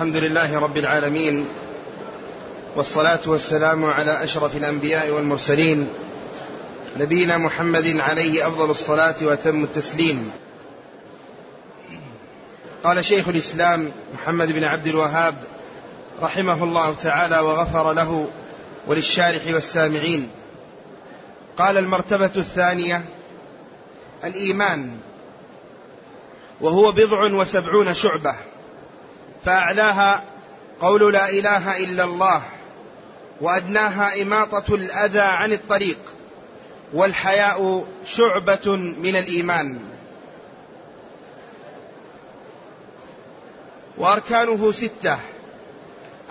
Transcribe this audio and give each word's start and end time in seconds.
الحمد 0.00 0.16
لله 0.16 0.58
رب 0.58 0.76
العالمين 0.76 1.48
والصلاة 2.76 3.20
والسلام 3.26 3.84
على 3.84 4.24
أشرف 4.24 4.56
الأنبياء 4.56 5.10
والمرسلين 5.10 5.88
نبينا 6.96 7.38
محمد 7.38 7.86
عليه 7.86 8.48
أفضل 8.48 8.70
الصلاة 8.70 9.14
وأتم 9.22 9.64
التسليم. 9.64 10.30
قال 12.84 13.04
شيخ 13.04 13.28
الإسلام 13.28 13.92
محمد 14.14 14.52
بن 14.52 14.64
عبد 14.64 14.86
الوهاب 14.86 15.34
رحمه 16.22 16.64
الله 16.64 16.94
تعالى 16.94 17.38
وغفر 17.38 17.92
له 17.92 18.28
وللشارح 18.86 19.54
والسامعين. 19.54 20.30
قال 21.58 21.78
المرتبة 21.78 22.32
الثانية 22.36 23.04
الإيمان 24.24 24.96
وهو 26.60 26.92
بضع 26.92 27.34
وسبعون 27.34 27.94
شعبة. 27.94 28.49
فأعلاها 29.44 30.24
قول 30.80 31.12
لا 31.12 31.28
إله 31.28 31.84
إلا 31.84 32.04
الله 32.04 32.42
وأدناها 33.40 34.22
إماطة 34.22 34.74
الأذى 34.74 35.20
عن 35.20 35.52
الطريق 35.52 35.98
والحياء 36.92 37.86
شعبة 38.04 38.76
من 38.76 39.16
الإيمان. 39.16 39.78
وأركانه 43.98 44.72
ستة 44.72 45.18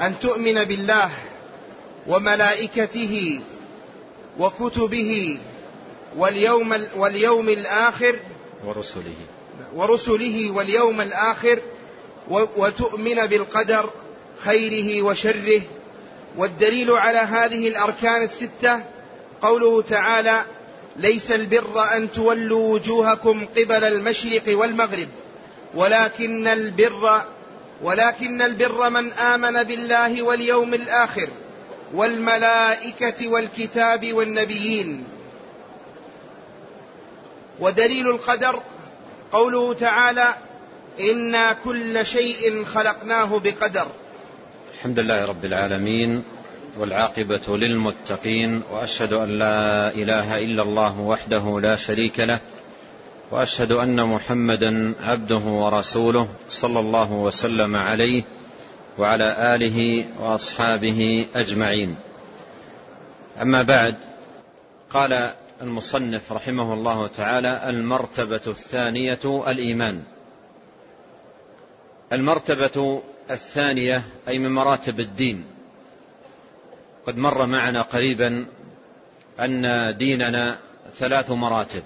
أن 0.01 0.19
تؤمن 0.19 0.63
بالله 0.63 1.11
وملائكته 2.07 3.41
وكتبه 4.39 5.39
واليوم, 6.17 6.87
واليوم 6.95 7.49
الآخر 7.49 8.19
ورسله. 8.65 9.15
ورسله 9.75 10.51
واليوم 10.51 11.01
الآخر 11.01 11.59
وتؤمن 12.29 13.25
بالقدر 13.25 13.89
خيره 14.39 15.01
وشره. 15.01 15.61
والدليل 16.37 16.91
على 16.91 17.17
هذه 17.17 17.67
الأركان 17.67 18.23
الستة 18.23 18.83
قوله 19.41 19.81
تعالى 19.81 20.43
ليس 20.95 21.31
البر 21.31 21.95
أن 21.95 22.11
تولوا 22.11 22.73
وجوهكم 22.73 23.45
قبل 23.45 23.83
المشرق 23.83 24.43
والمغرب 24.47 25.07
ولكن 25.73 26.47
البر 26.47 27.21
ولكن 27.81 28.41
البر 28.41 28.89
من 28.89 29.11
آمن 29.11 29.63
بالله 29.63 30.23
واليوم 30.23 30.73
الآخر 30.73 31.29
والملائكة 31.93 33.27
والكتاب 33.27 34.13
والنبيين. 34.13 35.03
ودليل 37.59 38.07
القدر 38.09 38.63
قوله 39.31 39.73
تعالى 39.73 40.33
إنا 40.99 41.53
كل 41.63 42.05
شيء 42.05 42.65
خلقناه 42.65 43.39
بقدر. 43.39 43.87
الحمد 44.73 44.99
لله 44.99 45.25
رب 45.25 45.45
العالمين 45.45 46.23
والعاقبة 46.77 47.57
للمتقين 47.57 48.61
وأشهد 48.71 49.13
أن 49.13 49.29
لا 49.29 49.89
إله 49.95 50.37
إلا 50.37 50.63
الله 50.63 50.99
وحده 50.99 51.59
لا 51.59 51.75
شريك 51.75 52.19
له 52.19 52.39
وأشهد 53.31 53.71
أن 53.71 54.03
محمدا 54.09 54.93
عبده 54.99 55.43
ورسوله 55.45 56.27
صلى 56.49 56.79
الله 56.79 57.11
وسلم 57.11 57.75
عليه 57.75 58.23
وعلى 58.97 59.55
آله 59.55 59.77
وأصحابه 60.21 61.27
أجمعين. 61.35 61.95
أما 63.41 63.61
بعد 63.61 63.95
قال 64.93 65.31
المصنف 65.61 66.31
رحمه 66.31 66.73
الله 66.73 67.07
تعالى 67.07 67.69
المرتبة 67.69 68.41
الثانية 68.47 69.51
الإيمان. 69.51 70.03
المرتبة 72.13 73.03
الثانية 73.31 74.03
أي 74.27 74.39
من 74.39 74.51
مراتب 74.51 74.99
الدين. 74.99 75.45
قد 77.07 77.17
مر 77.17 77.45
معنا 77.45 77.81
قريبا 77.81 78.45
أن 79.39 79.95
ديننا 79.97 80.57
ثلاث 80.93 81.31
مراتب 81.31 81.83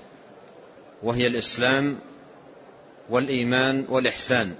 وهي 1.03 1.27
الإسلام 1.27 1.99
والإيمان 3.09 3.85
والإحسان. 3.89 4.55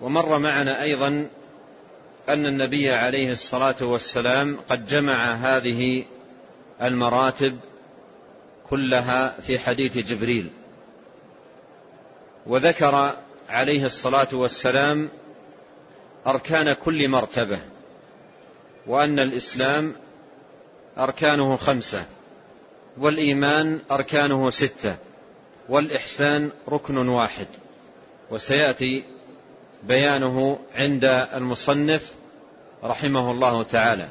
ومر 0.00 0.38
معنا 0.38 0.82
أيضا 0.82 1.28
أن 2.28 2.46
النبي 2.46 2.90
عليه 2.90 3.30
الصلاة 3.32 3.84
والسلام 3.84 4.58
قد 4.68 4.86
جمع 4.86 5.34
هذه 5.34 6.04
المراتب 6.82 7.58
كلها 8.70 9.40
في 9.40 9.58
حديث 9.58 9.98
جبريل 9.98 10.50
وذكر 12.46 13.16
عليه 13.48 13.84
الصلاة 13.84 14.28
والسلام 14.32 15.08
أركان 16.26 16.72
كل 16.72 17.08
مرتبة 17.08 17.60
وأن 18.86 19.18
الإسلام 19.18 19.94
أركانه 20.98 21.56
خمسة 21.56 22.04
والإيمان 22.98 23.80
أركانه 23.90 24.50
ستة 24.50 24.96
والإحسان 25.68 26.50
ركن 26.68 27.08
واحد. 27.08 27.46
وسيأتي 28.30 29.04
بيانه 29.82 30.58
عند 30.74 31.04
المصنف 31.34 32.12
رحمه 32.84 33.30
الله 33.30 33.62
تعالى. 33.62 34.08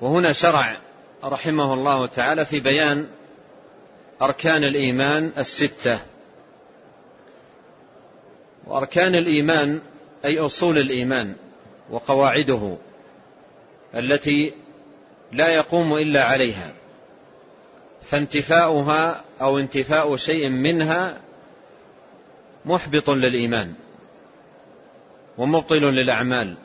وهنا 0.00 0.32
شرع 0.32 0.76
رحمه 1.24 1.74
الله 1.74 2.06
تعالى 2.06 2.46
في 2.46 2.60
بيان 2.60 3.06
أركان 4.22 4.64
الإيمان 4.64 5.32
الستة. 5.38 6.11
وأركان 8.66 9.14
الإيمان 9.14 9.80
أي 10.24 10.38
أصول 10.38 10.78
الإيمان 10.78 11.36
وقواعده 11.90 12.76
التي 13.94 14.52
لا 15.32 15.48
يقوم 15.48 15.94
إلا 15.94 16.24
عليها. 16.24 16.72
فانتفاؤها 18.02 19.24
أو 19.40 19.58
انتفاء 19.58 20.16
شيء 20.16 20.48
منها 20.48 21.20
محبط 22.64 23.10
للإيمان 23.10 23.72
ومبطل 25.38 25.80
للأعمال. 25.80 26.56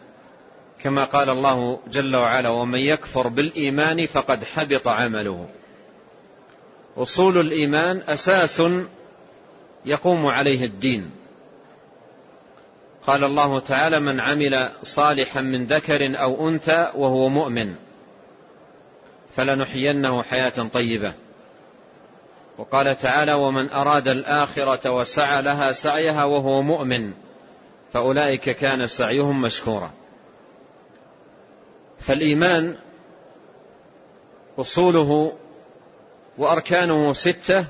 كما 0.80 1.04
قال 1.04 1.30
الله 1.30 1.80
جل 1.92 2.16
وعلا 2.16 2.50
ومن 2.50 2.80
يكفر 2.80 3.28
بالإيمان 3.28 4.06
فقد 4.06 4.44
حبط 4.44 4.88
عمله. 4.88 5.50
أصول 6.98 7.38
الإيمان 7.38 8.02
أساس 8.08 8.62
يقوم 9.86 10.26
عليه 10.26 10.66
الدين. 10.66 11.12
قال 13.08 13.24
الله 13.24 13.60
تعالى 13.60 14.00
من 14.00 14.20
عمل 14.20 14.70
صالحا 14.84 15.42
من 15.42 15.66
ذكر 15.66 16.22
أو 16.22 16.50
أنثى 16.50 16.92
وهو 16.96 17.30
مؤمن 17.30 17.76
فلنحيينه 19.36 20.24
حياة 20.24 20.68
طيبة. 20.74 21.14
وقال 22.58 22.98
تعالى 22.98 23.34
ومن 23.34 23.70
أراد 23.70 24.08
الآخرة 24.08 24.92
وسعى 24.92 25.42
لها 25.42 25.72
سعيها 25.72 26.24
وهو 26.24 26.62
مؤمن 26.62 27.14
فأولئك 27.94 28.50
كان 28.50 28.88
سعيهم 28.88 29.42
مشكورا. 29.42 29.92
فالإيمان 32.00 32.76
أصوله 34.60 35.34
وأركانه 36.38 37.14
ستة 37.14 37.68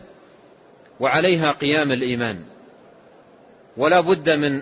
وعليها 1.00 1.52
قيام 1.52 1.92
الإيمان. 1.92 2.44
ولا 3.78 4.02
بد 4.02 4.30
من 4.30 4.62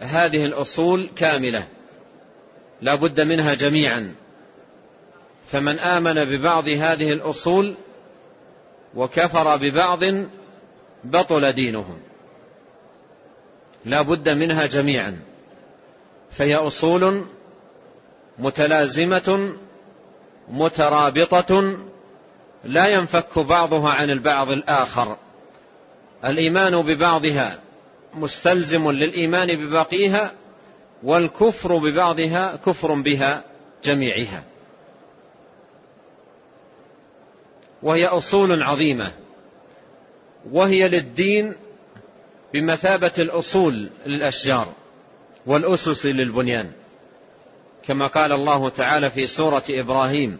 هذه 0.00 0.44
الأصول 0.46 1.10
كاملة. 1.16 1.66
لا 2.80 2.94
بد 2.94 3.20
منها 3.20 3.54
جميعا. 3.54 4.14
فمن 5.50 5.78
آمن 5.78 6.24
ببعض 6.24 6.68
هذه 6.68 7.12
الأصول 7.12 7.74
وكفر 8.94 9.56
ببعض 9.56 10.00
بطل 11.04 11.52
دينه 11.52 11.98
لا 13.84 14.02
بد 14.02 14.28
منها 14.28 14.66
جميعا. 14.66 15.18
فهي 16.30 16.54
أصول 16.54 17.24
متلازمة 18.38 19.52
مترابطة 20.48 21.78
لا 22.64 22.86
ينفك 22.88 23.38
بعضها 23.38 23.90
عن 23.90 24.10
البعض 24.10 24.50
الآخر. 24.50 25.16
الإيمان 26.24 26.82
ببعضها 26.82 27.58
مستلزم 28.14 28.90
للإيمان 28.90 29.66
بباقيها 29.66 30.32
والكفر 31.02 31.78
ببعضها 31.78 32.56
كفر 32.66 32.94
بها 32.94 33.44
جميعها. 33.84 34.44
وهي 37.82 38.06
أصول 38.06 38.62
عظيمة 38.62 39.12
وهي 40.52 40.88
للدين 40.88 41.54
بمثابة 42.54 43.12
الأصول 43.18 43.90
للأشجار 44.06 44.68
والأسس 45.46 46.06
للبنيان. 46.06 46.70
كما 47.84 48.06
قال 48.06 48.32
الله 48.32 48.70
تعالى 48.70 49.10
في 49.10 49.26
سورة 49.26 49.64
إبراهيم 49.70 50.38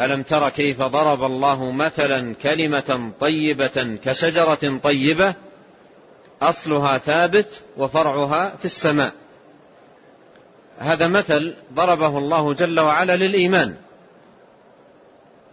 ألم 0.00 0.22
تر 0.22 0.48
كيف 0.48 0.82
ضرب 0.82 1.22
الله 1.24 1.72
مثلا 1.72 2.34
كلمة 2.34 3.12
طيبة 3.20 3.98
كشجرة 4.04 4.78
طيبة؟ 4.82 5.34
أصلها 6.42 6.98
ثابت 6.98 7.62
وفرعها 7.76 8.56
في 8.56 8.64
السماء. 8.64 9.12
هذا 10.78 11.08
مثل 11.08 11.54
ضربه 11.74 12.18
الله 12.18 12.54
جل 12.54 12.80
وعلا 12.80 13.16
للإيمان. 13.16 13.76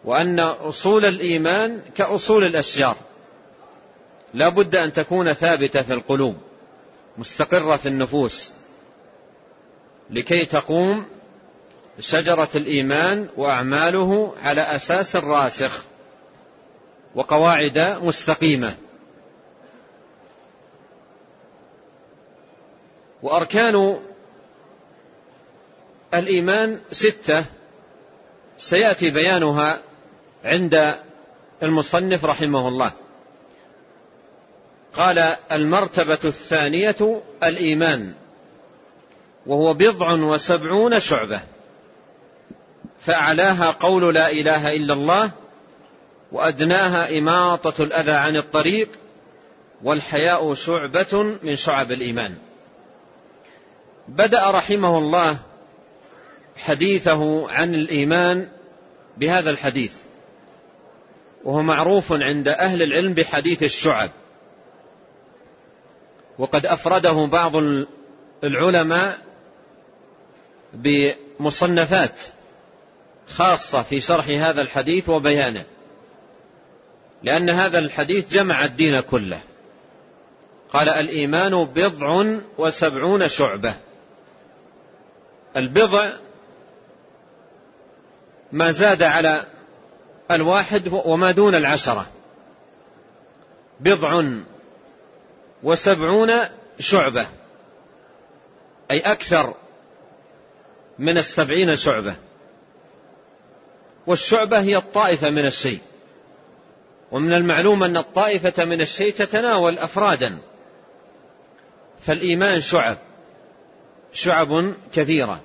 وأن 0.05 0.39
أصول 0.39 1.05
الإيمان 1.05 1.81
كأصول 1.95 2.43
الأشجار. 2.43 2.95
لا 4.33 4.49
بد 4.49 4.75
أن 4.75 4.93
تكون 4.93 5.33
ثابتة 5.33 5.81
في 5.81 5.93
القلوب 5.93 6.35
مستقرة 7.17 7.75
في 7.77 7.87
النفوس 7.87 8.51
لكي 10.09 10.45
تقوم 10.45 11.05
شجرة 11.99 12.49
الإيمان 12.55 13.27
وأعماله 13.37 14.33
على 14.43 14.61
أساس 14.61 15.15
راسخ 15.15 15.83
وقواعد 17.15 17.79
مستقيمة. 18.01 18.75
وأركان 23.23 23.99
الإيمان 26.13 26.79
ستة. 26.91 27.45
سيأتي 28.57 29.09
بيانها 29.09 29.79
عند 30.45 30.95
المصنف 31.63 32.25
رحمه 32.25 32.67
الله. 32.67 32.91
قال 34.93 35.19
المرتبة 35.51 36.19
الثانية 36.23 37.21
الإيمان 37.43 38.13
وهو 39.45 39.73
بضع 39.73 40.11
وسبعون 40.11 40.99
شعبة 40.99 41.41
فأعلاها 42.99 43.71
قول 43.71 44.15
لا 44.15 44.31
إله 44.31 44.73
إلا 44.73 44.93
الله 44.93 45.31
وأدناها 46.31 47.17
إماطة 47.17 47.83
الأذى 47.83 48.11
عن 48.11 48.37
الطريق 48.37 48.89
والحياء 49.83 50.53
شعبة 50.53 51.37
من 51.43 51.55
شعب 51.55 51.91
الإيمان. 51.91 52.35
بدأ 54.09 54.51
رحمه 54.51 54.97
الله 54.97 55.39
حديثه 56.57 57.51
عن 57.51 57.75
الإيمان 57.75 58.49
بهذا 59.17 59.49
الحديث 59.49 59.91
وهو 61.43 61.61
معروف 61.61 62.11
عند 62.11 62.47
أهل 62.47 62.81
العلم 62.81 63.13
بحديث 63.13 63.63
الشعب. 63.63 64.09
وقد 66.37 66.65
أفرده 66.65 67.25
بعض 67.25 67.55
العلماء 68.43 69.17
بمصنفات 70.73 72.19
خاصة 73.27 73.83
في 73.83 74.01
شرح 74.01 74.27
هذا 74.27 74.61
الحديث 74.61 75.09
وبيانه 75.09 75.65
لأن 77.23 77.49
هذا 77.49 77.79
الحديث 77.79 78.33
جمع 78.33 78.65
الدين 78.65 78.99
كله. 78.99 79.41
قال 80.69 80.89
الإيمان 80.89 81.65
بضع 81.65 82.37
وسبعون 82.57 83.27
شعبة. 83.27 83.88
البضع 85.57 86.11
ما 88.51 88.71
زاد 88.71 89.03
على 89.03 89.45
الواحد 90.31 90.87
وما 90.87 91.31
دون 91.31 91.55
العشرة. 91.55 92.07
بضع 93.79 94.23
وسبعون 95.63 96.31
شعبة 96.79 97.27
أي 98.91 98.99
أكثر 98.99 99.53
من 100.99 101.17
السبعين 101.17 101.75
شعبة. 101.75 102.15
والشعبة 104.07 104.59
هي 104.59 104.77
الطائفة 104.77 105.29
من 105.29 105.45
الشيء. 105.45 105.79
ومن 107.11 107.33
المعلوم 107.33 107.83
أن 107.83 107.97
الطائفة 107.97 108.65
من 108.65 108.81
الشيء 108.81 109.13
تتناول 109.13 109.77
أفرادا 109.77 110.39
فالإيمان 112.05 112.61
شعب. 112.61 112.97
شعب 114.13 114.73
كثيرة. 114.93 115.41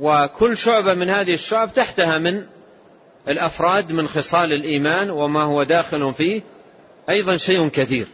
وكل 0.00 0.56
شعبة 0.56 0.94
من 0.94 1.10
هذه 1.10 1.34
الشعب 1.34 1.74
تحتها 1.74 2.18
من 2.18 2.46
الأفراد 3.28 3.92
من 3.92 4.08
خصال 4.08 4.52
الإيمان 4.52 5.10
وما 5.10 5.42
هو 5.42 5.62
داخل 5.62 6.14
فيه 6.14 6.42
أيضا 7.08 7.36
شيء 7.36 7.68
كثير. 7.68 8.06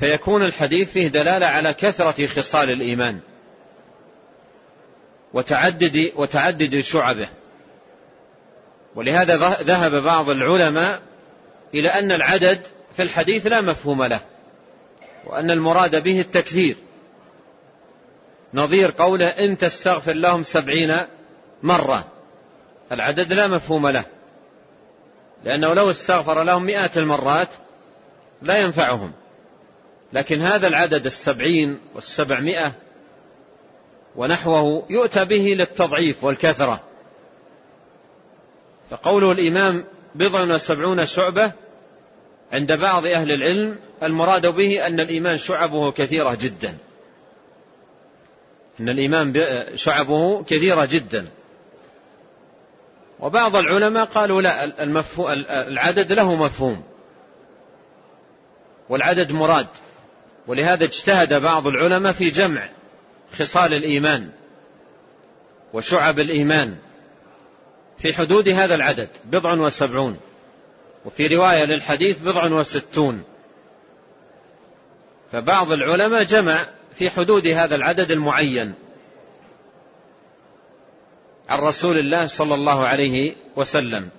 فيكون 0.00 0.42
الحديث 0.42 0.90
فيه 0.90 1.08
دلالة 1.08 1.46
على 1.46 1.74
كثرة 1.74 2.26
خصال 2.26 2.70
الإيمان 2.70 3.20
وتعدد 5.32 6.12
وتعدد 6.16 6.80
شعبه. 6.80 7.28
ولهذا 8.94 9.36
ذهب 9.62 10.02
بعض 10.02 10.30
العلماء 10.30 11.02
إلى 11.74 11.88
أن 11.88 12.12
العدد 12.12 12.62
في 12.96 13.02
الحديث 13.02 13.46
لا 13.46 13.60
مفهوم 13.60 14.04
له. 14.04 14.20
وأن 15.26 15.50
المراد 15.50 16.02
به 16.02 16.20
التكثير 16.20 16.76
نظير 18.54 18.90
قوله 18.90 19.26
إن 19.26 19.58
تستغفر 19.58 20.12
لهم 20.12 20.42
سبعين 20.42 20.96
مرة. 21.62 22.04
العدد 22.92 23.32
لا 23.32 23.46
مفهوم 23.46 23.88
له. 23.88 24.04
لأنه 25.44 25.74
لو 25.74 25.90
استغفر 25.90 26.42
لهم 26.42 26.62
مئات 26.62 26.96
المرات 26.96 27.48
لا 28.42 28.58
ينفعهم. 28.58 29.12
لكن 30.12 30.42
هذا 30.42 30.66
العدد 30.66 31.06
السبعين 31.06 31.80
والسبعمائة 31.94 32.72
ونحوه 34.16 34.86
يؤتى 34.90 35.24
به 35.24 35.54
للتضعيف 35.58 36.24
والكثرة. 36.24 36.80
فقوله 38.90 39.32
الإمام 39.32 39.84
بضع 40.14 40.54
وسبعون 40.54 41.06
شعبة 41.06 41.52
عند 42.52 42.72
بعض 42.72 43.06
أهل 43.06 43.32
العلم 43.32 43.78
المراد 44.02 44.46
به 44.46 44.86
أن 44.86 45.00
الإيمان 45.00 45.36
شعبه 45.36 45.92
كثيرة 45.92 46.34
جدا. 46.34 46.76
أن 48.80 48.88
الإيمان 48.88 49.34
شعبه 49.74 50.42
كثيرة 50.42 50.84
جدا. 50.84 51.28
وبعض 53.20 53.56
العلماء 53.56 54.04
قالوا 54.04 54.42
لا 54.42 54.64
العدد 55.68 56.12
له 56.12 56.34
مفهوم. 56.34 56.82
والعدد 58.88 59.32
مراد. 59.32 59.66
ولهذا 60.46 60.84
اجتهد 60.84 61.34
بعض 61.34 61.66
العلماء 61.66 62.12
في 62.12 62.30
جمع 62.30 62.68
خصال 63.38 63.74
الإيمان 63.74 64.30
وشعب 65.72 66.18
الإيمان 66.18 66.76
في 67.98 68.14
حدود 68.14 68.48
هذا 68.48 68.74
العدد 68.74 69.08
بضع 69.24 69.52
وسبعون. 69.52 70.16
وفي 71.04 71.26
رواية 71.26 71.64
للحديث 71.64 72.18
بضع 72.18 72.52
وستون. 72.52 73.24
فبعض 75.32 75.72
العلماء 75.72 76.22
جمع 76.22 76.66
في 76.94 77.10
حدود 77.10 77.46
هذا 77.46 77.74
العدد 77.74 78.10
المعين 78.10 78.74
عن 81.48 81.58
رسول 81.58 81.98
الله 81.98 82.26
صلى 82.26 82.54
الله 82.54 82.86
عليه 82.86 83.36
وسلم. 83.56 84.10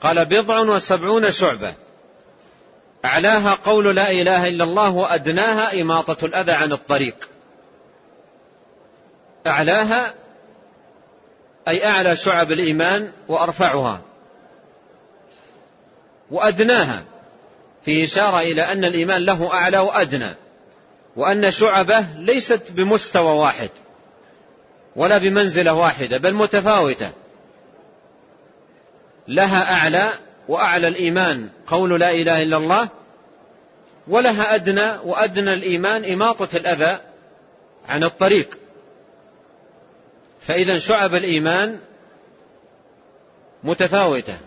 قال 0.00 0.24
بضع 0.24 0.60
وسبعون 0.60 1.30
شعبة. 1.30 1.74
أعلاها 3.04 3.54
قول 3.54 3.96
لا 3.96 4.10
إله 4.10 4.48
إلا 4.48 4.64
الله 4.64 4.90
وأدناها 4.90 5.82
إماطة 5.82 6.26
الأذى 6.26 6.52
عن 6.52 6.72
الطريق. 6.72 7.28
أعلاها 9.46 10.14
أي 11.68 11.86
أعلى 11.86 12.16
شعب 12.16 12.52
الإيمان 12.52 13.12
وأرفعها. 13.28 14.02
وأدناها 16.32 17.04
في 17.84 18.04
إشارة 18.04 18.40
إلى 18.40 18.62
أن 18.62 18.84
الإيمان 18.84 19.24
له 19.24 19.54
أعلى 19.54 19.78
وأدنى 19.78 20.34
وأن 21.16 21.50
شعبة 21.50 22.00
ليست 22.16 22.62
بمستوى 22.70 23.38
واحد 23.38 23.70
ولا 24.96 25.18
بمنزلة 25.18 25.74
واحدة 25.74 26.18
بل 26.18 26.34
متفاوتة. 26.34 27.10
لها 29.28 29.72
أعلى 29.72 30.12
وأعلى 30.48 30.88
الإيمان 30.88 31.48
قول 31.66 32.00
لا 32.00 32.10
إله 32.10 32.42
إلا 32.42 32.56
الله 32.56 32.88
ولها 34.08 34.54
أدنى 34.54 34.98
وأدنى 35.04 35.52
الإيمان 35.52 36.04
إماطة 36.04 36.56
الأذى 36.56 36.98
عن 37.88 38.04
الطريق. 38.04 38.58
فإذا 40.40 40.78
شعب 40.78 41.14
الإيمان 41.14 41.78
متفاوتة. 43.64 44.38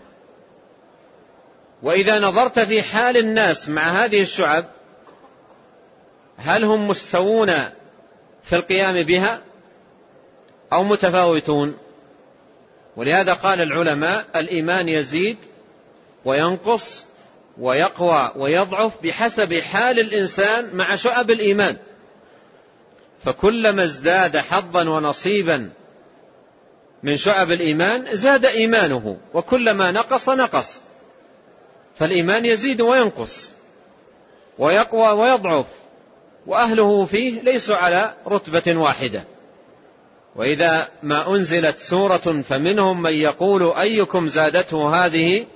وإذا 1.86 2.18
نظرت 2.18 2.60
في 2.60 2.82
حال 2.82 3.16
الناس 3.16 3.68
مع 3.68 4.04
هذه 4.04 4.22
الشعب 4.22 4.64
هل 6.36 6.64
هم 6.64 6.88
مستوون 6.88 7.46
في 8.44 8.52
القيام 8.56 9.02
بها 9.02 9.42
أو 10.72 10.84
متفاوتون؟ 10.84 11.76
ولهذا 12.96 13.32
قال 13.32 13.60
العلماء 13.60 14.24
الإيمان 14.36 14.88
يزيد 14.88 15.36
وينقص 16.24 17.06
ويقوى 17.58 18.32
ويضعف 18.36 18.92
بحسب 19.02 19.54
حال 19.54 20.00
الإنسان 20.00 20.76
مع 20.76 20.96
شعب 20.96 21.30
الإيمان. 21.30 21.76
فكلما 23.24 23.84
ازداد 23.84 24.36
حظا 24.36 24.88
ونصيبا 24.88 25.70
من 27.02 27.16
شعب 27.16 27.50
الإيمان 27.50 28.16
زاد 28.16 28.44
إيمانه 28.44 29.16
وكلما 29.34 29.90
نقص 29.90 30.28
نقص. 30.28 30.85
فالإيمان 31.98 32.46
يزيد 32.46 32.80
وينقص 32.80 33.50
ويقوى 34.58 35.10
ويضعف 35.10 35.66
وأهله 36.46 37.04
فيه 37.04 37.40
ليسوا 37.40 37.76
على 37.76 38.14
رتبة 38.28 38.76
واحدة. 38.76 39.24
وإذا 40.36 40.88
ما 41.02 41.34
أنزلت 41.34 41.78
سورة 41.78 42.42
فمنهم 42.48 43.02
من 43.02 43.12
يقول 43.12 43.72
أيكم 43.72 44.28
زادته 44.28 45.06
هذه 45.06 45.46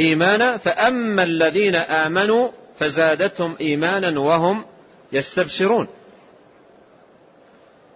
إيمانا 0.00 0.58
فأما 0.58 1.22
الذين 1.22 1.74
آمنوا 1.74 2.48
فزادتهم 2.78 3.56
إيمانا 3.60 4.20
وهم 4.20 4.64
يستبشرون. 5.12 5.88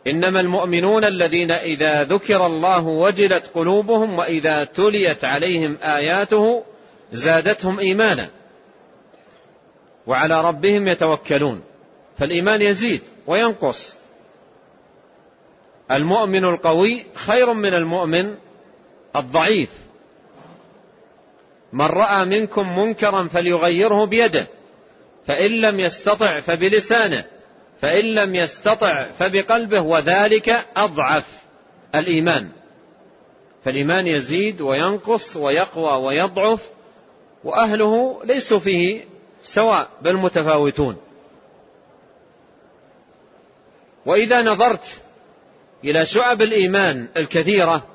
إنما 0.06 0.40
المؤمنون 0.40 1.04
الذين 1.04 1.50
إذا 1.50 2.04
ذكر 2.04 2.46
الله 2.46 2.86
وجلت 2.86 3.50
قلوبهم 3.54 4.18
وإذا 4.18 4.64
تليت 4.64 5.24
عليهم 5.24 5.78
آياته 5.82 6.64
زادتهم 7.12 7.78
إيمانا 7.78 8.28
وعلى 10.06 10.40
ربهم 10.40 10.88
يتوكلون 10.88 11.62
فالإيمان 12.18 12.62
يزيد 12.62 13.02
وينقص. 13.26 13.96
المؤمن 15.90 16.44
القوي 16.44 17.06
خير 17.14 17.52
من 17.52 17.74
المؤمن 17.74 18.34
الضعيف. 19.16 19.70
من 21.72 21.86
رأى 21.86 22.24
منكم 22.24 22.78
منكرا 22.78 23.28
فليغيره 23.28 24.04
بيده 24.06 24.46
فإن 25.26 25.50
لم 25.50 25.80
يستطع 25.80 26.40
فبلسانه 26.40 27.24
فإن 27.80 28.04
لم 28.04 28.34
يستطع 28.34 29.04
فبقلبه 29.18 29.80
وذلك 29.80 30.64
أضعف 30.76 31.26
الإيمان. 31.94 32.48
فالإيمان 33.64 34.06
يزيد 34.06 34.60
وينقص 34.60 35.36
ويقوى 35.36 36.04
ويضعف 36.04 36.60
وأهله 37.44 38.24
ليسوا 38.24 38.58
فيه 38.58 39.04
سواء 39.44 39.88
بل 40.02 40.16
متفاوتون. 40.16 40.96
وإذا 44.06 44.42
نظرت 44.42 44.84
إلى 45.84 46.06
شعب 46.06 46.42
الإيمان 46.42 47.08
الكثيرة 47.16 47.86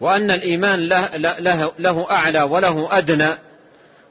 وأن 0.00 0.30
الإيمان 0.30 0.88
له, 0.88 1.16
له, 1.16 1.72
له 1.78 2.10
أعلى 2.10 2.42
وله 2.42 2.98
أدنى 2.98 3.30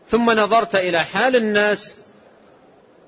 ثم 0.07 0.31
نظرت 0.31 0.75
إلى 0.75 0.99
حال 1.03 1.35
الناس 1.35 1.97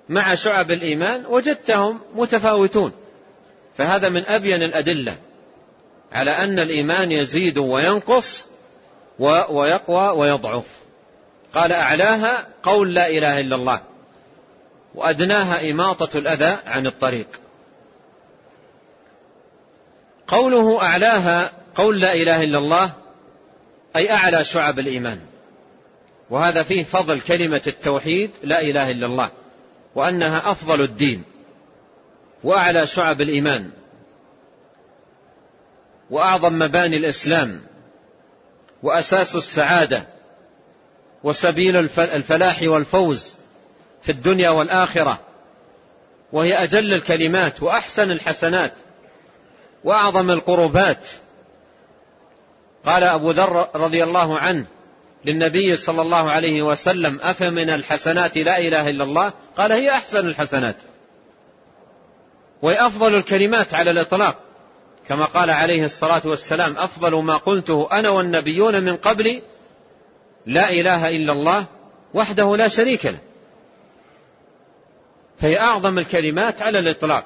مع 0.09 0.35
شعب 0.35 0.71
الإيمان 0.71 1.25
وجدتهم 1.25 1.99
متفاوتون. 2.15 2.91
فهذا 3.77 4.09
من 4.09 4.25
أبين 4.25 4.63
الأدلة 4.63 5.17
على 6.11 6.31
أن 6.31 6.59
الإيمان 6.59 7.11
يزيد 7.11 7.57
وينقص 7.57 8.47
ويقوى 9.49 10.09
ويضعف. 10.09 10.65
قال 11.53 11.71
أعلاها 11.71 12.47
قول 12.63 12.93
لا 12.93 13.07
إله 13.07 13.39
إلا 13.39 13.55
الله. 13.55 13.81
وأدناها 14.95 15.71
إماطة 15.71 16.17
الأذى 16.17 16.57
عن 16.65 16.87
الطريق. 16.87 17.27
قوله 20.27 20.81
أعلاها 20.81 21.51
قول 21.75 22.01
لا 22.01 22.13
إله 22.13 22.43
إلا 22.43 22.57
الله 22.57 22.91
أي 23.95 24.11
أعلى 24.11 24.43
شعب 24.43 24.79
الإيمان. 24.79 25.19
وهذا 26.31 26.63
فيه 26.63 26.83
فضل 26.83 27.21
كلمة 27.21 27.61
التوحيد 27.67 28.31
لا 28.43 28.61
إله 28.61 28.91
إلا 28.91 29.05
الله 29.05 29.31
وأنها 29.95 30.51
أفضل 30.51 30.81
الدين 30.81 31.23
وأعلى 32.43 32.87
شعب 32.87 33.21
الإيمان 33.21 33.71
وأعظم 36.09 36.59
مباني 36.59 36.97
الإسلام 36.97 37.61
وأساس 38.83 39.35
السعادة 39.35 40.03
وسبيل 41.23 41.77
الفلاح 41.99 42.61
والفوز 42.63 43.35
في 44.01 44.11
الدنيا 44.11 44.49
والآخرة 44.49 45.19
وهي 46.33 46.63
أجل 46.63 46.93
الكلمات 46.93 47.63
وأحسن 47.63 48.11
الحسنات 48.11 48.73
وأعظم 49.83 50.31
القربات. 50.31 51.07
قال 52.85 53.03
أبو 53.03 53.31
ذر 53.31 53.67
رضي 53.75 54.03
الله 54.03 54.39
عنه 54.39 54.67
للنبي 55.25 55.75
صلى 55.75 56.01
الله 56.01 56.31
عليه 56.31 56.61
وسلم 56.61 57.19
أفمن 57.21 57.69
الحسنات 57.69 58.37
لا 58.37 58.57
إله 58.57 58.89
إلا 58.89 59.03
الله؟ 59.03 59.33
قال 59.57 59.71
هي 59.71 59.91
أحسن 59.91 60.27
الحسنات. 60.27 60.75
وهي 62.61 62.87
أفضل 62.87 63.15
الكلمات 63.15 63.73
على 63.73 63.91
الإطلاق. 63.91 64.35
كما 65.07 65.25
قال 65.25 65.49
عليه 65.49 65.85
الصلاة 65.85 66.21
والسلام 66.27 66.77
أفضل 66.77 67.15
ما 67.23 67.37
قلته 67.37 67.87
أنا 67.91 68.09
والنبيون 68.09 68.83
من 68.83 68.95
قبل 68.95 69.41
لا 70.45 70.69
إله 70.69 71.09
إلا 71.09 71.33
الله 71.33 71.65
وحده 72.13 72.57
لا 72.57 72.67
شريك 72.67 73.05
له. 73.05 73.19
فهي 75.39 75.59
أعظم 75.59 75.99
الكلمات 75.99 76.61
على 76.61 76.79
الإطلاق. 76.79 77.25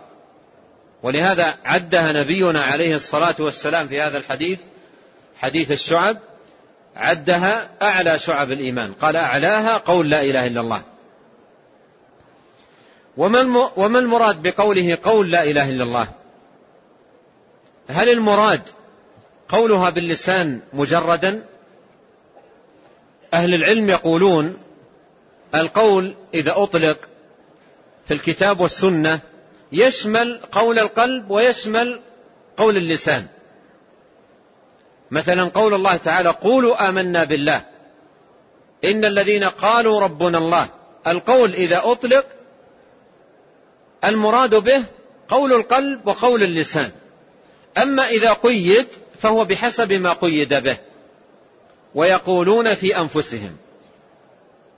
ولهذا 1.03 1.57
عدها 1.65 2.11
نبينا 2.11 2.63
عليه 2.63 2.95
الصلاة 2.95 3.35
والسلام 3.39 3.87
في 3.87 4.01
هذا 4.01 4.17
الحديث 4.17 4.59
حديث 5.37 5.71
الشعب 5.71 6.17
عدها 6.95 7.69
أعلى 7.81 8.19
شعب 8.19 8.51
الإيمان. 8.51 8.93
قال 8.93 9.15
أعلاها 9.15 9.77
قول 9.77 10.09
لا 10.09 10.21
إله 10.21 10.47
إلا 10.47 10.61
الله. 10.61 10.83
وما 13.77 13.99
المراد 13.99 14.41
بقوله 14.41 14.97
قول 15.03 15.31
لا 15.31 15.43
إله 15.43 15.69
إلا 15.69 15.83
الله؟ 15.83 16.07
هل 17.87 18.09
المراد 18.09 18.61
قولها 19.49 19.89
باللسان 19.89 20.61
مجردا؟ 20.73 21.45
أهل 23.33 23.53
العلم 23.53 23.89
يقولون 23.89 24.57
القول 25.55 26.15
إذا 26.33 26.53
أطلق 26.55 26.97
في 28.07 28.13
الكتاب 28.13 28.59
والسنة 28.59 29.19
يشمل 29.71 30.39
قول 30.51 30.79
القلب 30.79 31.31
ويشمل 31.31 31.99
قول 32.57 32.77
اللسان. 32.77 33.27
مثلا 35.11 35.43
قول 35.43 35.73
الله 35.73 35.97
تعالى 35.97 36.29
قولوا 36.29 36.89
آمنا 36.89 37.23
بالله. 37.23 37.61
إن 38.83 39.05
الذين 39.05 39.43
قالوا 39.43 40.01
ربنا 40.01 40.37
الله. 40.37 40.67
القول 41.07 41.53
إذا 41.53 41.81
أطلق 41.83 42.25
المراد 44.05 44.55
به 44.55 44.85
قول 45.27 45.53
القلب 45.53 46.07
وقول 46.07 46.43
اللسان. 46.43 46.91
أما 47.77 48.07
إذا 48.07 48.33
قيد 48.33 48.87
فهو 49.19 49.45
بحسب 49.45 49.93
ما 49.93 50.13
قيد 50.13 50.53
به. 50.53 50.77
ويقولون 51.95 52.75
في 52.75 52.97
أنفسهم. 52.97 53.57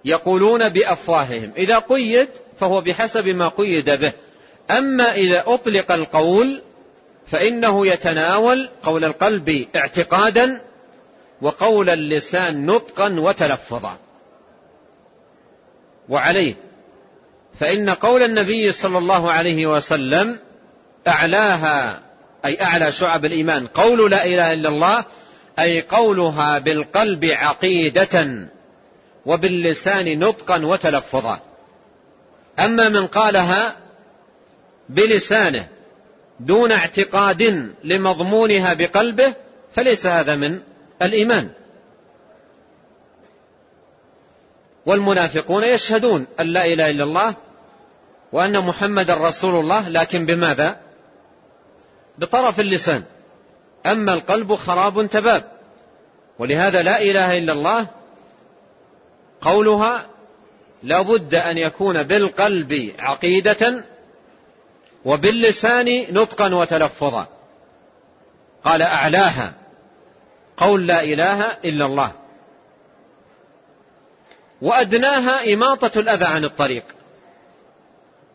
يقولون 0.06 0.70
بأفواههم. 0.70 1.52
إذا 1.58 1.80
قيد 1.80 2.28
فهو 2.60 2.82
بحسب 2.82 3.28
ما 3.28 3.48
قيد 3.48 3.90
به. 3.90 4.12
أما 4.72 5.16
إذا 5.16 5.44
أطلق 5.48 5.92
القول 5.92 6.62
فإنه 7.28 7.88
يتناول 7.88 8.70
قول 8.84 9.06
القلب 9.06 9.66
اعتقادا 9.76 10.62
وقول 11.42 11.90
اللسان 11.90 12.66
نطقا 12.66 13.20
وتلفظا. 13.20 13.98
وعليه. 16.10 16.56
فإن 17.60 17.90
قول 17.90 18.24
النبي 18.24 18.72
صلى 18.72 18.98
الله 18.98 19.32
عليه 19.32 19.68
وسلم 19.68 20.40
أعلاها 21.08 22.07
أي 22.46 22.62
أعلى 22.62 22.92
شعب 22.92 23.26
الإيمان. 23.26 23.68
قول 23.68 24.12
لا 24.12 24.26
إله 24.26 24.54
إلا 24.54 24.70
الله 24.70 25.06
أي 25.60 25.82
قولها 25.82 26.60
بالقلب 26.60 27.26
عقيدة 27.26 28.48
وباللسان 29.26 30.20
نطقا 30.20 30.66
وتلفظا. 30.66 31.40
أما 32.60 32.90
من 32.90 33.08
قالها 33.08 33.76
بلسانه 34.90 35.68
دون 36.40 36.72
اعتقاد 36.72 37.72
لمضمونها 37.84 38.74
بقلبه 38.74 39.34
فليس 39.74 40.06
هذا 40.06 40.36
من 40.36 40.60
الإيمان. 41.02 41.50
والمنافقون 44.86 45.64
يشهدون 45.64 46.26
أن 46.40 46.48
لا 46.48 46.66
إله 46.66 46.90
إلا 46.90 47.04
الله 47.04 47.36
وأن 48.32 48.66
محمد 48.66 49.12
رسول 49.12 49.56
الله 49.60 49.90
لكن 49.90 50.26
بماذا؟ 50.26 50.87
بطرف 52.18 52.60
اللسان. 52.60 53.04
أما 53.86 54.14
القلب 54.14 54.56
خراب 54.56 55.10
تباب. 55.10 55.52
ولهذا 56.40 56.82
لا 56.82 57.02
إله 57.02 57.38
إلا 57.38 57.54
الله 57.54 57.88
قولها 59.42 60.06
لابد 60.84 61.36
أن 61.36 61.58
يكون 61.58 62.04
بالقلب 62.04 62.94
عقيدة 63.00 63.84
وباللسان 65.06 66.14
نطقا 66.14 66.56
وتلفظا. 66.56 67.28
قال 68.64 68.82
أعلاها. 68.82 69.54
قول 70.58 70.88
لا 70.88 71.04
إله 71.04 71.42
إلا 71.46 71.86
الله. 71.86 72.12
وأدناها 74.62 75.54
إماطة 75.54 76.00
الأذى 76.00 76.26
عن 76.26 76.44
الطريق. 76.44 76.84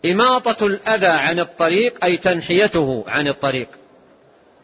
إماطة 0.05 0.67
الأذى 0.67 1.07
عن 1.07 1.41
الطريق 1.41 2.05
أي 2.05 2.17
تنحيته 2.17 3.05
عن 3.07 3.29
الطريق. 3.29 3.69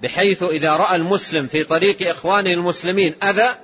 بحيث 0.02 0.42
إذا 0.42 0.76
رأى 0.76 0.96
المسلم 0.96 1.46
في 1.46 1.64
طريق 1.64 2.10
إخوانه 2.10 2.52
المسلمين 2.52 3.14
أذى 3.22 3.54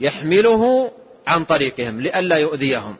يحمله 0.00 0.92
عن 1.26 1.44
طريقهم 1.44 2.00
لئلا 2.00 2.36
يؤذيهم. 2.36 2.96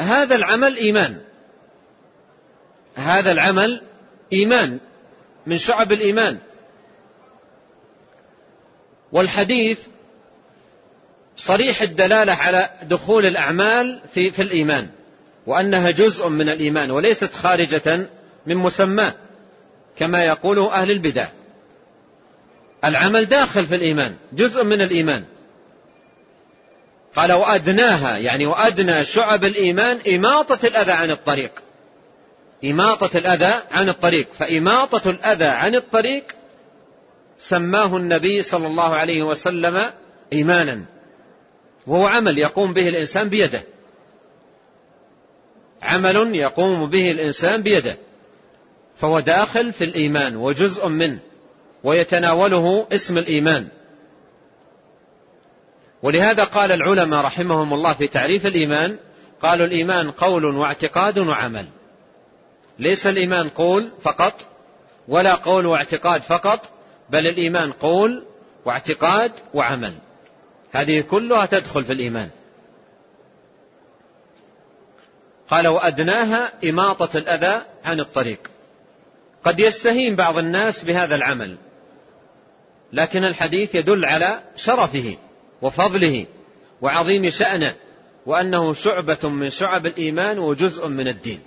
هذا 0.00 0.34
العمل 0.34 0.76
إيمان. 0.76 1.20
هذا 2.94 3.32
العمل 3.32 3.82
إيمان 4.32 4.78
من 5.46 5.58
شعب 5.58 5.92
الإيمان. 5.92 6.38
والحديث 9.12 9.78
صريح 11.36 11.82
الدلالة 11.82 12.32
على 12.32 12.70
دخول 12.82 13.26
الأعمال 13.26 14.00
في, 14.14 14.30
في 14.30 14.42
الإيمان. 14.42 14.95
وأنها 15.46 15.90
جزء 15.90 16.28
من 16.28 16.48
الإيمان 16.48 16.90
وليست 16.90 17.32
خارجة 17.32 18.08
من 18.46 18.56
مسماه 18.56 19.14
كما 19.96 20.24
يقول 20.24 20.58
أهل 20.58 20.90
البدع. 20.90 21.28
العمل 22.84 23.24
داخل 23.24 23.66
في 23.66 23.74
الإيمان 23.74 24.14
جزء 24.32 24.64
من 24.64 24.82
الإيمان. 24.82 25.24
قال 27.16 27.32
وأدناها 27.32 28.18
يعني 28.18 28.46
وأدنى 28.46 29.04
شعب 29.04 29.44
الإيمان 29.44 29.98
إماطة 30.14 30.66
الأذى 30.66 30.92
عن 30.92 31.10
الطريق. 31.10 31.50
إماطة 32.64 33.18
الأذى 33.18 33.54
عن 33.70 33.88
الطريق 33.88 34.26
فإماطة 34.38 35.10
الأذى 35.10 35.44
عن 35.44 35.74
الطريق 35.74 36.24
سماه 37.38 37.96
النبي 37.96 38.42
صلى 38.42 38.66
الله 38.66 38.94
عليه 38.94 39.22
وسلم 39.22 39.84
إيمانا. 40.32 40.84
وهو 41.86 42.06
عمل 42.06 42.38
يقوم 42.38 42.72
به 42.72 42.88
الإنسان 42.88 43.28
بيده. 43.28 43.62
عمل 45.82 46.34
يقوم 46.34 46.90
به 46.90 47.10
الإنسان 47.10 47.62
بيده 47.62 47.96
فهو 48.98 49.20
داخل 49.20 49.72
في 49.72 49.84
الإيمان 49.84 50.36
وجزء 50.36 50.88
منه 50.88 51.18
ويتناوله 51.84 52.86
اسم 52.92 53.18
الإيمان. 53.18 53.68
ولهذا 56.02 56.44
قال 56.44 56.72
العلماء 56.72 57.24
رحمهم 57.24 57.74
الله 57.74 57.94
في 57.94 58.08
تعريف 58.08 58.46
الإيمان 58.46 58.96
قالوا 59.42 59.66
الإيمان 59.66 60.10
قول 60.10 60.44
واعتقاد 60.44 61.18
وعمل. 61.18 61.66
ليس 62.78 63.06
الإيمان 63.06 63.48
قول 63.48 63.90
فقط 64.02 64.34
ولا 65.08 65.34
قول 65.34 65.66
واعتقاد 65.66 66.22
فقط 66.22 66.60
بل 67.10 67.26
الإيمان 67.26 67.72
قول 67.72 68.24
واعتقاد 68.64 69.32
وعمل. 69.54 69.94
هذه 70.72 71.00
كلها 71.00 71.46
تدخل 71.46 71.84
في 71.84 71.92
الإيمان. 71.92 72.30
قال 75.48 75.68
وأدناها 75.68 76.52
إماطة 76.64 77.18
الأذى 77.18 77.62
عن 77.84 78.00
الطريق. 78.00 78.50
قد 79.44 79.60
يستهين 79.60 80.16
بعض 80.16 80.38
الناس 80.38 80.84
بهذا 80.84 81.14
العمل 81.14 81.58
لكن 82.92 83.24
الحديث 83.24 83.74
يدل 83.74 84.04
على 84.04 84.40
شرفه 84.56 85.16
وفضله 85.62 86.26
وعظيم 86.80 87.30
شأنه 87.30 87.74
وأنه 88.26 88.72
شعبة 88.72 89.28
من 89.28 89.50
شعب 89.50 89.86
الإيمان 89.86 90.38
وجزء 90.38 90.88
من 90.88 91.08
الدين. 91.08 91.40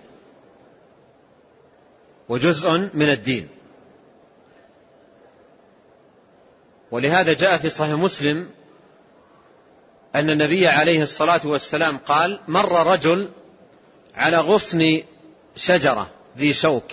وجزء 2.29 2.69
من 2.93 3.09
الدين. 3.09 3.47
ولهذا 6.91 7.33
جاء 7.33 7.57
في 7.57 7.69
صحيح 7.69 7.93
مسلم 7.93 8.49
أن 10.15 10.29
النبي 10.29 10.67
عليه 10.67 11.01
الصلاة 11.01 11.47
والسلام 11.47 11.97
قال 11.97 12.39
مر 12.47 12.87
رجل 12.87 13.29
على 14.15 14.37
غصن 14.37 15.01
شجرة 15.55 16.09
ذي 16.37 16.53
شوك. 16.53 16.91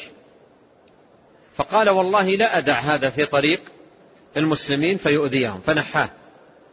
فقال 1.56 1.88
والله 1.88 2.36
لا 2.36 2.58
أدع 2.58 2.78
هذا 2.78 3.10
في 3.10 3.26
طريق 3.26 3.60
المسلمين 4.36 4.98
فيؤذيهم 4.98 5.60
فنحاه. 5.60 6.10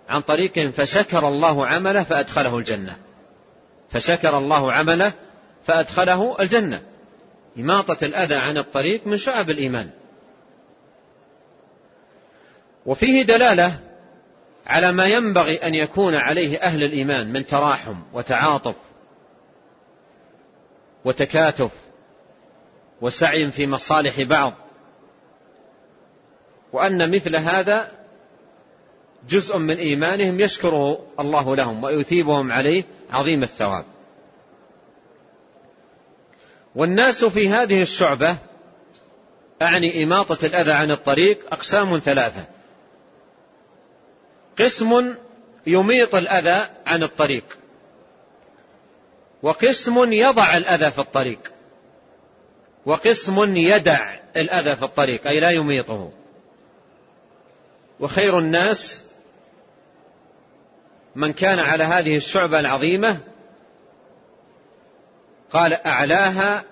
عن 0.10 0.22
طريقهم 0.22 0.72
فشكر 0.72 1.28
الله 1.28 1.68
عمله 1.68 2.04
فأدخله 2.04 2.58
الجنة. 2.58 2.98
فشكر 3.90 4.38
الله 4.38 4.74
عمله 4.74 5.13
فأدخله 5.65 6.36
الجنة. 6.39 6.82
إماطة 7.58 8.06
الأذى 8.06 8.36
عن 8.36 8.58
الطريق 8.58 9.08
من 9.08 9.17
شعب 9.17 9.50
الإيمان. 9.50 9.89
وفيه 12.86 13.22
دلالة 13.22 13.80
على 14.67 14.91
ما 14.91 15.06
ينبغي 15.06 15.56
أن 15.56 15.76
يكون 15.76 16.15
عليه 16.15 16.58
أهل 16.58 16.84
الإيمان 16.84 17.34
من 17.34 17.46
تراحم 17.46 17.96
وتعاطف 18.13 18.76
وتكاتف 21.06 21.72
وسعي 23.02 23.52
في 23.52 23.68
مصالح 23.68 24.22
بعض. 24.22 24.54
وأن 26.74 27.16
مثل 27.16 27.36
هذا 27.36 27.92
جزء 29.30 29.58
من 29.58 29.78
إيمانهم 29.78 30.39
يشكره 30.39 31.00
الله 31.20 31.56
لهم 31.56 31.84
ويثيبهم 31.84 32.52
عليه 32.52 32.84
عظيم 33.12 33.44
الثواب. 33.44 33.86
والناس 36.76 37.26
في 37.26 37.50
هذه 37.50 37.82
الشعبة 37.82 38.38
أعني 39.62 40.04
إماطة 40.04 40.46
الأذى 40.46 40.72
عن 40.72 40.92
الطريق 40.92 41.39
أقسام 41.52 42.00
ثلاثة. 42.00 42.46
قسم 44.60 45.16
يميط 45.68 46.16
الأذى 46.16 46.70
عن 46.86 47.04
الطريق. 47.04 47.58
وقسم 49.43 50.13
يضع 50.13 50.58
الأذى 50.58 50.91
في 50.91 50.99
الطريق. 50.99 51.53
وقسم 52.86 53.56
يدع 53.56 54.19
الأذى 54.36 54.75
في 54.75 54.84
الطريق 54.84 55.27
أي 55.27 55.39
لا 55.39 55.51
يميطه. 55.51 56.12
وخير 57.99 58.39
الناس 58.39 59.03
من 61.15 61.34
كان 61.34 61.60
على 61.60 61.84
هذه 61.84 62.15
الشعبة 62.15 62.60
العظيمة 62.60 63.19
قال 65.51 65.73
أعلاها 65.73 66.63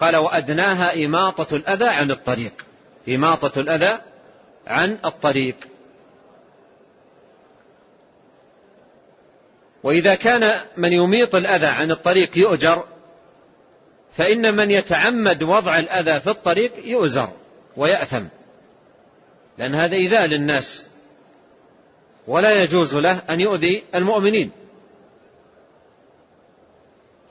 قال 0.00 0.16
وأدناها 0.16 1.04
إماطة 1.04 1.56
الأذى 1.56 1.88
عن 1.88 2.10
الطريق. 2.10 2.64
إماطة 3.08 3.60
الأذى 3.60 3.98
عن 4.66 4.98
الطريق. 5.04 5.56
وإذا 9.82 10.14
كان 10.14 10.60
من 10.76 10.92
يميط 10.92 11.34
الأذى 11.34 11.66
عن 11.66 11.90
الطريق 11.90 12.38
يؤجر 12.38 12.84
فإن 14.16 14.56
من 14.56 14.70
يتعمد 14.70 15.42
وضع 15.42 15.78
الأذى 15.78 16.20
في 16.20 16.30
الطريق 16.30 16.72
يؤزر 16.84 17.28
ويأثم. 17.76 18.24
لأن 19.58 19.74
هذا 19.74 19.96
إيذاء 19.96 20.26
للناس 20.26 20.86
ولا 22.26 22.62
يجوز 22.62 22.94
له 22.94 23.22
أن 23.30 23.40
يؤذي 23.40 23.82
المؤمنين. 23.94 24.50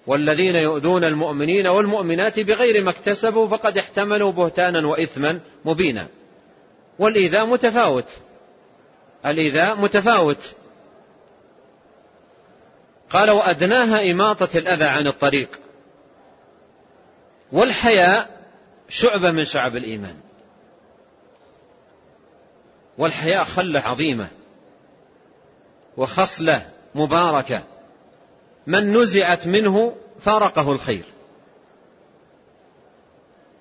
والذين 0.08 0.56
يؤذون 0.56 1.04
المؤمنين 1.04 1.68
والمؤمنات 1.68 2.40
بغير 2.40 2.84
ما 2.84 2.90
اكتسبوا 2.90 3.48
فقد 3.48 3.78
احتملوا 3.78 4.32
بهتانا 4.32 4.88
وإثما 4.88 5.40
مبينا. 5.66 6.08
والإيذاء 7.00 7.46
متفاوت 7.46 8.10
الإيذاء 9.26 9.76
متفاوت. 9.76 10.56
قال 13.14 13.30
وأدناها 13.30 14.12
إماطة 14.12 14.58
الأذى 14.58 14.84
عن 14.84 15.08
الطريق. 15.08 15.60
والحياء 17.52 18.30
شعبة 18.90 19.32
من 19.32 19.46
شعب 19.46 19.76
الإيمان. 19.76 20.16
والحياء 22.98 23.44
خلة 23.44 23.80
عظيمة 23.80 24.28
وخصلة 25.98 26.70
مباركة. 26.96 27.64
من 28.68 28.98
نزعت 28.98 29.48
منه 29.48 29.96
فارقه 30.20 30.72
الخير. 30.72 31.04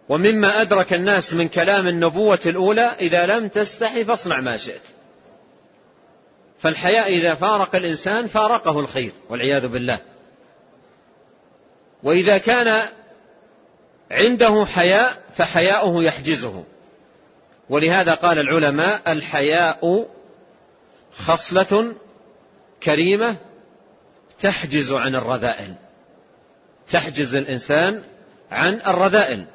ومما 0.09 0.61
أدرك 0.63 0.93
الناس 0.93 1.35
من 1.35 1.49
كلام 1.49 1.87
النبوة 1.87 2.41
الأولى 2.47 2.93
إذا 3.01 3.27
لم 3.27 3.49
تستحي 3.49 4.05
فاصنع 4.05 4.41
ما 4.41 4.57
شئت. 4.57 5.00
فالحياء 6.61 7.09
إذا 7.09 7.35
فارق 7.35 7.77
الإنسان 7.77 8.27
فارقه 8.27 8.81
الخير 8.81 9.13
والعياذ 9.29 9.69
بالله. 9.69 10.01
وإذا 12.03 12.39
كان 12.39 12.89
عنده 14.11 14.65
حياء 14.65 15.23
فحياؤه 15.37 16.05
يحجزه. 16.05 16.65
ولهذا 17.69 18.15
قال 18.15 18.39
العلماء 18.39 19.13
الحياء 19.13 20.09
خصلة 21.13 21.95
كريمة 22.83 23.37
تحجز 24.41 24.93
عن 24.93 25.15
الرذائل. 25.15 25.75
تحجز 26.91 27.35
الإنسان 27.35 28.03
عن 28.51 28.81
الرذائل. 28.87 29.47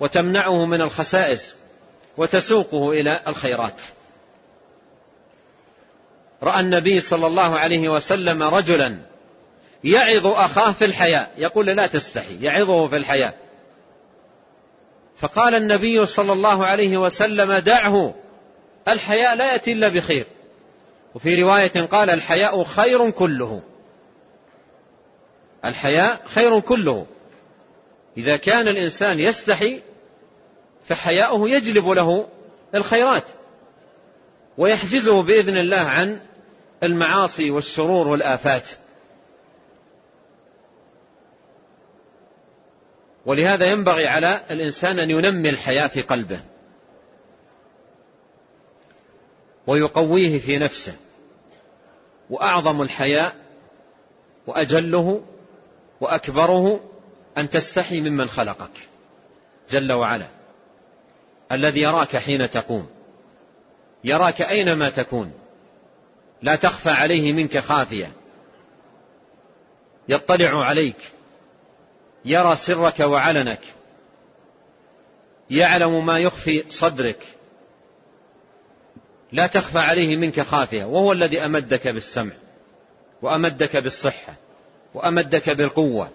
وتمنعه 0.00 0.66
من 0.66 0.80
الخسائس. 0.80 1.56
وتسوقه 2.16 2.90
إلى 2.90 3.20
الخيرات. 3.26 3.80
رأى 6.42 6.60
النبي 6.60 7.00
صلى 7.00 7.26
الله 7.26 7.58
عليه 7.58 7.88
وسلم 7.88 8.42
رجلا 8.42 8.98
يعظ 9.84 10.26
أخاه 10.26 10.72
في 10.72 10.84
الحياء 10.84 11.30
يقول 11.36 11.66
لا 11.66 11.86
تستحي 11.86 12.44
يعظه 12.44 12.88
في 12.88 12.96
الحياء 12.96 13.48
فقال 15.18 15.54
النبي 15.54 16.06
صلى 16.06 16.32
الله 16.32 16.66
عليه 16.66 16.96
وسلم 16.96 17.52
دعه 17.52 18.14
الحياء 18.88 19.36
لا 19.36 19.52
يأتي 19.52 19.72
إلا 19.72 19.88
بخير. 19.88 20.26
وفي 21.14 21.42
رواية 21.42 21.86
قال 21.86 22.10
الحياء 22.10 22.64
خير 22.64 23.10
كله. 23.10 23.62
الحياء 25.64 26.20
خير 26.24 26.60
كله. 26.60 27.06
إذا 28.16 28.36
كان 28.36 28.68
الإنسان 28.68 29.20
يستحي 29.20 29.80
فحياؤه 30.86 31.50
يجلب 31.50 31.88
له 31.88 32.28
الخيرات. 32.74 33.24
ويحجزه 34.58 35.22
بإذن 35.22 35.56
الله 35.56 35.80
عن 35.80 36.20
المعاصي 36.82 37.50
والشرور 37.50 38.08
والآفات. 38.08 38.68
ولهذا 43.26 43.66
ينبغي 43.66 44.06
على 44.06 44.40
الإنسان 44.50 44.98
أن 44.98 45.10
ينمي 45.10 45.50
الحياة 45.50 45.86
في 45.86 46.02
قلبه 46.02 46.40
ويقويه 49.66 50.38
في 50.38 50.58
نفسه. 50.58 50.96
وأعظم 52.30 52.82
الحياء 52.82 53.34
وأجله 54.46 55.22
وأكبره 56.00 56.80
أن 57.38 57.50
تستحي 57.50 58.00
ممن 58.00 58.28
خلقك 58.28 58.88
جل 59.70 59.92
وعلا. 59.92 60.38
الذي 61.52 61.80
يراك 61.80 62.16
حين 62.16 62.50
تقوم 62.50 62.86
يراك 64.04 64.42
أينما 64.42 64.90
تكون 64.90 65.32
لا 66.42 66.56
تخفى 66.56 66.90
عليه 66.90 67.32
منك 67.32 67.58
خافية. 67.58 68.12
يطلع 70.08 70.64
عليك 70.64 71.12
يرى 72.24 72.56
سرك 72.56 73.00
وعلنك 73.00 73.60
يعلم 75.50 76.06
ما 76.06 76.18
يخفي 76.18 76.64
صدرك. 76.68 77.34
لا 79.32 79.46
تخفى 79.46 79.78
عليه 79.78 80.16
منك 80.16 80.40
خافية. 80.40 80.84
وهو 80.84 81.12
الذي 81.12 81.44
أمدك 81.44 81.88
بالسمع 81.88 82.32
وأمدك 83.22 83.76
بالصحة 83.76 84.34
وأمدك 84.94 85.50
بالقوة 85.50 86.10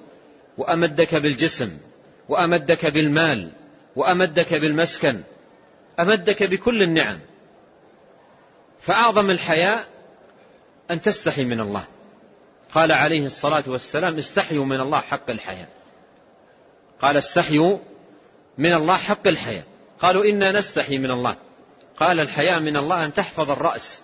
وأمدك 0.57 1.15
بالجسم 1.15 1.77
وأمدك 2.29 2.85
بالمال 2.85 3.51
وأمدك 3.95 4.53
بالمسكن 4.53 5.23
أمدك 5.99 6.43
بكل 6.43 6.81
النعم. 6.83 7.19
فأعظم 8.81 9.29
الحياء 9.29 9.92
أن 10.91 11.01
تستحي 11.01 11.43
من 11.45 11.59
الله. 11.59 11.85
قال 12.73 12.91
عليه 12.91 13.25
الصلاة 13.25 13.63
والسلام 13.67 14.17
استحيوا 14.17 14.65
من 14.65 14.81
الله 14.81 14.99
حق 14.99 15.29
الحياء 15.29 15.69
قال 17.01 17.17
استحيوا 17.17 17.77
من 18.57 18.73
الله 18.73 18.97
حق 18.97 19.27
الحياء 19.27 19.63
قالوا 19.99 20.25
إنا 20.25 20.51
نستحي 20.51 20.97
من 20.97 21.11
الله. 21.11 21.35
قال 21.97 22.19
الحياء 22.19 22.59
من 22.59 22.77
الله 22.77 23.05
أن 23.05 23.13
تحفظ 23.13 23.51
الرأس 23.51 24.03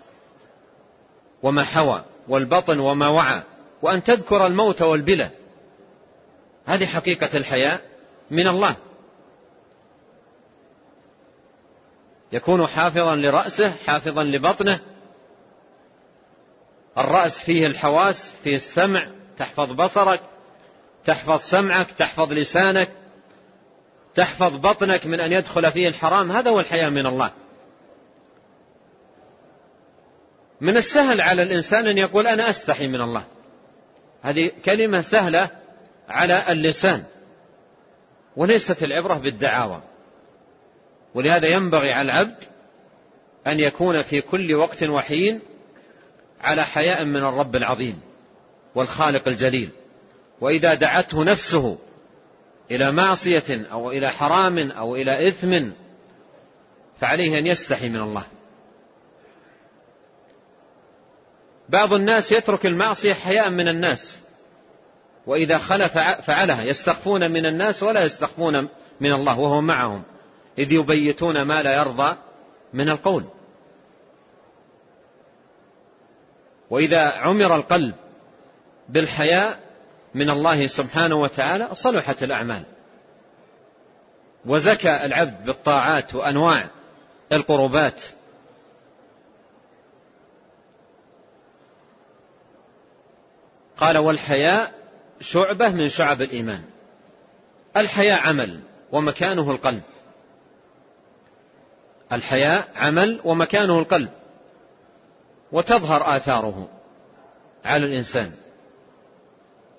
وما 1.44 1.64
حوى 1.64 2.04
والبطن 2.28 2.80
وما 2.80 3.08
وعى 3.08 3.42
وأن 3.82 4.04
تذكر 4.04 4.48
الموت 4.48 4.82
والبلى. 4.82 5.30
هذه 6.66 6.86
حقيقة 6.86 7.38
الحياء 7.38 7.82
من 8.32 8.48
الله. 8.48 8.76
يكون 12.32 12.68
حافظا 12.68 13.16
لرأسه 13.16 13.70
حافظا 13.70 14.24
لبطنه 14.24 14.80
الرأس 16.98 17.40
فيه 17.40 17.68
الحواس 17.68 18.34
فيه 18.44 18.56
السمع 18.56 19.12
تحفظ 19.38 19.72
بصرك 19.72 20.22
تحفظ 21.06 21.42
سمعك 21.42 21.92
تحفظ 21.92 22.34
لسانك 22.34 22.90
تحفظ 24.16 24.56
بطنك 24.56 25.06
من 25.06 25.20
أن 25.20 25.32
يدخل 25.32 25.72
فيه 25.72 25.88
الحرام. 25.88 26.32
هذا 26.32 26.52
هو 26.52 26.60
الحياء 26.60 26.90
من 26.90 27.06
الله. 27.06 27.32
من 30.62 30.78
السهل 30.78 31.22
على 31.22 31.44
الإنسان 31.44 31.88
أن 31.88 31.98
يقول 31.98 32.28
أنا 32.28 32.50
أستحي 32.50 32.88
من 32.88 33.02
الله. 33.02 33.24
هذه 34.22 34.52
كلمة 34.66 35.02
سهلة 35.02 35.50
على 36.10 36.52
اللسان 36.52 37.04
وليست 38.36 38.84
العبرة 38.84 39.14
بالدعاوى. 39.14 39.82
ولهذا 41.16 41.48
ينبغي 41.48 41.92
على 41.92 42.12
العبد 42.12 42.44
أن 43.48 43.60
يكون 43.60 44.02
في 44.02 44.22
كل 44.22 44.56
وقت 44.56 44.84
وحين 44.84 45.42
على 46.42 46.66
حياء 46.66 47.06
من 47.06 47.18
الرب 47.18 47.56
العظيم 47.56 48.00
والخالق 48.76 49.28
الجليل. 49.28 49.72
وإذا 50.42 50.74
دعته 50.74 51.24
نفسه 51.24 51.78
إلى 52.72 52.92
معصية 52.92 53.68
أو 53.72 53.92
إلى 53.92 54.10
حرام 54.10 54.72
أو 54.72 54.96
إلى 54.96 55.28
إثم 55.28 55.70
فعليه 57.00 57.40
أن 57.40 57.48
يستحي 57.48 57.90
من 57.90 58.00
الله. 58.02 58.24
بعض 61.70 61.94
الناس 61.94 62.32
يترك 62.32 62.66
المعصية 62.66 63.14
حياء 63.14 63.50
من 63.50 63.68
الناس 63.68 64.20
وإذا 65.28 65.58
خلف 65.58 65.98
فعلها. 65.98 66.64
يستخفون 66.64 67.32
من 67.32 67.46
الناس 67.46 67.84
ولا 67.84 68.04
يستخفون 68.04 68.68
من 69.00 69.12
الله 69.12 69.40
وهو 69.40 69.62
معهم 69.62 70.04
إذ 70.58 70.72
يبيتون 70.72 71.42
ما 71.42 71.64
لا 71.64 71.78
يرضى 71.78 72.18
من 72.74 72.90
القول. 72.90 73.26
وإذا 76.70 77.10
عمر 77.10 77.56
القلب 77.56 77.96
بالحياء 78.90 79.60
من 80.16 80.30
الله 80.30 80.68
سبحانه 80.68 81.16
وتعالى 81.16 81.70
صلحت 81.74 82.24
الأعمال. 82.24 82.64
وزكى 84.46 85.06
العبد 85.06 85.46
بالطاعات 85.46 86.16
وأنواع 86.16 86.68
القربات. 87.32 88.02
قال 93.78 93.98
والحياء 93.98 94.74
شعبة 95.22 95.70
من 95.70 95.90
شعب 95.90 96.22
الإيمان. 96.22 96.64
الحياء 97.78 98.28
عمل 98.28 98.60
ومكانه 98.92 99.52
القلب. 99.52 99.84
الحياء 102.12 102.68
عمل 102.76 103.22
ومكانه 103.24 103.80
القلب. 103.80 104.19
وتظهر 105.52 106.18
آثاره 106.18 106.70
على 107.66 107.86
الإنسان. 107.86 108.32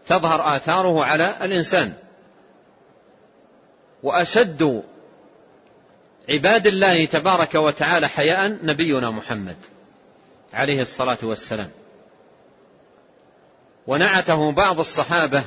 تظهر 0.07 0.57
آثاره 0.57 1.05
على 1.05 1.37
الإنسان. 1.45 1.93
وأشد 4.03 4.83
عباد 6.29 6.67
الله 6.67 7.05
تبارك 7.05 7.55
وتعالى 7.55 8.09
حياء 8.09 8.59
نبينا 8.63 9.11
محمد 9.11 9.57
عليه 10.53 10.81
الصلاة 10.81 11.19
والسلام. 11.23 11.71
ونعته 13.87 14.53
بعض 14.53 14.81
الصحابة 14.81 15.45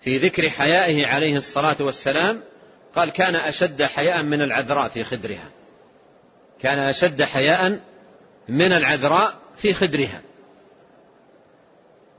في 0.00 0.18
ذكر 0.18 0.50
حيائه 0.50 1.06
عليه 1.06 1.36
الصلاة 1.36 1.76
والسلام 1.80 2.42
قال 2.94 3.10
كان 3.10 3.36
أشد 3.36 3.82
حياء 3.82 4.22
من 4.22 4.42
العذراء 4.42 4.88
في 4.88 5.04
خدرها. 5.04 5.50
كان 6.60 6.78
أشد 6.78 7.22
حياء 7.22 7.80
من 8.48 8.72
العذراء 8.72 9.34
في 9.56 9.74
خدرها. 9.74 10.22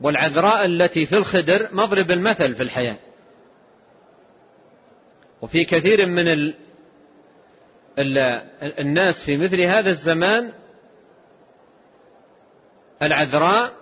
والعذراء 0.00 0.64
التي 0.64 1.06
في 1.06 1.16
الخدر 1.16 1.68
مضرب 1.72 2.10
المثل 2.10 2.54
في 2.54 2.62
الحياة. 2.62 2.96
وفي 5.42 5.64
كثير 5.64 6.06
من 6.06 6.28
ال 6.28 6.54
ال 7.98 8.18
الناس 8.62 9.24
في 9.24 9.36
مثل 9.36 9.60
هذا 9.60 9.90
الزمان 9.90 10.52
العذراء 13.02 13.72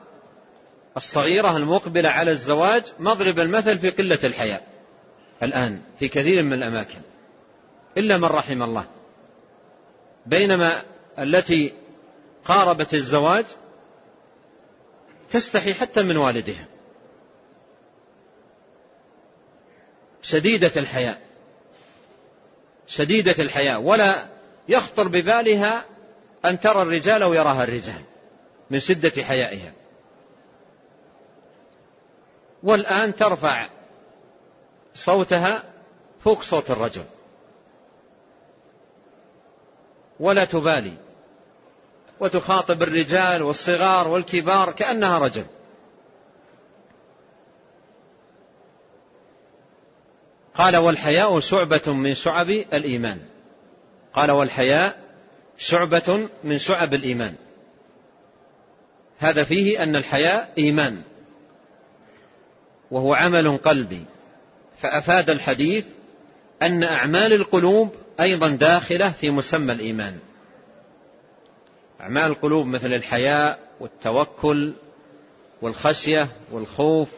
الصغيرة 0.96 1.56
المقبلة 1.56 2.08
على 2.08 2.30
الزواج 2.30 2.84
مضرب 2.98 3.38
المثل 3.38 3.78
في 3.78 3.90
قلة 3.90 4.18
الحياء 4.24 4.66
الآن 5.42 5.80
في 5.98 6.08
كثير 6.08 6.42
من 6.42 6.52
الأماكن. 6.52 6.98
إلا 7.96 8.18
من 8.18 8.24
رحم 8.24 8.62
الله. 8.62 8.84
بينما 10.26 10.82
التي 11.18 11.72
قاربت 12.44 12.94
الزواج 12.94 13.46
تستحي 15.30 15.74
حتى 15.74 16.02
من 16.02 16.16
والدها. 16.16 16.66
شديدة 20.22 20.72
الحياء. 20.76 21.20
شديدة 22.86 23.34
الحياء. 23.38 23.80
ولا 23.80 24.26
يخطر 24.68 25.08
ببالها 25.08 25.84
أن 26.44 26.60
ترى 26.60 26.82
الرجال 26.82 27.22
أو 27.22 27.34
يراها 27.34 27.64
الرجال 27.64 28.02
من 28.70 28.80
شدة 28.80 29.22
حيائها. 29.24 29.72
والآن 32.62 33.14
ترفع 33.14 33.68
صوتها 34.94 35.62
فوق 36.24 36.42
صوت 36.42 36.70
الرجل. 36.70 37.04
ولا 40.20 40.44
تبالي. 40.44 41.11
وتخاطب 42.22 42.82
الرجال 42.82 43.42
والصغار 43.42 44.08
والكبار 44.08 44.72
كأنها 44.72 45.18
رجل. 45.18 45.44
قال 50.54 50.76
والحياء 50.76 51.40
شعبة 51.40 51.92
من 51.92 52.14
شعب 52.14 52.50
الإيمان. 52.50 53.18
قال 54.12 54.30
والحياء 54.30 54.96
شعبة 55.58 56.28
من 56.44 56.58
شعب 56.58 56.94
الإيمان. 56.94 57.34
هذا 59.18 59.44
فيه 59.44 59.82
أن 59.82 59.96
الحياء 59.96 60.52
إيمان. 60.58 61.02
وهو 62.90 63.14
عمل 63.14 63.56
قلبي. 63.58 64.04
فأفاد 64.78 65.30
الحديث 65.30 65.86
أن 66.62 66.82
أعمال 66.82 67.32
القلوب 67.32 67.94
أيضا 68.20 68.48
داخلة 68.48 69.10
في 69.10 69.30
مسمى 69.30 69.72
الإيمان. 69.72 70.18
أعمال 72.02 72.22
القلوب 72.22 72.66
مثل 72.66 72.92
الحياء 72.92 73.58
والتوكل 73.80 74.74
والخشية 75.62 76.28
والخوف 76.52 77.08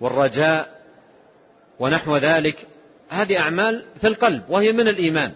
والرجاء 0.00 0.80
ونحو 1.78 2.16
ذلك 2.16 2.66
هذه 3.08 3.38
أعمال 3.38 3.84
في 4.00 4.06
القلب 4.06 4.42
وهي 4.48 4.72
من 4.72 4.88
الإيمان 4.88 5.32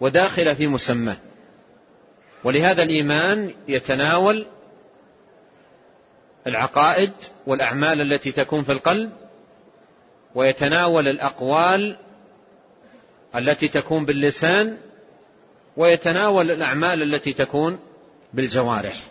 وداخلة 0.00 0.54
في 0.54 0.66
مسماه 0.66 1.16
ولهذا 2.44 2.82
الإيمان 2.82 3.54
يتناول 3.68 4.46
العقائد 6.46 7.12
والأعمال 7.46 8.00
التي 8.12 8.32
تكون 8.32 8.64
في 8.64 8.72
القلب 8.72 9.12
ويتناول 10.34 11.08
الأقوال 11.08 11.96
التي 13.36 13.68
تكون 13.68 14.04
باللسان 14.04 14.78
ويتناول 15.76 16.50
الأعمال 16.50 17.02
التي 17.02 17.32
تكون 17.32 17.78
بالجوارح. 18.34 19.08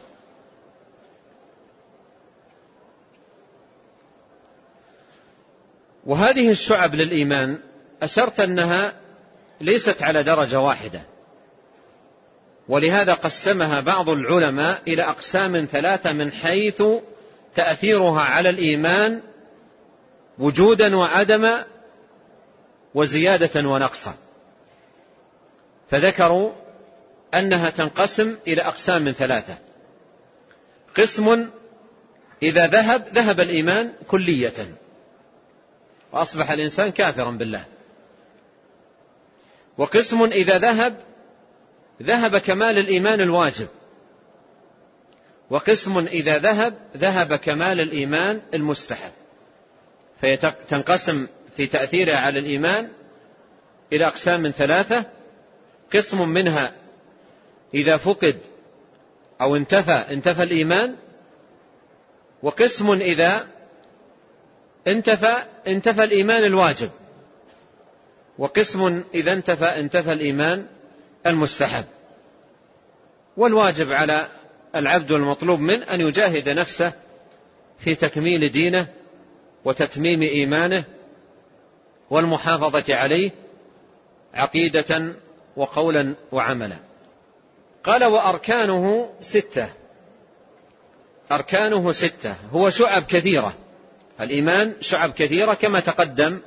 وهذه 6.06 6.52
الشعب 6.52 6.95
للإيمان 6.95 7.60
أشرت 8.02 8.39
أنها 8.39 8.93
ليست 9.62 10.04
على 10.04 10.24
درجة 10.24 10.60
واحدة. 10.60 11.02
ولهذا 12.67 13.13
قسمها 13.13 13.82
بعض 13.82 14.10
العلماء 14.10 14.82
إلى 14.88 15.04
أقسام 15.04 15.67
ثلاثة 15.71 16.13
من 16.13 16.32
حيث 16.32 16.84
تأثيرها 17.56 18.21
على 18.21 18.50
الإيمان 18.50 19.21
وجودا 20.39 20.95
وعدما 20.95 21.65
وزيادة 22.93 23.69
ونقصا. 23.69 24.15
فذكروا 25.91 26.51
أنها 27.34 27.69
تنقسم 27.69 28.38
إلى 28.47 28.62
أقسام 28.62 29.12
ثلاثة. 29.12 29.58
قسم 30.97 31.49
إذا 32.43 32.67
ذهب 32.67 33.08
ذهب 33.13 33.39
الإيمان 33.39 33.93
كلية. 34.08 34.75
وأصبح 36.12 36.51
الإنسان 36.51 36.91
كافرا 36.91 37.32
بالله. 37.32 37.65
وقسم 39.77 40.23
إذا 40.23 40.58
ذهب 40.58 40.97
ذهب 42.01 42.38
كمال 42.38 42.77
الإيمان 42.77 43.21
الواجب. 43.21 43.67
وقسم 45.49 45.97
إذا 45.97 46.38
ذهب 46.38 46.73
ذهب 46.97 47.36
كمال 47.36 47.80
الإيمان 47.80 48.41
المستحب. 48.54 49.12
فتنقسم 50.21 51.27
في 51.58 51.67
تأثيرها 51.67 52.17
على 52.17 52.39
الإيمان 52.39 52.89
إلى 53.93 54.08
أقسام 54.08 54.41
من 54.41 54.51
ثلاثة. 54.51 55.20
قسم 55.93 56.30
منها 56.30 56.73
إذا 57.73 57.97
فقد 57.97 58.38
أو 59.41 59.56
انتفى 59.56 59.91
انتفى 59.91 60.43
الإيمان 60.43 60.95
وقسم 62.43 62.91
إذا 62.91 63.47
انتفى 64.88 65.43
انتفى 65.67 66.04
الإيمان 66.04 66.43
الواجب 66.43 66.89
وقسم 68.38 69.04
إذا 69.13 69.34
انتفى 69.34 69.65
انتفى 69.65 70.13
الإيمان 70.13 70.65
المستحب. 71.27 71.86
والواجب 73.38 73.91
على 73.91 74.27
العبد 74.75 75.12
المطلوب 75.12 75.60
من 75.60 75.84
أن 75.84 76.01
يجاهد 76.01 76.49
نفسه 76.49 76.93
في 77.80 77.95
تكميل 77.95 78.51
دينه 78.51 78.88
وتتميم 79.65 80.21
إيمانه 80.21 80.84
والمحافظة 82.10 82.95
عليه 82.95 83.32
عقيدة 84.34 85.13
وقولا 85.56 86.16
وعملا. 86.32 86.78
قال 87.84 88.04
وأركانه 88.04 89.10
ستة. 89.22 89.70
أركانه 91.32 91.92
ستة. 91.92 92.36
هو 92.52 92.70
شعب 92.70 93.04
كثيرة. 93.04 93.54
الإيمان 94.22 94.74
شعب 94.82 95.12
كثيرة 95.12 95.54
كما 95.54 95.80
تقدم 95.80 96.40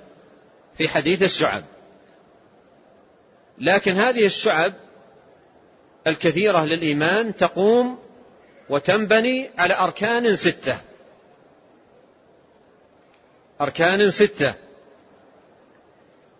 في 0.79 0.89
حديث 0.89 1.23
الشعب. 1.23 1.63
لكن 3.59 3.97
هذه 3.97 4.27
الشعب 4.27 4.73
الكثيرة 6.07 6.65
للإيمان 6.65 7.35
تقوم 7.35 7.99
وتنبني 8.69 9.51
على 9.59 9.79
أركان 9.79 10.37
ستة. 10.37 10.79
أركان 13.61 14.11
ستة. 14.11 14.64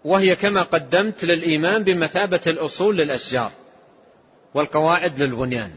وهي 0.05 0.37
كما 0.37 0.63
قدمت 0.63 1.25
للإيمان 1.25 1.85
بمثابة 1.85 2.41
الأصول 2.47 2.97
للأشجار 2.97 3.53
والقواعد 4.55 5.23
للبنيان. 5.23 5.71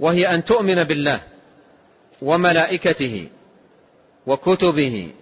وهي 0.00 0.34
أن 0.34 0.44
تؤمن 0.44 0.84
بالله 0.84 1.20
وملائكته 2.22 3.28
وكتبه 4.26 5.12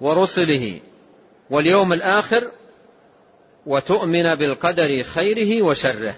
ورسله 0.00 0.80
واليوم 1.50 1.92
الآخر 1.92 2.50
وتؤمن 3.66 4.34
بالقدر 4.34 5.02
خيره 5.02 5.62
وشره. 5.62 6.14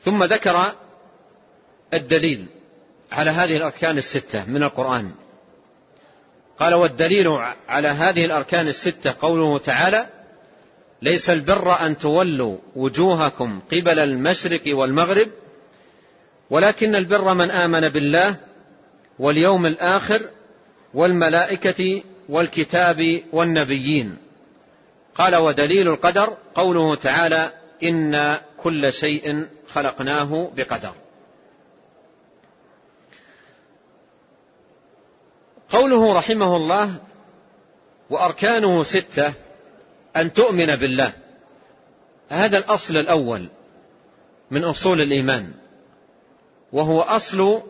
ثم 0.00 0.24
ذكر 0.24 0.72
الدليل 1.94 2.46
على 3.12 3.30
هذه 3.30 3.56
الأركان 3.56 3.98
الستة 3.98 4.44
من 4.44 4.62
القرآن. 4.62 5.12
قال 6.58 6.74
والدليل 6.74 7.28
على 7.68 7.88
هذه 7.88 8.24
الأركان 8.24 8.68
الستة 8.68 9.14
قوله 9.20 9.58
تعالى 9.58 10.06
ليس 11.02 11.30
البر 11.30 11.86
أن 11.86 11.98
تولوا 11.98 12.58
وجوهكم 12.76 13.60
قبل 13.60 13.98
المشرق 13.98 14.62
والمغرب 14.66 15.28
ولكن 16.50 16.94
البر 16.94 17.34
من 17.34 17.50
آمن 17.50 17.88
بالله 17.88 18.36
واليوم 19.18 19.66
الآخر 19.66 20.22
والملائكة 20.94 22.02
والكتاب 22.28 23.22
والنبيين. 23.32 24.16
قال 25.14 25.36
ودليل 25.36 25.88
القدر 25.88 26.36
قوله 26.54 26.96
تعالى 26.96 27.50
إن 27.82 28.36
كل 28.56 28.92
شيء 28.92 29.46
خلقناه 29.68 30.50
بقدر. 30.56 30.92
قوله 35.78 36.12
رحمه 36.12 36.56
الله 36.56 36.94
وأركانه 38.10 38.84
ستة 38.84 39.34
أن 40.16 40.32
تؤمن 40.32 40.66
بالله. 40.66 41.12
هذا 42.28 42.58
الأصل 42.58 42.96
الأول 42.96 43.48
من 44.50 44.64
أصول 44.64 45.00
الإيمان 45.00 45.52
وهو 46.72 47.00
أصل 47.00 47.62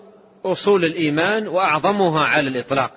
أصول 0.44 0.84
الإيمان 0.84 1.48
وأعظمها 1.48 2.24
على 2.24 2.48
الإطلاق. 2.48 2.90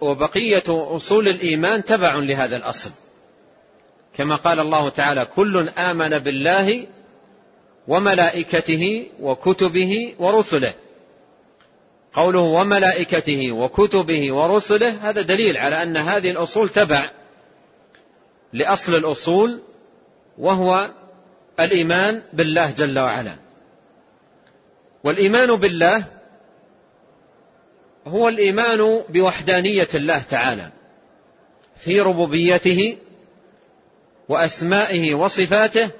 وبقية 0.00 0.64
أصول 0.68 1.28
الإيمان 1.28 1.84
تبع 1.84 2.14
لهذا 2.14 2.56
الأصل. 2.56 2.90
كما 4.14 4.36
قال 4.36 4.60
الله 4.60 4.88
تعالى 4.88 5.24
كل 5.24 5.68
آمن 5.68 6.18
بالله 6.18 6.86
وملائكته 7.88 9.06
وكتبه 9.20 10.14
ورسله. 10.18 10.74
قوله 12.12 12.40
وملائكته 12.40 13.52
وكتبه 13.52 14.32
ورسله 14.32 15.10
هذا 15.10 15.22
دليل 15.22 15.56
على 15.56 15.82
أن 15.82 15.96
هذه 15.96 16.30
الأصول 16.30 16.68
تبع 16.68 17.10
لأصل 18.52 18.94
الأصول 18.94 19.60
وهو 20.38 20.90
الإيمان 21.60 22.22
بالله 22.32 22.70
جل 22.70 22.98
وعلا. 22.98 23.36
والإيمان 25.04 25.56
بالله 25.56 26.04
هو 28.06 28.28
الإيمان 28.28 29.02
بوحدانية 29.08 29.88
الله 29.94 30.22
تعالى 30.22 30.70
في 31.84 32.00
ربوبيته 32.00 32.96
وأسمائه 34.28 35.14
وصفاته 35.14 35.90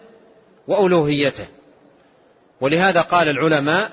وألوهيته. 0.69 1.47
ولهذا 2.61 3.01
قال 3.01 3.29
العلماء 3.29 3.91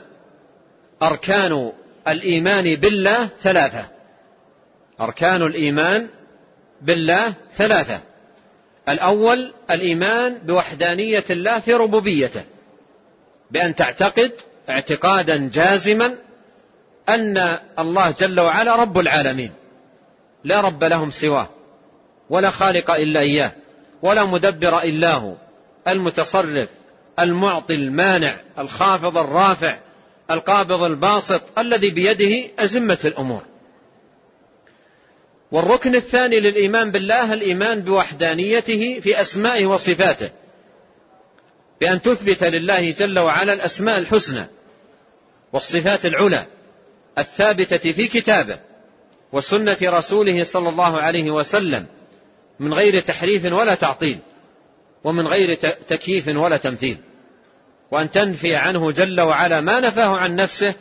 أركان 1.02 1.72
الإيمان 2.08 2.76
بالله 2.76 3.30
ثلاثة. 3.42 3.86
أركان 5.02 5.42
الإيمان 5.42 6.08
بالله 6.82 7.34
ثلاثة. 7.58 8.02
الأول 8.90 9.54
الإيمان 9.72 10.38
بوحدانية 10.44 11.24
الله 11.30 11.60
في 11.60 11.74
ربوبيته. 11.74 12.44
بأن 13.52 13.76
تعتقد 13.76 14.32
اعتقادا 14.70 15.50
جازما 15.54 16.16
أن 17.10 17.58
الله 17.80 18.12
جل 18.12 18.40
وعلا 18.40 18.76
رب 18.76 18.98
العالمين. 18.98 19.52
لا 20.44 20.62
رب 20.62 20.84
لهم 20.84 21.12
سواه. 21.12 21.50
ولا 22.30 22.50
خالق 22.50 22.92
إلا 22.92 23.20
إياه. 23.20 23.52
ولا 24.02 24.26
مدبر 24.26 24.82
إلا 24.82 25.14
هو. 25.14 25.34
المتصرف 25.88 26.70
المعطي 27.20 27.76
المانع 27.76 28.40
الخافض 28.60 29.18
الرافع. 29.18 29.78
القابض 30.32 30.82
الباسط 30.84 31.60
الذي 31.60 31.90
بيده 31.90 32.50
أزمة 32.60 33.00
الأمور. 33.06 33.44
والركن 35.52 35.96
الثاني 35.96 36.40
للإيمان 36.40 36.92
بالله 36.92 37.34
الإيمان 37.34 37.82
بوحدانيته 37.82 39.00
في 39.00 39.22
أسمائه 39.22 39.66
وصفاته 39.66 40.30
بأن 41.82 42.02
تثبت 42.02 42.44
لله 42.44 42.92
جل 42.92 43.20
وعلا 43.20 43.54
الأسماء 43.54 44.00
الحسنى 44.00 44.46
والصفات 45.54 46.06
العلى 46.06 46.46
الثابتة 47.18 47.92
في 47.92 48.08
كتابه 48.08 48.60
وسنة 49.32 49.78
رسوله 49.84 50.44
صلى 50.44 50.70
الله 50.70 50.98
عليه 50.98 51.32
وسلم 51.32 51.86
من 52.60 52.74
غير 52.74 53.00
تحريف 53.00 53.46
ولا 53.46 53.76
تعطيل 53.76 54.18
ومن 55.04 55.28
غير 55.28 55.54
تكييف 55.88 56.28
ولا 56.28 56.58
تمثيل. 56.58 56.98
وأن 57.92 58.12
تنفي 58.12 58.56
عنه 58.56 58.92
جل 58.92 59.22
وعلا 59.22 59.62
ما 59.62 59.80
نفاه 59.80 60.18
عن 60.18 60.36
نفسه 60.36 60.76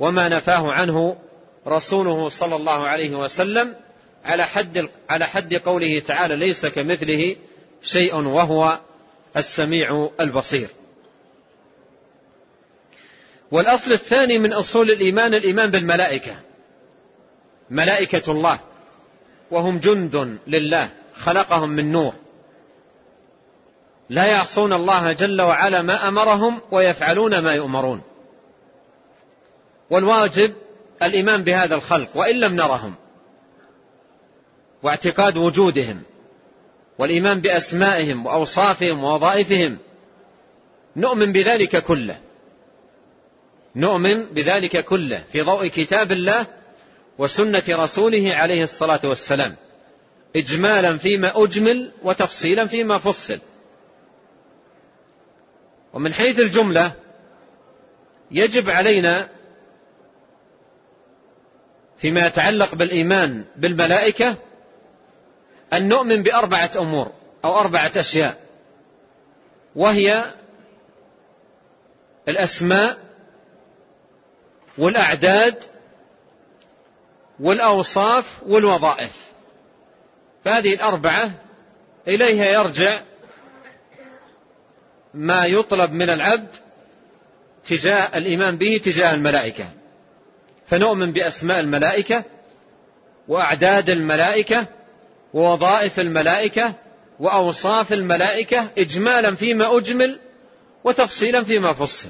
وما 0.00 0.28
نفاه 0.28 0.72
عنه 0.72 1.16
رسوله 1.66 2.28
صلى 2.28 2.56
الله 2.56 2.86
عليه 2.86 3.14
وسلم 3.14 3.74
على 4.24 4.46
حد 4.46 4.88
على 5.10 5.26
حد 5.26 5.54
قوله 5.54 5.98
تعالى 5.98 6.36
ليس 6.36 6.66
كمثله 6.66 7.36
شيء 7.82 8.16
وهو 8.16 8.78
السميع 9.36 10.10
البصير. 10.20 10.68
والأصل 13.50 13.92
الثاني 13.92 14.38
من 14.38 14.52
أصول 14.52 14.90
الإيمان 14.90 15.34
الإيمان 15.34 15.70
بالملائكة. 15.70 16.36
ملائكة 17.70 18.32
الله 18.32 18.60
وهم 19.50 19.78
جند 19.78 20.38
لله 20.46 20.88
خلقهم 21.14 21.70
من 21.70 21.92
نور 21.92 22.14
لا 24.10 24.26
يعصون 24.26 24.72
الله 24.72 25.12
جل 25.12 25.42
وعلا 25.42 25.82
ما 25.82 26.08
أمرهم 26.08 26.60
ويفعلون 26.70 27.38
ما 27.38 27.54
يؤمرون. 27.54 28.02
والواجب 29.90 30.52
الإيمان 31.02 31.44
بهذا 31.44 31.74
الخلق 31.74 32.08
وإن 32.14 32.40
لم 32.40 32.54
نرهم. 32.56 32.94
واعتقاد 34.82 35.36
وجودهم 35.36 36.02
والإيمان 36.98 37.40
بأسمائهم 37.40 38.26
وأوصافهم 38.26 39.04
ووظائفهم. 39.04 39.78
نؤمن 40.96 41.32
بذلك 41.32 41.76
كله. 41.76 42.18
نؤمن 43.76 44.24
بذلك 44.24 44.84
كله 44.84 45.24
في 45.32 45.42
ضوء 45.42 45.66
كتاب 45.66 46.12
الله 46.12 46.46
وسنة 47.18 47.62
رسوله 47.68 48.34
عليه 48.34 48.62
الصلاة 48.62 49.00
والسلام. 49.04 49.56
اجمالا 50.36 50.98
فيما 50.98 51.44
أجمل 51.44 51.92
وتفصيلا 52.02 52.66
فيما 52.66 52.98
فصل. 52.98 53.38
ومن 55.92 56.14
حيث 56.14 56.38
الجملة 56.38 56.92
يجب 58.30 58.70
علينا 58.70 59.28
فيما 61.98 62.26
يتعلق 62.26 62.74
بالإيمان 62.74 63.44
بالملائكة 63.56 64.36
أن 65.72 65.88
نؤمن 65.88 66.22
بأربعة 66.22 66.70
أمور 66.76 67.12
أو 67.44 67.60
أربعة 67.60 67.92
أشياء 67.96 68.40
وهي 69.76 70.24
الأسماء 72.28 72.98
والأعداد 74.78 75.56
والأوصاف 77.40 78.42
والوظائف. 78.46 79.12
فهذه 80.44 80.74
الأربعة 80.74 81.30
إليها 82.08 82.44
يرجع 82.44 83.00
ما 85.14 85.46
يطلب 85.46 85.92
من 85.92 86.10
العبد 86.10 86.48
تجاه 87.68 88.18
الإيمان 88.18 88.56
به 88.56 88.80
تجاه 88.84 89.14
الملائكة. 89.14 89.68
فنؤمن 90.66 91.12
بأسماء 91.12 91.60
الملائكة 91.60 92.24
وأعداد 93.28 93.90
الملائكة 93.90 94.66
ووظائف 95.34 96.00
الملائكة 96.00 96.74
وأوصاف 97.20 97.92
الملائكة 97.92 98.70
إجمالا 98.78 99.34
فيما 99.34 99.78
أجمل 99.78 100.18
وتفصيلا 100.84 101.44
فيما 101.44 101.72
فصل. 101.72 102.08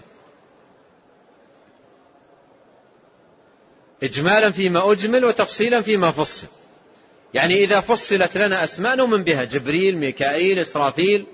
إجمالا 4.03 4.51
فيما 4.51 4.93
أجمل 4.93 5.25
وتفصيلا 5.25 5.81
فيما 5.81 6.11
فصل. 6.11 6.47
يعني 7.35 7.65
إذا 7.65 7.81
فصلت 7.81 8.37
لنا 8.37 8.65
أسماء 8.65 8.97
نؤمن 8.97 9.25
بها. 9.25 9.45
جبريل 9.45 9.99
ميكائيل 9.99 10.59
إسرافيل 10.59 11.27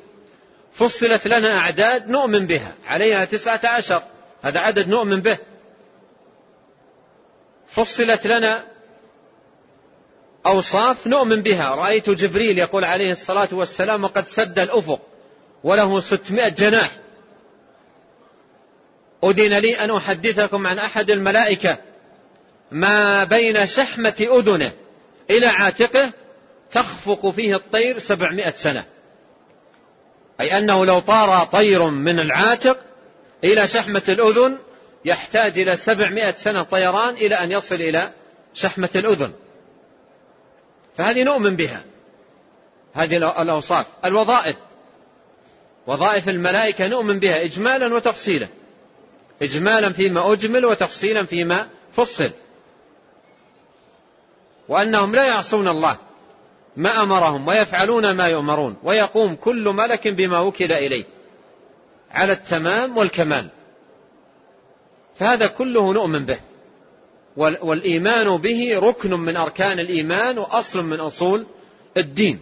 فصلت 0.78 1.26
لنا 1.26 1.58
أعداد 1.58 2.08
نؤمن 2.08 2.46
بها. 2.46 2.72
عليها 2.86 3.24
تسعة 3.24 3.60
عشر. 3.64 4.02
هذا 4.42 4.60
عدد 4.60 4.88
نؤمن 4.88 5.20
به. 5.20 5.38
فصلت 7.68 8.26
لنا 8.26 8.64
أوصاف 10.46 11.06
نؤمن 11.06 11.42
بها. 11.42 11.74
رأيت 11.74 12.10
جبريل 12.10 12.58
يقول 12.58 12.84
عليه 12.84 13.10
الصلاة 13.10 13.48
والسلام 13.52 14.04
وقد 14.04 14.28
سد 14.28 14.58
الأفق 14.58 15.00
وله 15.64 16.00
ستمائة 16.00 16.48
جناح. 16.48 16.90
أذن 19.24 19.58
لي 19.58 19.74
أن 19.74 19.90
أحدثكم 19.90 20.66
عن 20.66 20.78
أحد 20.78 21.10
الملائكة 21.10 21.78
ما 22.72 23.24
بين 23.24 23.66
شحمة 23.66 24.14
أذنه 24.20 24.72
إلى 25.30 25.46
عاتقه 25.46 26.12
تخفق 26.72 27.30
فيه 27.30 27.56
الطير 27.56 27.98
سبعمائة 27.98 28.52
سنة. 28.52 28.97
أي 30.40 30.58
أنه 30.58 30.86
لو 30.86 30.98
طار 30.98 31.44
طير 31.44 31.90
من 31.90 32.20
العاتق 32.20 32.78
إلى 33.44 33.68
شحمة 33.68 34.02
الأذن 34.08 34.58
يحتاج 35.04 35.58
إلى 35.58 35.76
سبعمائة 35.76 36.34
سنة 36.34 36.62
طيران 36.62 37.14
إلى 37.14 37.34
أن 37.34 37.52
يصل 37.52 37.74
إلى 37.74 38.10
شحمة 38.54 38.90
الأذن. 38.94 39.32
فهذه 40.96 41.22
نؤمن 41.22 41.56
بها. 41.56 41.82
هذه 42.94 43.16
الأوصاف. 43.16 43.86
الوظائف. 44.04 44.56
وظائف 45.86 46.28
الملائكة 46.28 46.86
نؤمن 46.86 47.18
بها 47.18 47.44
إجمالا 47.44 47.94
وتفصيلا. 47.94 48.48
إجمالا 49.42 49.92
فيما 49.92 50.32
أجمل 50.32 50.64
وتفصيلا 50.64 51.26
فيما 51.26 51.68
فصل. 51.96 52.30
وأنهم 54.68 55.14
لا 55.14 55.24
يعصون 55.24 55.68
الله. 55.68 55.96
ما 56.78 57.02
أمرهم 57.02 57.48
ويفعلون 57.48 58.10
ما 58.10 58.26
يؤمرون 58.26 58.76
ويقوم 58.82 59.34
كل 59.36 59.64
ملك 59.68 60.08
بما 60.08 60.40
وكل 60.40 60.72
إليه 60.72 61.04
على 62.10 62.32
التمام 62.32 62.96
والكمال. 62.96 63.48
فهذا 65.16 65.46
كله 65.46 65.92
نؤمن 65.92 66.26
به. 66.26 66.40
والإيمان 67.36 68.36
به 68.36 68.78
ركن 68.78 69.14
من 69.14 69.36
أركان 69.36 69.78
الإيمان 69.78 70.38
وأصل 70.38 70.82
من 70.82 71.00
أصول 71.00 71.46
الدين. 71.96 72.38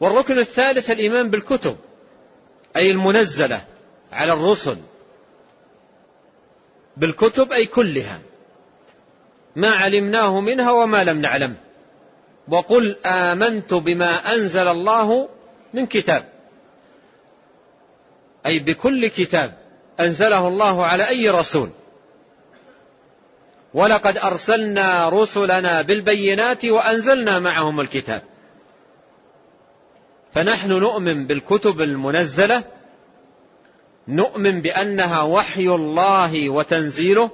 والركن 0.00 0.38
الثالث 0.38 0.90
الإيمان 0.90 1.30
بالكتب 1.30 1.76
أي 2.76 2.90
المنزلة 2.90 3.64
على 4.12 4.32
الرسل. 4.32 4.76
بالكتب 6.96 7.52
أي 7.52 7.66
كلها. 7.66 8.20
ما 9.56 9.70
علمناه 9.70 10.40
منها 10.40 10.70
وما 10.70 11.04
لم 11.04 11.20
نعلم. 11.20 11.54
وقل 12.48 12.96
آمنت 13.06 13.74
بما 13.74 14.34
أنزل 14.34 14.68
الله 14.68 15.28
من 15.74 15.86
كتاب. 15.86 16.24
أي 18.46 18.58
بكل 18.58 19.06
كتاب 19.06 19.52
أنزله 20.00 20.48
الله 20.48 20.84
على 20.84 21.08
أي 21.08 21.30
رسول. 21.30 21.70
ولقد 23.74 24.16
أرسلنا 24.16 25.08
رسلنا 25.08 25.82
بالبينات 25.82 26.64
وأنزلنا 26.64 27.38
معهم 27.38 27.80
الكتاب. 27.80 28.22
فنحن 30.32 30.72
نؤمن 30.72 31.26
بالكتب 31.26 31.80
المنزلة. 31.80 32.62
نؤمن 34.08 34.62
بأنها 34.62 35.22
وحي 35.22 35.68
الله 35.68 36.50
وتنزيله. 36.50 37.30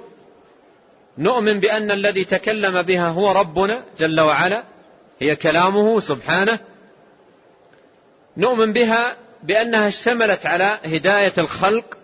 نؤمن 1.17 1.59
بأن 1.59 1.91
الذي 1.91 2.25
تكلم 2.25 2.81
بها 2.81 3.07
هو 3.07 3.31
ربنا 3.31 3.83
جل 3.99 4.19
وعلا 4.19 4.63
هي 5.19 5.35
كلامه 5.35 5.99
سبحانه. 5.99 6.59
نؤمن 8.37 8.73
بها 8.73 9.15
بأنها 9.43 9.87
اشتملت 9.87 10.45
على 10.45 10.79
هداية 10.85 11.33
الخلق 11.37 11.97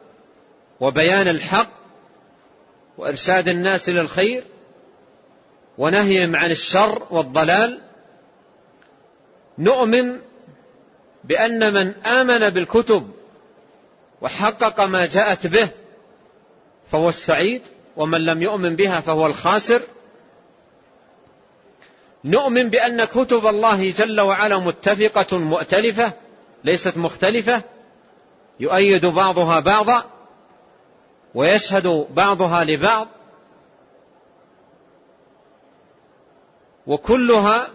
وبيان 0.79 1.27
الحق 1.27 1.69
وإرشاد 2.97 3.47
الناس 3.47 3.89
إلى 3.89 4.01
الخير 4.01 4.43
ونهيهم 5.77 6.35
عن 6.35 6.51
الشر 6.51 7.07
والضلال. 7.09 7.79
نؤمن 9.57 10.19
بأن 11.23 11.73
من 11.73 11.93
آمن 12.05 12.49
بالكتب 12.49 13.11
وحقق 14.21 14.81
ما 14.81 15.05
جاءت 15.05 15.47
به 15.47 15.69
فهو 16.91 17.09
السعيد. 17.09 17.61
ومن 17.99 18.25
لم 18.25 18.41
يؤمن 18.41 18.75
بها 18.75 19.01
فهو 19.01 19.25
الخاسر. 19.25 19.81
نؤمن 22.25 22.69
بأن 22.69 23.05
كتب 23.05 23.45
الله 23.45 23.91
جل 23.91 24.21
وعلا 24.21 24.59
متفقة 24.59 25.37
مؤتلفة 25.37 26.13
ليست 26.63 26.97
مختلفة 26.97 27.63
يؤيد 28.59 29.05
بعضها 29.05 29.59
بعضا 29.59 30.03
ويشهد 31.35 32.07
بعضها 32.13 32.63
لبعض 32.63 33.07
وكلها 36.87 37.67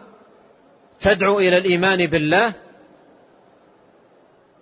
تدعو 1.01 1.39
إلى 1.39 1.59
الإيمان 1.59 2.07
بالله 2.07 2.53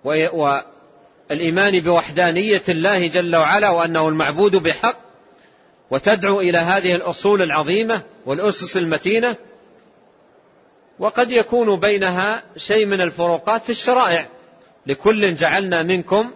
والإيمان 0.05 1.81
بوحدانية 1.81 2.63
الله 2.69 3.07
جل 3.07 3.37
وعلا 3.37 3.71
وأنه 3.71 4.09
المعبود 4.09 4.57
بحق 4.57 5.12
وتدعو 5.93 6.41
إلى 6.41 6.59
هذه 6.59 6.95
الأصول 6.95 7.43
العظيمة 7.43 8.03
والأسس 8.27 8.77
المتينة 8.77 9.37
وقد 10.99 11.31
يكون 11.31 11.81
بينها 11.81 12.43
شيء 12.57 12.87
من 12.87 13.01
الفروقات 13.01 13.63
في 13.65 13.71
الشرائع. 13.71 14.29
لكل 14.87 15.35
جعلنا 15.35 15.83
منكم 15.83 16.31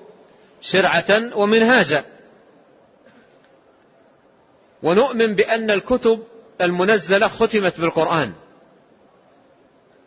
شرعة 0.60 1.36
ومنهاجا. 1.38 2.04
ونؤمن 4.82 5.34
بأن 5.34 5.70
الكتب 5.70 6.22
المنزلة 6.60 7.28
ختمت 7.28 7.80
بالقرآن. 7.80 8.32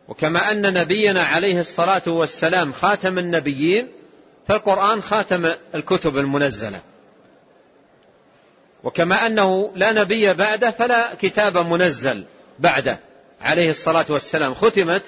وكما 0.08 0.52
أن 0.52 0.74
نبينا 0.74 1.24
عليه 1.24 1.60
الصلاة 1.60 2.04
والسلام 2.08 2.74
خاتم 2.74 3.20
النبيين 3.20 3.88
فالقرآن 4.48 5.02
خاتم 5.02 5.52
الكتب 5.76 6.18
المنزلة. 6.18 6.82
وكما 8.84 9.28
أنه 9.28 9.72
لا 9.76 9.92
نبي 9.92 10.34
بعده 10.34 10.72
فلا 10.72 11.16
كتاب 11.16 11.58
منزل 11.58 12.24
بعده. 12.60 13.00
عليه 13.42 13.70
الصلاة 13.70 14.06
والسلام 14.10 14.54
ختمت 14.54 15.04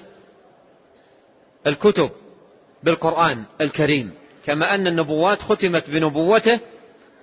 الكتب 1.68 2.10
بالقرآن 2.84 3.44
الكريم. 3.62 4.14
كما 4.46 4.76
أن 4.76 4.88
النبوات 4.88 5.42
ختمت 5.42 5.90
بنبوته 5.90 6.60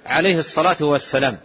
عليه 0.06 0.38
الصلاة 0.38 0.76
والسلام. 0.80 1.38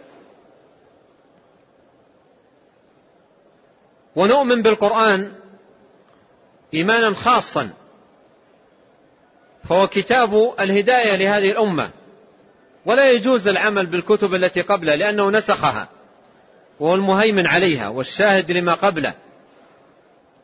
ونؤمن 4.16 4.62
بالقرآن 4.62 5.32
إيمانا 6.74 7.14
خاصا. 7.14 7.70
فهو 9.68 9.86
كتاب 9.88 10.54
الهداية 10.60 11.16
لهذه 11.16 11.50
الأمة. 11.50 11.90
ولا 12.86 13.10
يجوز 13.10 13.48
العمل 13.48 13.86
بالكتب 13.86 14.34
التي 14.34 14.60
قبله 14.60 14.94
لأنه 14.94 15.30
نسخها. 15.30 15.88
وهو 16.80 16.94
المهيمن 16.94 17.46
عليها 17.46 17.88
والشاهد 17.88 18.52
لما 18.52 18.74
قبله 18.74 19.14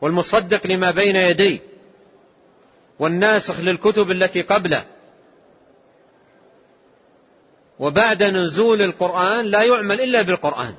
والمصدق 0.01 0.67
لما 0.67 0.91
بين 0.91 1.15
يديه 1.15 1.59
والناسخ 2.99 3.59
للكتب 3.59 4.11
التي 4.11 4.41
قبله. 4.41 4.85
وبعد 7.79 8.23
نزول 8.23 8.81
القرآن 8.81 9.45
لا 9.45 9.63
يعمل 9.63 10.01
إلا 10.01 10.21
بالقرآن. 10.21 10.75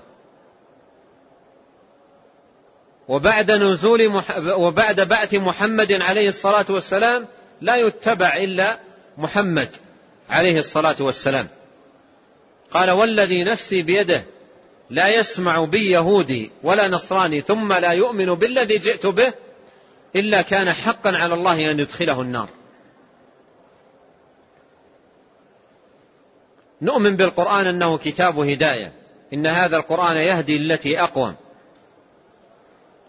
وبعد 3.09 3.51
نزول 3.51 4.09
مح... 4.09 4.39
وبعد 4.39 5.01
بعث 5.01 5.35
محمد 5.35 5.93
عليه 5.93 6.29
الصلاة 6.29 6.67
والسلام 6.71 7.27
لا 7.61 7.77
يتبع 7.77 8.37
إلا 8.37 8.79
محمد. 9.19 9.71
عليه 10.33 10.59
الصلاة 10.59 10.97
والسلام. 11.01 11.49
قال 12.70 12.91
والذي 12.91 13.45
نفسي 13.45 13.83
بيده 13.83 14.24
لا 14.91 15.09
يسمع 15.09 15.64
بي 15.64 15.91
يهودي 15.91 16.51
ولا 16.62 16.89
نصراني 16.89 17.41
ثم 17.41 17.72
لا 17.72 17.91
يؤمن 17.91 18.35
بالذي 18.35 18.78
جئت 18.78 19.07
به 19.07 19.33
إلا 20.16 20.43
كان 20.43 20.72
حقا 20.72 21.16
على 21.16 21.35
الله 21.35 21.70
أن 21.70 21.80
يدخله 21.80 22.20
النار. 22.20 22.49
نؤمن 26.83 27.16
بالقرآن 27.16 27.66
أنه 27.66 27.99
كتاب 27.99 28.39
هداية 28.39 28.93
إن 29.33 29.47
هذا 29.47 29.76
القرآن 29.76 30.16
يهدي 30.16 30.57
التي 30.57 31.01
أقوم 31.01 31.35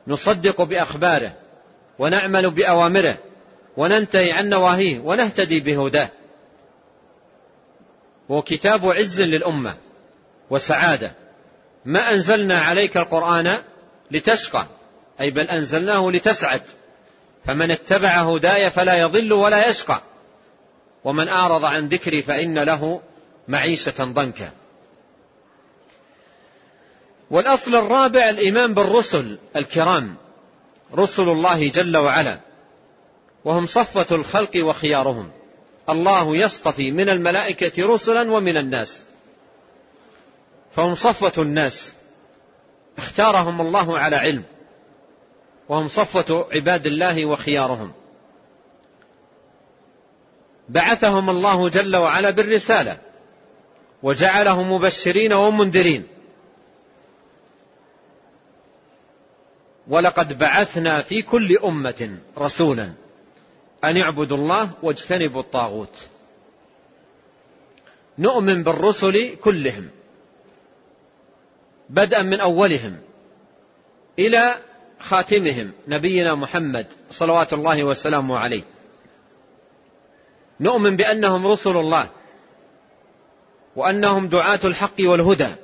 نصدق 0.08 0.62
بأخباره 0.62 1.34
ونعمل 2.00 2.52
بأوامره 2.52 3.18
وننتهي 3.78 4.32
عن 4.32 4.50
نواهيه 4.50 5.00
ونهتدي 5.00 5.60
بهداه. 5.60 6.10
هو 8.32 8.42
كتاب 8.42 8.86
عز 8.86 9.22
للأمة 9.22 9.76
وسعادة. 10.50 11.12
ما 11.86 12.12
أنزلنا 12.12 12.60
عليك 12.60 12.98
القرآن 12.98 13.58
لتشقى 14.12 14.68
أي 15.22 15.30
بل 15.30 15.50
أنزلناه 15.50 16.12
لتسعد. 16.12 16.62
فمن 17.46 17.72
اتبع 17.72 18.34
هداي 18.34 18.70
فلا 18.70 19.00
يضل 19.00 19.34
ولا 19.34 19.70
يشقى. 19.70 20.02
ومن 21.04 21.28
أعرض 21.28 21.66
عن 21.66 21.88
ذكري 21.88 22.22
فإن 22.22 22.60
له 22.60 23.02
معيشة 23.48 24.04
ضنكا. 24.04 24.52
والأصل 27.32 27.76
الرابع 27.76 28.30
الإيمان 28.30 28.74
بالرسل 28.74 29.38
الكرام 29.56 30.16
رسل 30.96 31.24
الله 31.30 31.70
جل 31.70 31.98
وعلا. 31.98 32.40
وهم 33.46 33.66
صفة 33.66 34.16
الخلق 34.16 34.52
وخيارهم. 34.58 35.32
الله 35.90 36.38
يصطفي 36.38 36.92
من 36.92 37.10
الملائكة 37.10 37.94
رسلا 37.94 38.32
ومن 38.32 38.58
الناس. 38.58 39.04
فهم 40.76 40.96
صفوة 40.96 41.34
الناس. 41.38 41.94
اختارهم 42.98 43.62
الله 43.62 44.00
على 44.00 44.16
علم. 44.16 44.44
وهم 45.70 45.88
صفوة 45.88 46.48
عباد 46.52 46.86
الله 46.86 47.26
وخيارهم. 47.26 47.92
بعثهم 50.70 51.30
الله 51.30 51.70
جل 51.70 51.96
وعلا 51.96 52.30
بالرسالة. 52.30 52.98
وجعلهم 54.04 54.72
مبشرين 54.72 55.34
ومنذرين. 55.34 56.08
ولقد 59.88 60.38
بعثنا 60.38 61.02
في 61.02 61.22
كل 61.22 61.58
أمة 61.58 62.18
رسولا. 62.38 63.03
أن 63.84 63.98
اعبدوا 63.98 64.38
الله 64.38 64.72
واجتنبوا 64.84 65.42
الطاغوت. 65.42 66.08
نؤمن 68.20 68.64
بالرسل 68.64 69.36
كلهم 69.36 69.90
بدءا 71.90 72.22
من 72.22 72.40
أولهم 72.40 72.98
إلى 74.20 74.56
خاتمهم 75.00 75.74
نبينا 75.88 76.36
محمد 76.36 76.88
صلوات 77.10 77.54
الله 77.54 77.84
وسلامه 77.84 78.38
عليه. 78.38 78.64
نؤمن 80.60 80.96
بأنهم 80.96 81.48
رسل 81.48 81.78
الله 81.78 82.10
وأنهم 83.76 84.28
دعاة 84.28 84.60
الحق 84.64 84.96
والهدى 85.00 85.56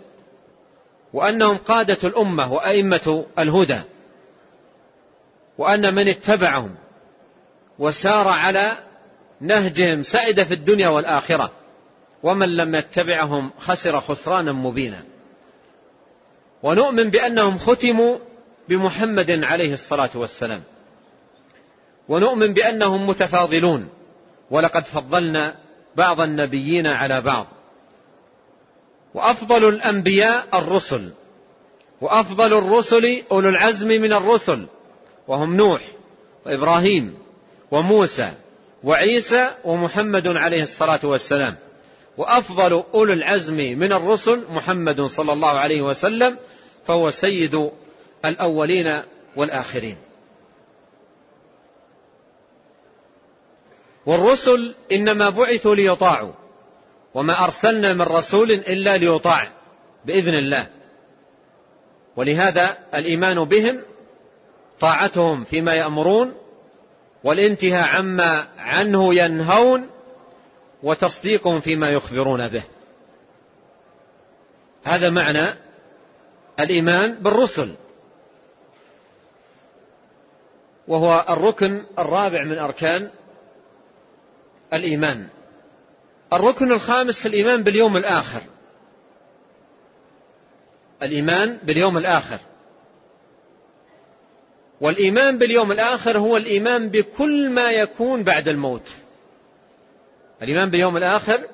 وأنهم 1.14 1.58
قادة 1.58 1.98
الأمة 2.04 2.54
وأئمة 2.54 3.26
الهدى 3.40 3.82
وأن 5.58 5.96
من 5.96 6.10
اتبعهم 6.10 6.76
وسار 7.80 8.28
على 8.28 8.78
نهجهم 9.42 10.02
سعد 10.02 10.44
في 10.44 10.54
الدنيا 10.54 10.90
والآخرة. 10.90 11.52
ومن 12.24 12.48
لم 12.56 12.76
يتبعهم 12.76 13.52
خسر 13.60 14.00
خسرانا 14.00 14.52
مبينا. 14.52 15.04
ونؤمن 16.64 17.10
بأنهم 17.10 17.58
ختموا 17.58 18.18
بمحمد 18.70 19.44
عليه 19.44 19.74
الصلاة 19.74 20.10
والسلام. 20.16 20.64
ونؤمن 22.10 22.54
بأنهم 22.54 23.08
متفاضلون. 23.08 23.90
ولقد 24.52 24.86
فضلنا 24.86 25.56
بعض 25.96 26.22
النبيين 26.22 26.88
على 26.88 27.22
بعض. 27.22 27.48
وأفضل 29.14 29.70
الأنبياء 29.70 30.60
الرسل. 30.60 31.10
وأفضل 32.02 32.58
الرسل 32.58 33.24
أولو 33.32 33.50
العزم 33.50 33.88
من 33.88 34.14
الرسل. 34.14 34.68
وهم 35.28 35.56
نوح 35.56 35.82
وإبراهيم. 36.46 37.29
وموسى 37.72 38.32
وعيسى 38.84 39.50
ومحمد 39.64 40.28
عليه 40.28 40.64
الصلاة 40.64 41.00
والسلام. 41.04 41.56
وأفضل 42.18 42.84
أولو 42.94 43.14
العزم 43.14 43.56
من 43.56 43.94
الرسل 43.94 44.44
محمد 44.50 45.02
صلى 45.02 45.34
الله 45.34 45.48
عليه 45.48 45.82
وسلم 45.82 46.38
فهو 46.86 47.12
سيد 47.12 47.72
الأولين 48.26 49.02
والآخرين. 49.36 49.98
والرسل 54.06 54.76
إنما 54.92 55.30
بعثوا 55.30 55.76
ليطاعوا 55.76 56.34
وما 57.14 57.46
أرسلنا 57.46 57.94
من 57.94 58.02
رسول 58.02 58.52
إلا 58.52 58.98
ليطاع 58.98 59.52
بإذن 60.06 60.34
الله. 60.34 60.68
ولهذا 62.16 62.78
الإيمان 62.96 63.44
بهم 63.44 63.80
طاعتهم 64.80 65.44
فيما 65.44 65.74
يأمرون 65.74 66.34
والانتهاء 67.24 67.96
عما 67.96 68.48
عنه 68.58 69.16
ينهون 69.16 69.90
وتصديقهم 70.84 71.62
فيما 71.62 71.90
يخبرون 71.90 72.48
به. 72.48 72.64
هذا 74.84 75.10
معنى 75.10 75.48
الإيمان 76.60 77.14
بالرسل. 77.16 77.76
وهو 80.88 81.26
الركن 81.30 81.86
الرابع 82.00 82.44
من 82.46 82.58
أركان 82.58 83.10
الإيمان. 84.74 85.28
الركن 86.34 86.72
الخامس 86.72 87.26
الإيمان 87.26 87.64
باليوم 87.64 87.98
الآخر. 87.98 88.42
الإيمان 91.04 91.60
باليوم 91.64 91.98
الآخر. 91.98 92.40
والإيمان 94.82 95.38
باليوم 95.38 95.72
الآخر 95.72 96.20
هو 96.20 96.38
الإيمان 96.38 96.90
بكل 96.90 97.50
ما 97.50 97.72
يكون 97.72 98.24
بعد 98.24 98.48
الموت. 98.48 98.90
الإيمان 100.42 100.70
باليوم 100.70 100.98
الآخر 100.98 101.48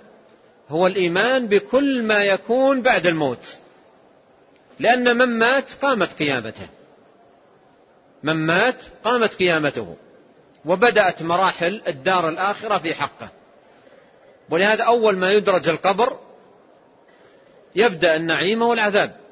هو 0.69 0.87
الإيمان 0.87 1.47
بكل 1.47 2.03
ما 2.03 2.23
يكون 2.23 2.81
بعد 2.81 3.07
الموت. 3.07 3.57
لأن 4.79 5.17
من 5.17 5.39
مات 5.39 5.73
قامت 5.81 6.13
قيامته. 6.13 6.67
من 8.23 8.33
مات 8.33 8.83
قامت 9.03 9.33
قيامته. 9.33 9.95
وبدأت 10.65 11.21
مراحل 11.21 11.81
الدار 11.87 12.29
الآخرة 12.29 12.77
في 12.77 12.93
حقه. 12.93 13.29
ولهذا 14.49 14.83
أول 14.83 15.17
ما 15.17 15.31
يدرج 15.31 15.69
القبر 15.69 16.19
يبدأ 17.75 18.15
النعيم 18.15 18.61
والعذاب. 18.61 19.24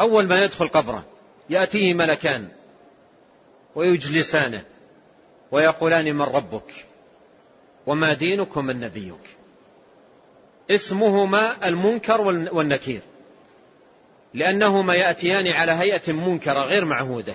أول 0.00 0.28
ما 0.28 0.44
يدخل 0.44 0.68
قبره 0.68 1.04
يأتيه 1.50 1.94
ملكان 1.94 2.48
ويجلسانه 3.74 4.64
ويقولان 5.50 6.14
من 6.14 6.22
ربك 6.22 6.86
وما 7.86 8.12
دينك 8.12 8.56
ومن 8.56 8.80
نبيك. 8.80 9.36
اسمهما 10.70 11.68
المنكر 11.68 12.20
والنكير. 12.52 13.00
لأنهما 14.34 14.94
يأتيان 14.94 15.48
على 15.48 15.72
هيئة 15.72 16.12
منكرة 16.12 16.60
غير 16.60 16.84
معهودة. 16.84 17.34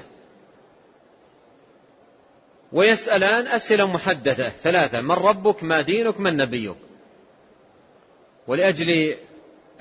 ويسألان 2.71 3.47
أسئلة 3.47 3.85
محددة 3.85 4.49
ثلاثة 4.49 5.01
من 5.01 5.11
ربك 5.11 5.63
ما 5.63 5.81
دينك 5.81 6.19
من 6.19 6.37
نبيك. 6.37 6.75
ولأجل 8.47 9.15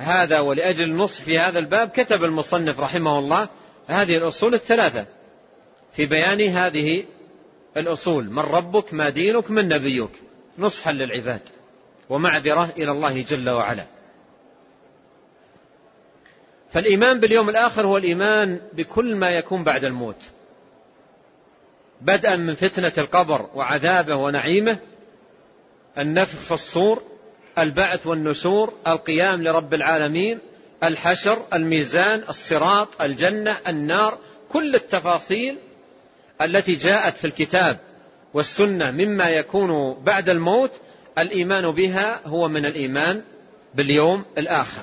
هذا 0.01 0.41
ولأجل 0.41 0.85
النص 0.85 1.21
في 1.21 1.39
هذا 1.39 1.59
الباب 1.59 1.89
كتب 1.89 2.25
المصنف 2.25 2.81
رحمه 2.81 3.19
الله 3.19 3.49
هذه 3.87 4.17
الأصول 4.17 4.55
الثلاثة 4.55 5.07
في 5.93 6.07
بيان 6.07 6.41
هذه 6.41 7.05
الأصول 7.77 8.31
من 8.31 8.39
ربك 8.39 8.95
ما 8.95 9.09
دينك 9.09 9.51
من 9.51 9.69
نبيك. 9.69 10.11
نصحا 10.59 10.93
للعباد 10.93 11.41
ومعذرة 12.09 12.73
إلى 12.77 12.91
الله 12.91 13.23
جل 13.23 13.51
وعلا. 13.51 13.87
فالإيمان 16.71 17.21
باليوم 17.21 17.49
الآخر 17.49 17.87
هو 17.87 17.97
الإيمان 17.97 18.61
بكل 18.73 19.17
ما 19.17 19.31
يكون 19.31 19.65
بعد 19.65 19.85
الموت. 19.85 20.23
بدءا 22.01 22.37
من 22.37 22.55
فتنة 22.55 22.93
القبر 22.99 23.51
وعذابه 23.55 24.17
ونعيمه 24.17 24.79
النفخ 25.99 26.45
في 26.49 26.55
الصور 26.55 27.10
البعث 27.59 28.07
والنشور 28.07 28.75
القيام 28.87 29.43
لرب 29.43 29.75
العالمين 29.75 30.39
الحشر 30.85 31.43
الميزان 31.53 32.23
الصراط 32.29 33.03
الجنة 33.03 33.57
النار 33.69 34.19
كل 34.49 34.75
التفاصيل 34.75 35.57
التي 36.43 36.75
جاءت 36.75 37.17
في 37.17 37.27
الكتاب 37.27 37.79
والسنة 38.35 38.91
مما 38.91 39.29
يكون 39.29 39.95
بعد 40.05 40.29
الموت 40.29 40.71
الإيمان 41.19 41.71
بها 41.75 42.21
هو 42.27 42.49
من 42.49 42.67
الإيمان 42.67 43.23
باليوم 43.75 44.25
الآخر. 44.39 44.83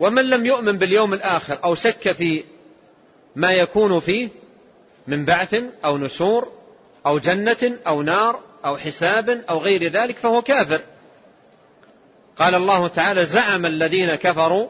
ومن 0.00 0.30
لم 0.30 0.46
يؤمن 0.46 0.78
باليوم 0.78 1.14
الآخر 1.14 1.58
أو 1.64 1.74
شك 1.74 2.12
في 2.12 2.44
ما 3.36 3.52
يكون 3.52 4.00
فيه 4.00 4.28
من 5.06 5.24
بعث 5.24 5.62
أو 5.84 5.98
نشور 5.98 6.52
أو 7.06 7.18
جنة 7.18 7.78
أو 7.86 8.02
نار 8.02 8.40
أو 8.64 8.76
حساب 8.76 9.30
أو 9.30 9.58
غير 9.58 9.88
ذلك 9.88 10.18
فهو 10.18 10.42
كافر. 10.42 10.80
قال 12.38 12.54
الله 12.54 12.88
تعالى 12.88 13.24
زعم 13.24 13.66
الذين 13.66 14.14
كفروا 14.14 14.68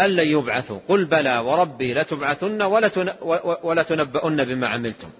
أن 0.00 0.06
لن 0.16 0.28
يبعثوا. 0.28 0.78
قل 0.88 1.04
بلى 1.04 1.38
وربي 1.38 1.94
لتبعثن 1.94 2.62
ولتنبؤن 3.62 4.44
بما 4.44 4.68
عملتم. 4.68 5.10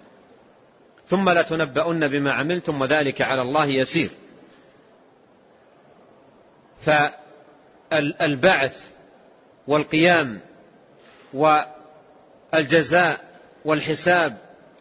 ثم 1.09 1.30
لتنبؤن 1.30 2.09
بما 2.09 2.32
عملتم 2.32 2.80
وذلك 2.80 3.22
على 3.22 3.42
الله 3.42 3.66
يسير. 3.66 4.11
فالبعث 7.90 8.76
والقيام 9.66 10.40
والجزاء 11.34 13.20
والحساب 13.64 14.36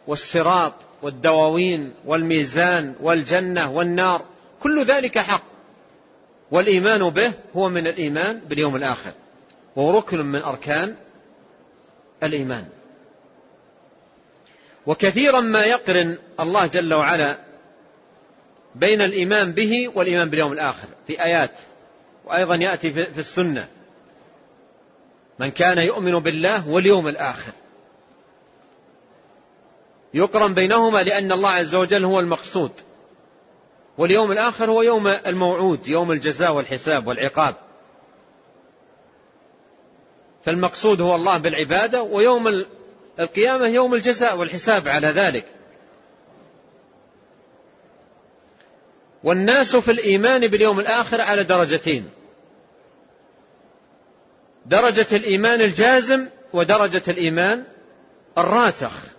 والصراط 0.06 0.72
والدواوين 1.02 1.94
والميزان 2.04 2.94
والجنة 3.00 3.70
والنار 3.70 4.22
كل 4.62 4.84
ذلك 4.84 5.18
حق. 5.18 5.42
والإيمان 6.50 7.10
به 7.10 7.32
هو 7.56 7.68
من 7.68 7.86
الإيمان 7.86 8.40
باليوم 8.48 8.76
الآخر. 8.76 9.12
وهو 9.76 9.98
ركن 9.98 10.26
من 10.26 10.42
أركان 10.42 10.94
الإيمان. 12.22 12.64
وكثيرا 14.86 15.40
ما 15.40 15.64
يقرن 15.64 16.18
الله 16.40 16.66
جل 16.66 16.94
وعلا 16.94 17.38
بين 18.74 19.02
الإيمان 19.02 19.52
به 19.52 19.92
والإيمان 19.94 20.30
باليوم 20.30 20.52
الآخر. 20.52 20.88
في 21.06 21.22
آيات 21.24 21.52
وأيضا 22.24 22.56
يأتي 22.56 22.92
في 22.92 23.18
السنة. 23.18 23.68
من 25.38 25.50
كان 25.50 25.78
يؤمن 25.78 26.18
بالله 26.18 26.68
واليوم 26.68 27.08
الآخر. 27.08 27.52
يقرن 30.16 30.54
بينهما 30.54 31.02
لأن 31.02 31.32
الله 31.32 31.50
عز 31.50 31.74
وجل 31.74 32.04
هو 32.04 32.20
المقصود. 32.20 32.70
واليوم 33.98 34.32
الآخر 34.32 34.70
هو 34.70 34.82
يوم 34.82 35.06
الموعود 35.06 35.88
يوم 35.88 36.12
الجزاء 36.12 36.52
والحساب 36.52 37.06
والعقاب. 37.06 37.54
فالمقصود 40.44 41.00
هو 41.00 41.14
الله 41.14 41.38
بالعبادة 41.38 42.02
ويوم 42.02 42.64
القيامة 43.20 43.66
يوم 43.66 43.94
الجزاء 43.94 44.38
والحساب 44.38 44.88
على 44.88 45.06
ذلك. 45.06 45.46
والناس 49.24 49.76
في 49.76 49.90
الإيمان 49.90 50.46
باليوم 50.46 50.80
الآخر 50.80 51.20
على 51.20 51.44
درجتين. 51.44 52.10
درجة 54.66 55.16
الإيمان 55.16 55.60
الجازم 55.60 56.26
ودرجة 56.52 57.02
الإيمان 57.08 57.64
الراسخ. 58.38 59.15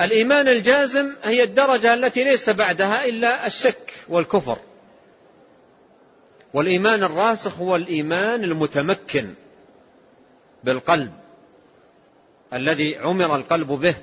الإيمان 0.00 0.48
الجازم 0.48 1.14
هي 1.22 1.42
الدرجة 1.42 1.94
التي 1.94 2.24
ليس 2.24 2.50
بعدها 2.50 3.04
إلا 3.04 3.46
الشك 3.46 3.92
والكفر. 4.08 4.58
والإيمان 6.54 7.02
الراسخ 7.02 7.58
هو 7.58 7.76
الإيمان 7.76 8.44
المتمكن 8.44 9.34
بالقلب 10.64 11.12
الذي 12.52 12.96
عمر 12.96 13.36
القلب 13.36 13.66
به 13.66 13.96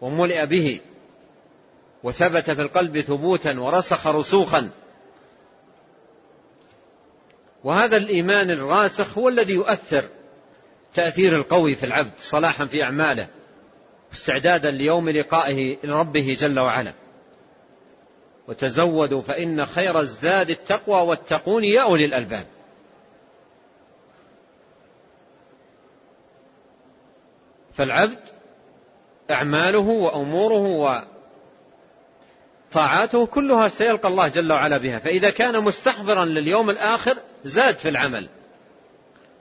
وملئ 0.00 0.46
به 0.46 0.80
وثبت 2.02 2.50
في 2.50 2.62
القلب 2.62 3.00
ثبوتا 3.00 3.60
ورسخ 3.60 4.06
رسوخا. 4.06 4.70
وهذا 7.64 7.96
الإيمان 7.96 8.50
الراسخ 8.50 9.18
هو 9.18 9.28
الذي 9.28 9.52
يؤثر 9.52 10.04
تأثير 10.94 11.36
القوي 11.36 11.74
في 11.74 11.86
العبد 11.86 12.12
صلاحا 12.18 12.66
في 12.66 12.82
أعماله. 12.82 13.28
استعدادا 14.12 14.70
ليوم 14.70 15.10
لقائه 15.10 15.76
لربه 15.84 16.36
جل 16.40 16.60
وعلا. 16.60 16.92
وتزودوا 18.48 19.22
فإن 19.22 19.66
خير 19.66 20.00
الزاد 20.00 20.50
التقوى 20.50 21.00
واتقون 21.00 21.64
يا 21.64 21.82
أولي 21.82 22.04
الألباب. 22.04 22.46
فالعبد 27.74 28.18
أعماله 29.30 29.88
وأموره 29.88 31.02
وطاعاته 32.70 33.26
كلها 33.26 33.68
سيلقى 33.68 34.08
الله 34.08 34.28
جل 34.28 34.52
وعلا 34.52 34.78
بها. 34.78 34.98
فإذا 34.98 35.30
كان 35.30 35.64
مستحضرا 35.64 36.24
لليوم 36.24 36.70
الآخر 36.70 37.16
زاد 37.44 37.76
في 37.76 37.88
العمل. 37.88 38.28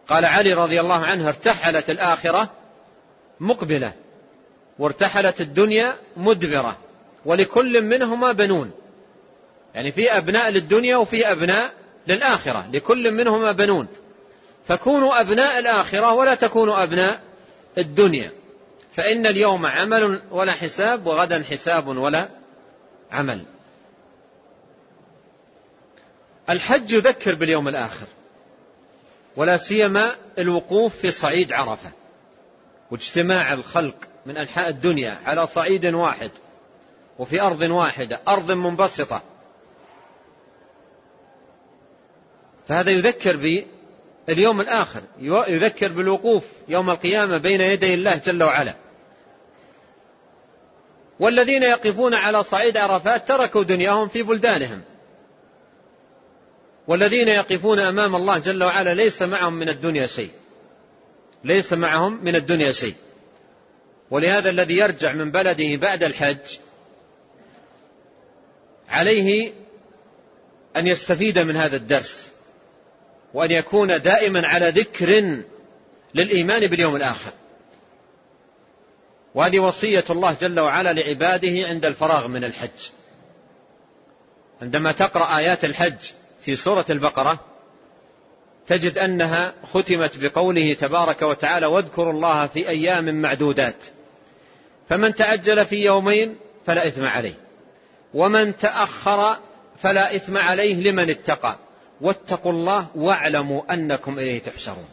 قال 0.08 0.26
علي 0.26 0.54
رضي 0.54 0.80
الله 0.80 1.06
عنه 1.06 1.28
ارتحلت 1.28 1.90
الآخرة 1.90 2.50
مقبلة. 3.40 3.94
وارتحلت 4.80 5.42
الدنيا 5.42 5.96
مدبرة. 6.18 6.78
ولكل 7.26 7.82
منهما 7.82 8.32
بنون. 8.32 8.72
يعني 9.76 9.92
في 9.92 10.18
أبناء 10.18 10.50
للدنيا 10.50 10.98
وفي 10.98 11.32
أبناء 11.32 11.74
للآخرة. 12.08 12.70
لكل 12.72 13.12
منهما 13.12 13.52
بنون. 13.52 13.88
فكونوا 14.66 15.22
أبناء 15.22 15.60
الآخرة 15.60 16.14
ولا 16.14 16.36
تكونوا 16.36 16.84
أبناء 16.84 17.20
الدنيا. 17.78 18.32
فإن 18.94 19.28
اليوم 19.28 19.66
عمل 19.66 20.22
ولا 20.32 20.52
حساب 20.52 21.08
وغدا 21.08 21.44
حساب 21.44 21.88
ولا 21.88 22.30
عمل. 23.12 23.46
الحج 26.50 26.92
يذكر 26.92 27.36
باليوم 27.36 27.68
الآخر. 27.68 28.08
ولا 29.36 29.58
سيما 29.58 30.16
الوقوف 30.40 30.96
في 30.96 31.12
صعيد 31.12 31.54
عرفة. 31.54 31.92
واجتماع 32.92 33.54
الخلق 33.54 33.96
من 34.26 34.38
أنحاء 34.38 34.70
الدنيا 34.70 35.20
على 35.26 35.48
صعيد 35.48 35.86
واحد 35.86 36.32
وفي 37.20 37.42
أرض 37.42 37.62
واحدة 37.62 38.20
أرض 38.28 38.52
منبسطة. 38.52 39.22
فهذا 42.68 42.92
يذكر 42.92 43.64
باليوم 44.28 44.62
الآخر 44.62 45.02
يذكر 45.48 45.94
بالوقوف 45.94 46.44
يوم 46.68 46.90
القيامة 46.90 47.38
بين 47.38 47.62
يدي 47.62 47.94
الله 47.94 48.18
جل 48.18 48.44
وعلا. 48.44 48.76
والذين 51.20 51.64
يقفون 51.64 52.14
على 52.14 52.44
صعيد 52.44 52.78
عرفات 52.78 53.28
تركوا 53.28 53.64
دنياهم 53.64 54.08
في 54.08 54.24
بلدانهم. 54.24 54.82
والذين 56.88 57.28
يقفون 57.28 57.80
أمام 57.80 58.16
الله 58.16 58.38
جل 58.38 58.64
وعلا 58.64 58.94
ليس 58.94 59.22
معهم 59.22 59.54
من 59.54 59.70
الدنيا 59.70 60.08
شيء. 60.08 60.32
ليس 61.44 61.74
معهم 61.74 62.24
من 62.24 62.36
الدنيا 62.36 62.72
شيء. 62.72 62.96
ولهذا 64.12 64.50
الذي 64.50 64.78
يرجع 64.78 65.14
من 65.14 65.32
بلده 65.32 65.76
بعد 65.76 66.04
الحج 66.04 66.58
عليه 68.90 69.52
أن 70.76 70.88
يستفيد 70.88 71.40
من 71.40 71.56
هذا 71.58 71.76
الدرس 71.76 72.32
وأن 73.34 73.52
يكون 73.52 74.02
دائما 74.02 74.48
على 74.48 74.70
ذكر 74.70 75.42
للإيمان 76.16 76.68
باليوم 76.68 76.96
الآخر. 76.96 77.32
وهذه 79.36 79.60
وصية 79.60 80.04
الله 80.10 80.34
جل 80.34 80.60
وعلا 80.60 80.94
لعباده 80.94 81.68
عند 81.68 81.86
الفراغ 81.86 82.28
من 82.28 82.44
الحج. 82.44 82.90
عندما 84.62 84.92
تقرأ 84.92 85.38
آيات 85.38 85.66
الحج 85.66 86.12
في 86.42 86.56
سورة 86.56 86.86
البقرة 86.90 87.40
تجد 88.68 88.98
أنها 88.98 89.54
ختمت 89.74 90.18
بقوله 90.18 90.74
تبارك 90.74 91.22
وتعالى 91.22 91.66
واذكروا 91.66 92.14
الله 92.14 92.48
في 92.48 92.70
أيام 92.70 93.22
معدودات. 93.22 93.76
فمن 94.90 95.16
تعجل 95.16 95.66
في 95.66 95.86
يومين 95.86 96.36
فلا 96.66 96.88
إثم 96.88 97.06
عليه. 97.06 97.34
ومن 98.14 98.58
تأخر 98.58 99.38
فلا 99.78 100.16
إثم 100.16 100.38
عليه 100.38 100.76
لمن 100.76 101.10
اتقى. 101.10 101.56
واتقوا 102.02 102.52
الله 102.52 102.88
واعلموا 102.96 103.74
أنكم 103.74 104.20
إليه 104.20 104.40
تحشرون. 104.40 104.88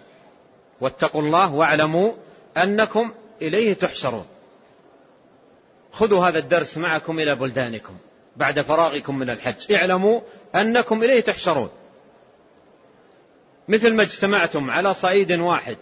واتقوا 0.80 1.22
الله 1.22 1.54
واعلموا 1.54 2.12
أنكم 2.56 3.12
إليه 3.42 3.74
تحشرون. 3.74 4.26
خذوا 5.92 6.28
هذا 6.28 6.38
الدرس 6.38 6.78
معكم 6.78 7.18
إلى 7.18 7.34
بلدانكم. 7.34 7.96
بعد 8.36 8.60
فراغكم 8.60 9.18
من 9.18 9.30
الحج. 9.30 9.72
اعلموا 9.72 10.20
أنكم 10.54 11.02
إليه 11.02 11.20
تحشرون. 11.20 11.68
مثل 13.68 13.94
ما 13.94 14.02
اجتمعتم 14.02 14.70
على 14.70 14.94
صعيد 14.94 15.32
واحد. 15.32 15.76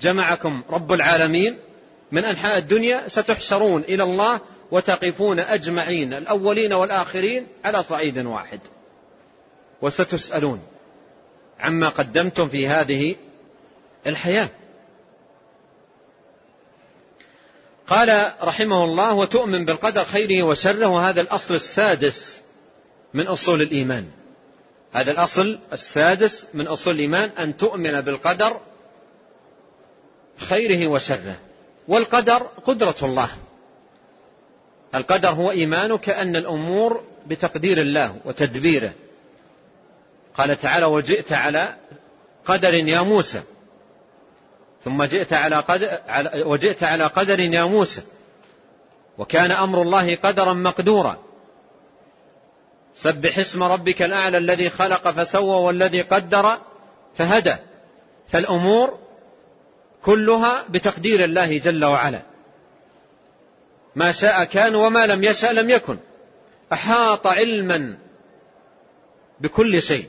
جمعكم 0.00 0.62
رب 0.70 0.92
العالمين. 0.92 1.58
من 2.12 2.24
أنحاء 2.24 2.58
الدنيا 2.58 3.08
ستحشرون 3.08 3.82
إلى 3.82 4.02
الله 4.02 4.40
وتقفون 4.70 5.38
أجمعين 5.38 6.14
الأولين 6.14 6.72
والآخرين 6.72 7.46
على 7.64 7.82
صعيد 7.82 8.18
واحد. 8.18 8.60
وستسألون 9.82 10.62
عما 11.60 11.88
قدمتم 11.88 12.48
في 12.48 12.68
هذه 12.68 13.16
الحياة. 14.06 14.48
قال 17.86 18.32
رحمه 18.42 18.84
الله 18.84 19.14
وتؤمن 19.14 19.64
بالقدر 19.64 20.04
خيره 20.04 20.42
وشره. 20.42 20.86
وهذا 20.86 21.20
الأصل 21.20 21.54
السادس 21.54 22.40
من 23.14 23.26
أصول 23.26 23.62
الإيمان. 23.62 24.21
هذا 24.92 25.10
الأصل 25.10 25.58
السادس 25.72 26.46
من 26.54 26.66
أصول 26.66 26.94
الإيمان 26.94 27.30
أن 27.38 27.56
تؤمن 27.56 28.00
بالقدر 28.00 28.60
خيره 30.36 30.88
وشره. 30.88 31.36
والقدر 31.88 32.42
قدرة 32.42 32.94
الله. 33.02 33.30
القدر 34.94 35.28
هو 35.28 35.50
إيمانك 35.50 36.08
أن 36.08 36.36
الأمور 36.36 37.04
بتقدير 37.26 37.80
الله 37.80 38.16
وتدبيره. 38.24 38.92
قال 40.34 40.58
تعالى 40.60 40.86
وجئت 40.86 41.32
على 41.32 41.76
قدر 42.44 42.74
يا 42.74 43.00
موسى. 43.00 43.42
ثم 44.84 45.04
جئت 45.04 45.32
على 45.32 45.56
قدر 45.56 45.98
وجئت 46.46 46.82
على 46.82 47.06
قدر 47.06 47.40
يا 47.40 47.64
موسى. 47.64 48.02
وكان 49.18 49.52
أمر 49.52 49.82
الله 49.82 50.16
قدرا 50.16 50.52
مقدورا. 50.52 51.18
سبح 52.94 53.38
اسم 53.38 53.62
ربك 53.62 54.02
الأعلى 54.02 54.38
الذي 54.38 54.70
خلق 54.70 55.10
فسوى 55.10 55.56
والذي 55.56 56.00
قدر 56.00 56.58
فهدى. 57.16 57.56
فالأمور 58.28 58.98
كلها 60.02 60.64
بتقدير 60.68 61.24
الله 61.24 61.58
جل 61.58 61.84
وعلا. 61.84 62.22
ما 63.96 64.12
شاء 64.12 64.44
كان 64.44 64.74
وما 64.74 65.06
لم 65.06 65.24
يشأ 65.24 65.46
لم 65.46 65.70
يكن. 65.70 65.98
أحاط 66.72 67.26
علما 67.26 67.98
بكل 69.40 69.82
شيء. 69.82 70.06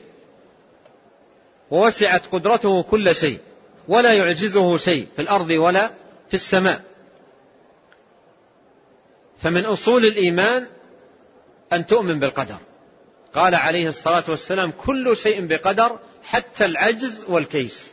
ووسعت 1.70 2.26
قدرته 2.26 2.82
كل 2.82 3.14
شيء. 3.14 3.38
ولا 3.88 4.12
يعجزه 4.12 4.76
شيء 4.76 5.08
في 5.16 5.22
الأرض 5.22 5.50
ولا 5.50 5.90
في 6.28 6.34
السماء. 6.34 6.80
فمن 9.38 9.64
أصول 9.64 10.04
الإيمان 10.04 10.66
أن 11.72 11.86
تؤمن 11.86 12.20
بالقدر. 12.20 12.56
قال 13.34 13.54
عليه 13.54 13.88
الصلاة 13.88 14.24
والسلام 14.28 14.70
كل 14.70 15.16
شيء 15.16 15.46
بقدر 15.46 15.98
حتى 16.24 16.64
العجز 16.64 17.24
والكيس. 17.28 17.90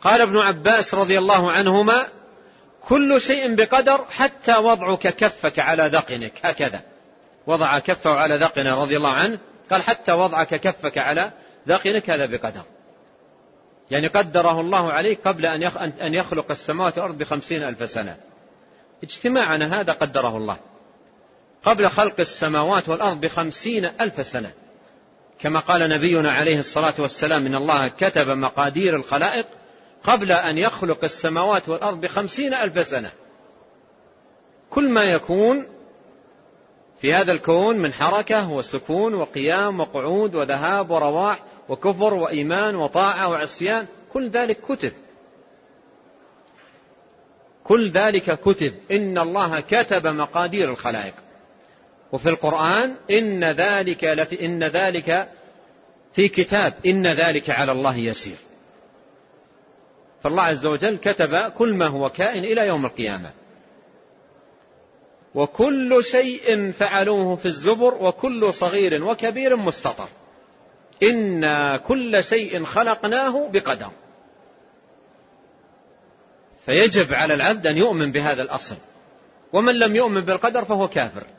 قال 0.00 0.20
ابن 0.20 0.36
عباس 0.36 0.94
رضي 0.94 1.18
الله 1.18 1.52
عنهما 1.52 2.06
كل 2.88 3.20
شيء 3.20 3.54
بقدر 3.54 4.04
حتى 4.10 4.56
وضعك 4.56 5.08
كفك 5.08 5.58
على 5.58 5.86
ذقنك. 5.86 6.32
هكذا. 6.42 6.80
وضع 7.46 7.78
كفه 7.78 8.10
على 8.10 8.36
ذقنه 8.36 8.82
رضي 8.82 8.96
الله 8.96 9.12
عنه. 9.12 9.38
قال 9.70 9.82
حتى 9.82 10.12
وضعك 10.12 10.54
كفك 10.54 10.98
على 10.98 11.32
ذقنك 11.68 12.10
هذا 12.10 12.26
بقدر. 12.26 12.62
يعني 13.90 14.08
قدره 14.08 14.60
الله 14.60 14.92
عليك 14.92 15.28
قبل 15.28 15.46
أن 16.00 16.14
يخلق 16.14 16.50
السماوات 16.50 16.98
والأرض 16.98 17.18
بخمسين 17.18 17.62
ألف 17.62 17.90
سنة. 17.90 18.16
اجتماعنا 19.02 19.80
هذا 19.80 19.92
قدره 19.92 20.36
الله. 20.36 20.56
قبل 21.64 21.88
خلق 21.88 22.20
السماوات 22.20 22.88
والأرض 22.88 23.20
بخمسين 23.20 23.84
ألف 23.84 24.26
سنة. 24.26 24.52
كما 25.38 25.60
قال 25.60 25.88
نبينا 25.88 26.32
عليه 26.32 26.58
الصلاة 26.58 26.94
والسلام 26.98 27.46
إن 27.46 27.54
الله 27.54 27.88
كتب 27.88 28.28
مقادير 28.28 28.96
الخلائق 28.96 29.46
قبل 30.04 30.32
أن 30.32 30.58
يخلق 30.58 31.04
السماوات 31.04 31.68
والأرض 31.68 32.00
بخمسين 32.00 32.54
ألف 32.54 32.86
سنة. 32.86 33.10
كل 34.70 34.88
ما 34.88 35.02
يكون 35.02 35.66
في 37.00 37.14
هذا 37.14 37.32
الكون 37.32 37.78
من 37.78 37.92
حركة 37.92 38.50
وسكون 38.50 39.14
وقيام 39.14 39.80
وقعود 39.80 40.34
وذهاب 40.34 40.90
ورواح 40.90 41.42
وكفر 41.68 42.14
وإيمان 42.14 42.76
وطاعة 42.76 43.28
وعصيان 43.28 43.86
كل 44.12 44.30
ذلك 44.30 44.60
كتب. 44.60 44.92
كل 47.64 47.90
ذلك 47.90 48.40
كتب. 48.40 48.74
إن 48.90 49.18
الله 49.18 49.60
كتب 49.60 50.06
مقادير 50.06 50.70
الخلائق. 50.70 51.14
وفي 52.14 52.28
القرآن 52.28 52.96
إن 53.10 53.44
ذلك 53.44 54.04
لفي 54.04 54.46
إن 54.46 54.64
ذلك 54.64 55.28
في 56.12 56.28
كتاب 56.28 56.74
إن 56.86 57.06
ذلك 57.06 57.50
على 57.50 57.72
الله 57.72 57.96
يسير. 57.96 58.36
فالله 60.22 60.42
عز 60.42 60.66
وجل 60.66 60.96
كتب 60.96 61.52
كل 61.58 61.74
ما 61.74 61.86
هو 61.86 62.10
كائن 62.10 62.44
إلى 62.44 62.66
يوم 62.66 62.86
القيامة. 62.86 63.30
وكل 65.34 66.04
شيء 66.04 66.72
فعلوه 66.72 67.36
في 67.36 67.46
الزبر 67.46 67.94
وكل 67.94 68.54
صغير 68.54 69.04
وكبير 69.04 69.56
مستطر. 69.56 70.08
إنا 71.02 71.76
كل 71.76 72.24
شيء 72.24 72.64
خلقناه 72.64 73.48
بقدر. 73.52 73.90
فيجب 76.66 77.12
على 77.12 77.34
العبد 77.34 77.66
أن 77.66 77.76
يؤمن 77.76 78.12
بهذا 78.12 78.42
الأصل. 78.42 78.76
ومن 79.52 79.74
لم 79.78 79.96
يؤمن 79.96 80.20
بالقدر 80.20 80.64
فهو 80.64 80.88
كافر. 80.88 81.33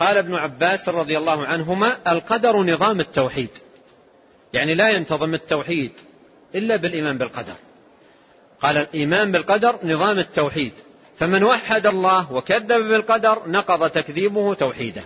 قال 0.00 0.16
ابن 0.16 0.34
عباس 0.34 0.88
رضي 0.88 1.18
الله 1.18 1.46
عنهما 1.46 1.96
القدر 2.12 2.56
نظام 2.56 3.00
التوحيد. 3.00 3.50
يعني 4.52 4.74
لا 4.74 4.90
ينتظم 4.90 5.34
التوحيد 5.34 5.92
إلا 6.54 6.76
بالإيمان 6.76 7.18
بالقدر. 7.18 7.54
قال 8.60 8.76
الإيمان 8.76 9.32
بالقدر 9.32 9.78
نظام 9.82 10.18
التوحيد. 10.18 10.72
فمن 11.16 11.44
وحد 11.44 11.86
الله 11.86 12.32
وكذب 12.32 12.88
بالقدر 12.88 13.42
نقض 13.46 13.90
تكذيبه 13.90 14.54
توحيده. 14.54 15.02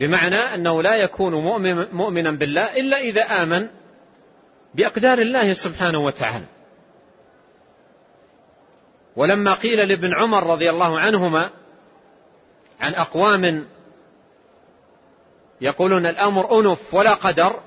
بمعنى 0.00 0.36
أنه 0.36 0.82
لا 0.82 0.96
يكون 0.96 1.32
مؤمنا 1.92 2.30
بالله 2.30 2.80
إلا 2.80 2.98
إذا 2.98 3.22
آمن 3.22 3.68
بأقدار 4.74 5.18
الله 5.18 5.52
سبحانه 5.52 5.98
وتعالى. 5.98 6.44
ولما 9.16 9.54
قيل 9.54 9.88
لابن 9.88 10.14
عمر 10.14 10.46
رضي 10.46 10.70
الله 10.70 11.00
عنهما 11.00 11.50
عن 12.80 12.94
أقوام 12.94 13.66
يقولون 15.60 16.06
الأمر 16.06 16.60
أنف 16.60 16.94
ولا 16.94 17.14
قدر. 17.14 17.60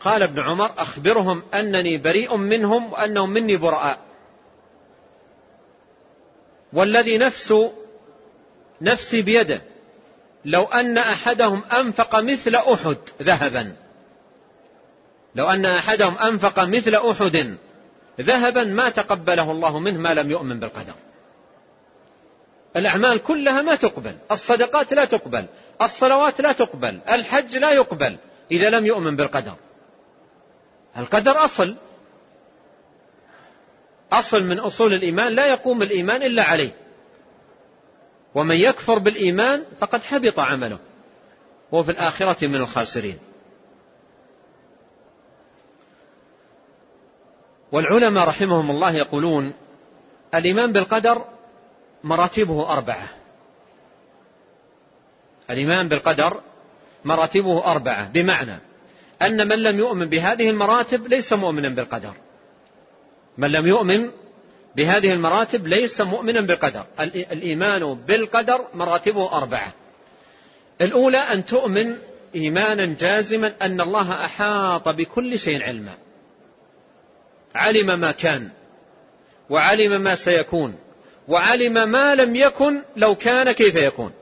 قال 0.00 0.22
ابن 0.22 0.40
عمر 0.40 0.70
أخبرهم 0.78 1.42
أنني 1.54 1.98
بريء 1.98 2.36
منهم 2.36 2.92
وأنهم 2.92 3.30
مني 3.30 3.56
براء. 3.56 3.98
والذي 6.72 7.18
نفس 7.18 7.54
نفسي 8.80 9.22
بيده. 9.22 9.62
لو 10.44 10.64
أن 10.64 10.98
أحدهم 10.98 11.64
أنفق 11.64 12.20
مثل 12.20 12.54
أحد 12.54 12.96
ذهبا. 13.22 13.76
لو 15.34 15.46
أن 15.46 15.66
أحدهم 15.66 16.18
أنفق 16.18 16.64
مثل 16.64 16.94
أحد 16.94 17.56
ذهبا 18.20 18.64
ما 18.64 18.90
تقبله 18.90 19.50
الله 19.50 19.78
منه 19.78 20.00
ما 20.00 20.14
لم 20.14 20.30
يؤمن 20.30 20.60
بالقدر. 20.60 20.94
الأعمال 22.76 23.22
كلها 23.22 23.62
ما 23.62 23.74
تقبل. 23.74 24.16
الصدقات 24.30 24.92
لا 24.92 25.04
تقبل. 25.04 25.44
الصلوات 25.82 26.40
لا 26.40 26.52
تقبل. 26.52 27.00
الحج 27.10 27.56
لا 27.56 27.70
يقبل. 27.70 28.18
إذا 28.50 28.70
لم 28.70 28.86
يؤمن 28.86 29.16
بالقدر. 29.16 29.54
القدر 30.96 31.44
أصل. 31.44 31.76
أصل 34.12 34.42
من 34.42 34.58
أصول 34.58 34.94
الإيمان. 34.94 35.32
لا 35.32 35.46
يقوم 35.46 35.82
الإيمان 35.82 36.22
إلا 36.22 36.42
عليه. 36.42 36.72
ومن 38.34 38.56
يكفر 38.56 38.98
بالإيمان 38.98 39.64
فقد 39.80 40.02
حبط 40.02 40.38
عمله. 40.38 40.78
وهو 41.72 41.82
في 41.82 41.90
الآخرة 41.90 42.46
من 42.46 42.56
الخاسرين. 42.56 43.18
والعلماء 47.72 48.28
رحمهم 48.28 48.70
الله 48.70 48.96
يقولون 48.96 49.54
الإيمان 50.34 50.72
بالقدر 50.72 51.24
مراتبه 52.04 52.72
أربعة. 52.72 53.08
الإيمان 55.50 55.88
بالقدر 55.88 56.40
مراتبه 57.04 57.64
أربعة. 57.64 58.08
بمعنى 58.08 58.58
أن 59.22 59.48
من 59.48 59.58
لم 59.58 59.78
يؤمن 59.78 60.08
بهذه 60.08 60.50
المراتب 60.50 61.06
ليس 61.06 61.32
مؤمنا 61.32 61.68
بالقدر. 61.68 62.12
من 63.38 63.52
لم 63.52 63.66
يؤمن 63.66 64.10
بهذه 64.76 65.12
المراتب 65.12 65.66
ليس 65.66 66.00
مؤمنا 66.00 66.40
بالقدر. 66.40 66.84
الإيمان 67.00 67.94
بالقدر 67.94 68.66
مراتبه 68.74 69.32
أربعة. 69.32 69.72
الأولى 70.80 71.18
أن 71.18 71.44
تؤمن 71.44 71.98
إيمانا 72.34 72.86
جازما 72.86 73.52
أن 73.62 73.80
الله 73.80 74.24
أحاط 74.24 74.88
بكل 74.88 75.38
شيء 75.38 75.62
علما. 75.62 75.94
علم 77.54 78.00
ما 78.00 78.12
كان 78.12 78.48
وعلم 79.50 80.00
ما 80.00 80.14
سيكون. 80.14 80.74
وعلم 81.30 81.88
ما 81.88 82.14
لم 82.14 82.36
يكن 82.36 82.82
لو 82.96 83.14
كان 83.14 83.52
كيف 83.52 83.74
يكون. 83.74 84.12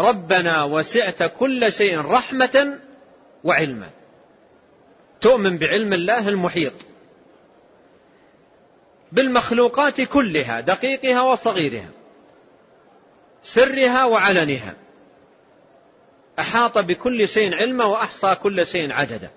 ربنا 0.00 0.62
وسعت 0.62 1.22
كل 1.22 1.72
شيء 1.72 2.00
رحمة 2.00 2.78
وعلما. 3.44 3.90
تؤمن 5.20 5.58
بعلم 5.58 5.92
الله 5.92 6.28
المحيط. 6.28 6.72
بالمخلوقات 9.12 10.00
كلها 10.00 10.60
دقيقها 10.60 11.22
وصغيرها 11.22 11.88
سرها 13.42 14.04
وعلنها. 14.04 14.74
أحاط 16.38 16.78
بكل 16.78 17.28
شيء 17.28 17.54
علما 17.54 17.84
وأحصى 17.84 18.34
كل 18.34 18.66
شيء 18.66 18.92
عددا. 18.92 19.30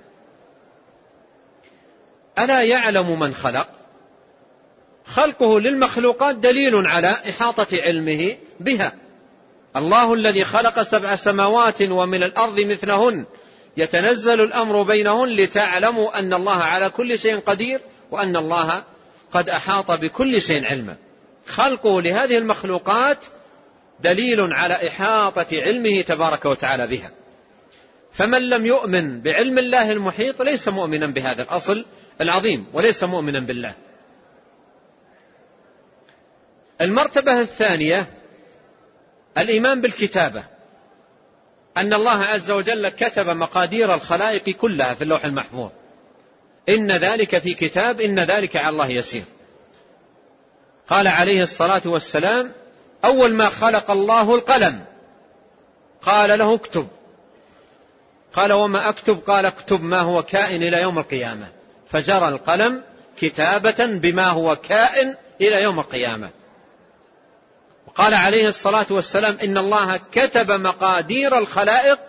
ألا 2.39 2.61
يعلم 2.61 3.19
من 3.19 3.33
خلق؟ 3.33 3.76
خلقه 5.13 5.59
للمخلوقات 5.59 6.35
دليل 6.35 6.87
على 6.87 7.07
إحاطة 7.07 7.67
علمه 7.73 8.37
بها. 8.59 8.93
الله 9.75 10.13
الذي 10.13 10.45
خلق 10.45 10.83
سبع 10.83 11.15
سماوات 11.15 11.81
ومن 11.81 12.23
الأرض 12.23 12.59
مثلهن. 12.59 13.25
يتنزل 13.77 14.41
الأمر 14.41 14.83
بينهن 14.83 15.29
لتعلموا 15.29 16.19
أن 16.19 16.33
الله 16.33 16.57
على 16.57 16.89
كل 16.89 17.19
شيء 17.19 17.39
قدير 17.39 17.79
وأن 18.11 18.35
الله 18.35 18.83
قد 19.31 19.49
أحاط 19.49 19.91
بكل 19.91 20.41
شيء 20.41 20.65
علما. 20.65 20.95
خلقه 21.47 22.01
لهذه 22.01 22.37
المخلوقات 22.37 23.17
دليل 23.99 24.53
على 24.53 24.87
إحاطة 24.87 25.47
علمه 25.51 26.01
تبارك 26.01 26.45
وتعالى 26.45 26.87
بها. 26.87 27.11
فمن 28.13 28.49
لم 28.49 28.65
يؤمن 28.65 29.21
بعلم 29.21 29.57
الله 29.57 29.91
المحيط 29.91 30.41
ليس 30.41 30.67
مؤمنا 30.67 31.07
بهذا 31.07 31.43
الأصل 31.43 31.85
العظيم 32.21 32.65
وليس 32.73 33.03
مؤمنا 33.03 33.39
بالله. 33.39 33.86
المرتبة 36.81 37.41
الثانية 37.41 38.07
الإيمان 39.37 39.81
بالكتابة. 39.81 40.43
أن 41.77 41.93
الله 41.93 42.23
عز 42.23 42.51
وجل 42.51 42.89
كتب 42.89 43.29
مقادير 43.29 43.93
الخلائق 43.93 44.49
كلها 44.49 44.93
في 44.93 45.03
اللوح 45.03 45.25
المحفوظ. 45.25 45.69
إن 46.69 46.91
ذلك 46.91 47.37
في 47.39 47.53
كتاب 47.53 48.01
إن 48.01 48.19
ذلك 48.19 48.55
على 48.55 48.69
الله 48.69 48.87
يسير. 48.89 49.23
قال 50.87 51.07
عليه 51.07 51.41
الصلاة 51.41 51.81
والسلام 51.85 52.51
أول 53.05 53.33
ما 53.33 53.49
خلق 53.49 53.91
الله 53.91 54.35
القلم 54.35 54.85
قال 56.01 56.39
له 56.39 56.55
اكتب. 56.55 56.87
قال 58.33 58.53
وما 58.53 58.89
أكتب؟ 58.89 59.19
قال 59.27 59.45
اكتب 59.45 59.83
ما 59.83 59.99
هو 59.99 60.23
كائن 60.23 60.63
إلى 60.63 60.81
يوم 60.81 60.99
القيامة. 60.99 61.47
فجرى 61.89 62.27
القلم 62.27 62.83
كتابة 63.17 63.85
بما 63.85 64.27
هو 64.27 64.55
كائن 64.55 65.15
إلى 65.41 65.63
يوم 65.63 65.79
القيامة. 65.79 66.29
قال 67.97 68.13
عليه 68.13 68.47
الصلاة 68.47 68.85
والسلام 68.89 69.37
إن 69.43 69.57
الله 69.57 69.97
كتب 70.11 70.51
مقادير 70.51 71.37
الخلائق 71.37 71.99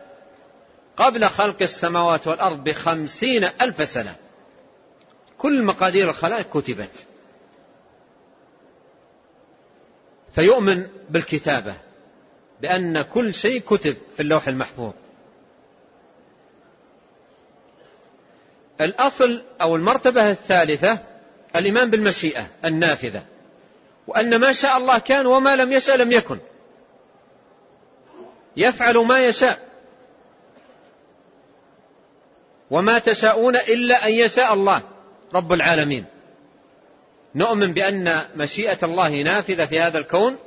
قبل 0.96 1.28
خلق 1.28 1.62
السماوات 1.62 2.26
والأرض 2.26 2.64
بخمسين 2.64 3.44
ألف 3.44 3.88
سنة. 3.88 4.14
كل 5.38 5.62
مقادير 5.62 6.10
الخلائق 6.10 6.58
كتبت. 6.58 7.06
فيؤمن 10.34 10.86
بالكتابة 11.10 11.76
بأن 12.62 13.02
كل 13.02 13.34
شيء 13.34 13.60
كتب 13.60 13.96
في 14.16 14.22
اللوح 14.22 14.48
المحفوظ. 14.48 14.92
الأصل 18.80 19.42
أو 19.62 19.76
المرتبة 19.76 20.30
الثالثة 20.30 20.98
الإيمان 21.56 21.90
بالمشيئة 21.90 22.46
النافذة. 22.64 23.37
وأن 24.08 24.36
ما 24.40 24.52
شاء 24.52 24.76
الله 24.76 24.98
كان 24.98 25.26
وما 25.26 25.56
لم 25.56 25.72
يشاء 25.72 25.96
لم 25.96 26.12
يكن. 26.12 26.38
يفعل 28.56 28.96
ما 28.96 29.18
يشاء. 29.26 29.58
وما 32.70 32.98
تشاءون 32.98 33.56
إلا 33.56 34.04
أن 34.04 34.12
يشاء 34.12 34.54
الله 34.54 34.82
رب 35.34 35.52
العالمين. 35.52 36.04
نؤمن 37.34 37.72
بأن 37.72 38.24
مشيئة 38.36 38.78
الله 38.82 39.22
نافذة 39.22 39.66
في 39.66 39.80
هذا 39.80 39.98
الكون 39.98 40.38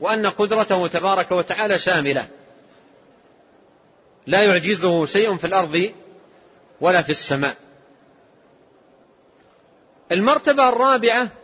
وأن 0.00 0.26
قدرته 0.26 0.86
تبارك 0.86 1.32
وتعالى 1.32 1.78
شاملة. 1.78 2.28
لا 4.26 4.42
يعجزه 4.42 5.06
شيء 5.06 5.36
في 5.36 5.46
الأرض 5.46 5.92
ولا 6.80 7.02
في 7.02 7.10
السماء. 7.10 7.56
المرتبة 10.12 10.68
الرابعة 10.68 11.43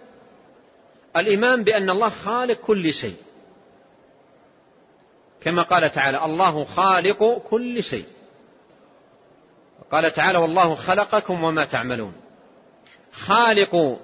الإيمان 1.17 1.65
بأن 1.65 1.91
الله 1.91 2.09
خالق 2.09 2.61
كل 2.61 2.93
شيء. 2.93 3.17
كما 5.41 5.63
قال 5.63 5.93
تعالى 5.93 6.25
الله 6.25 6.65
خالق 6.65 7.39
كل 7.39 7.83
شيء. 7.83 8.07
قال 9.93 10.13
تعالى 10.13 10.39
والله 10.39 10.75
خلقكم 10.75 11.45
وما 11.45 11.65
تعملون. 11.65 12.13
خالق 13.13 14.01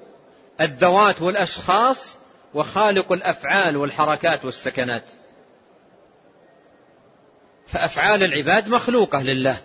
الذوات 0.60 1.22
والأشخاص 1.22 2.16
وخالق 2.54 3.12
الأفعال 3.12 3.76
والحركات 3.76 4.44
والسكنات. 4.44 5.04
فأفعال 7.66 8.22
العباد 8.22 8.68
مخلوقة 8.68 9.22
لله. 9.22 9.62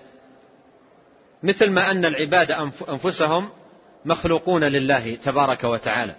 مثل 1.44 1.72
ما 1.72 1.92
أن 1.92 2.06
العباد 2.06 2.52
أنفسهم 2.89 3.50
مخلوقون 4.06 4.64
لله 4.64 5.16
تبارك 5.16 5.64
وتعالى. 5.64 6.16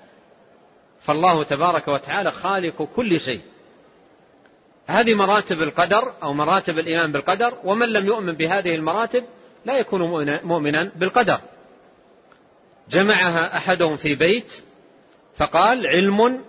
فالله 1.02 1.42
تبارك 1.42 1.88
وتعالى 1.88 2.30
خالق 2.30 2.88
كل 2.96 3.20
شيء. 3.20 3.40
هذه 4.86 5.14
مراتب 5.14 5.62
القدر 5.62 6.12
أو 6.22 6.32
مراتب 6.32 6.78
الإيمان 6.78 7.12
بالقدر 7.12 7.54
ومن 7.64 7.88
لم 7.88 8.06
يؤمن 8.06 8.32
بهذه 8.32 8.74
المراتب 8.74 9.24
لا 9.64 9.78
يكون 9.78 10.00
مؤمنا 10.44 10.90
بالقدر. 10.96 11.40
جمعها 12.90 13.56
أحدهم 13.56 13.96
في 13.96 14.14
بيت 14.14 14.52
فقال 15.36 15.86
علم 15.86 16.40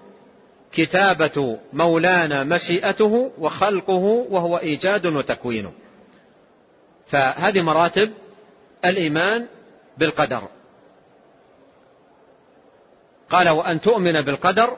كتابة 0.71 1.59
مولانا 1.73 2.43
مشيئته 2.43 3.31
وخلقه 3.37 4.25
وهو 4.29 4.57
إيجاد 4.57 5.05
وتكوين 5.05 5.71
فهذه 7.07 7.61
مراتب 7.61 8.13
الإيمان 8.85 9.47
بالقدر. 9.97 10.47
قال 13.33 13.49
وأن 13.49 13.81
تؤمن 13.81 14.21
بالقدر 14.21 14.77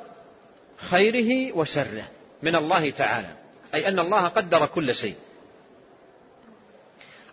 خيره 0.78 1.58
وشره 1.58 2.08
من 2.44 2.56
الله 2.56 2.90
تعالى. 2.90 3.36
أي 3.74 3.88
أن 3.88 4.00
الله 4.00 4.28
قدر 4.28 4.66
كل 4.66 4.96
شيء. 4.96 5.16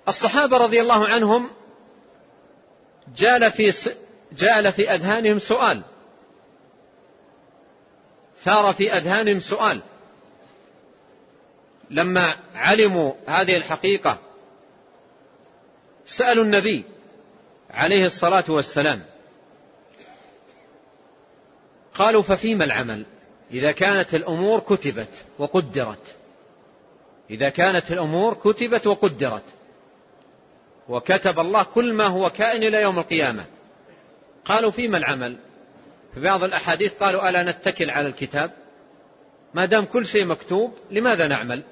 الصحابة 0.09 0.57
رضي 0.57 0.81
الله 0.81 1.09
عنهم 1.09 1.51
جال 3.17 3.53
في 3.53 3.73
جال 4.33 4.73
في 4.73 4.95
أذهانهم 4.95 5.39
سؤال. 5.39 5.83
ثار 8.45 8.75
في 8.75 8.93
أذهانهم 8.93 9.41
سؤال. 9.41 9.81
لما 11.91 12.37
علموا 12.55 13.13
هذه 13.27 13.57
الحقيقة 13.57 14.19
سألوا 16.07 16.45
النبي 16.45 16.85
عليه 17.71 18.07
الصلاة 18.07 18.45
والسلام 18.49 19.12
قالوا 21.95 22.23
ففيما 22.23 22.65
العمل؟ 22.65 23.07
إذا 23.51 23.73
كانت 23.73 24.15
الأمور 24.15 24.61
كتبت 24.61 25.25
وقدرت. 25.39 26.17
إذا 27.31 27.49
كانت 27.49 27.93
الأمور 27.93 28.35
كتبت 28.35 28.87
وقدرت. 28.87 29.45
وكتب 30.89 31.39
الله 31.39 31.63
كل 31.63 31.93
ما 31.93 32.07
هو 32.07 32.31
كائن 32.31 32.63
إلى 32.63 32.83
يوم 32.83 32.99
القيامة. 32.99 33.45
قالوا 34.45 34.71
فيما 34.71 34.99
العمل؟ 34.99 35.37
في 36.15 36.21
بعض 36.21 36.45
الأحاديث 36.45 36.95
قالوا 36.95 37.29
ألا 37.29 37.43
نتكل 37.43 37.91
على 37.91 38.09
الكتاب؟ 38.09 38.51
ما 39.55 39.67
دام 39.67 39.85
كل 39.85 40.07
شيء 40.07 40.25
مكتوب 40.25 40.75
لماذا 40.91 41.27
نعمل؟ 41.27 41.63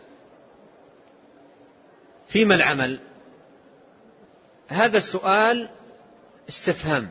فيما 2.29 2.55
العمل؟ 2.55 2.99
هذا 4.69 4.99
السؤال 4.99 5.69
استفهام 6.49 7.11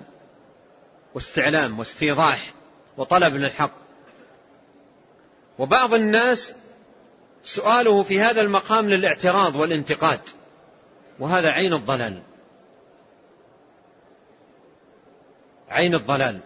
واستعلام 1.13 1.79
واستيضاح. 1.79 2.53
وطلب 2.99 3.35
للحق. 3.35 3.71
وبعض 5.59 5.93
الناس 5.93 6.53
سؤاله 7.43 8.03
في 8.03 8.21
هذا 8.21 8.41
المقام 8.41 8.89
للاعتراض 8.89 9.55
والانتقاد 9.55 10.19
وهذا 11.19 11.49
عين 11.49 11.73
الضلال. 11.73 12.21
عين 15.69 15.95
الضلال. 15.95 16.39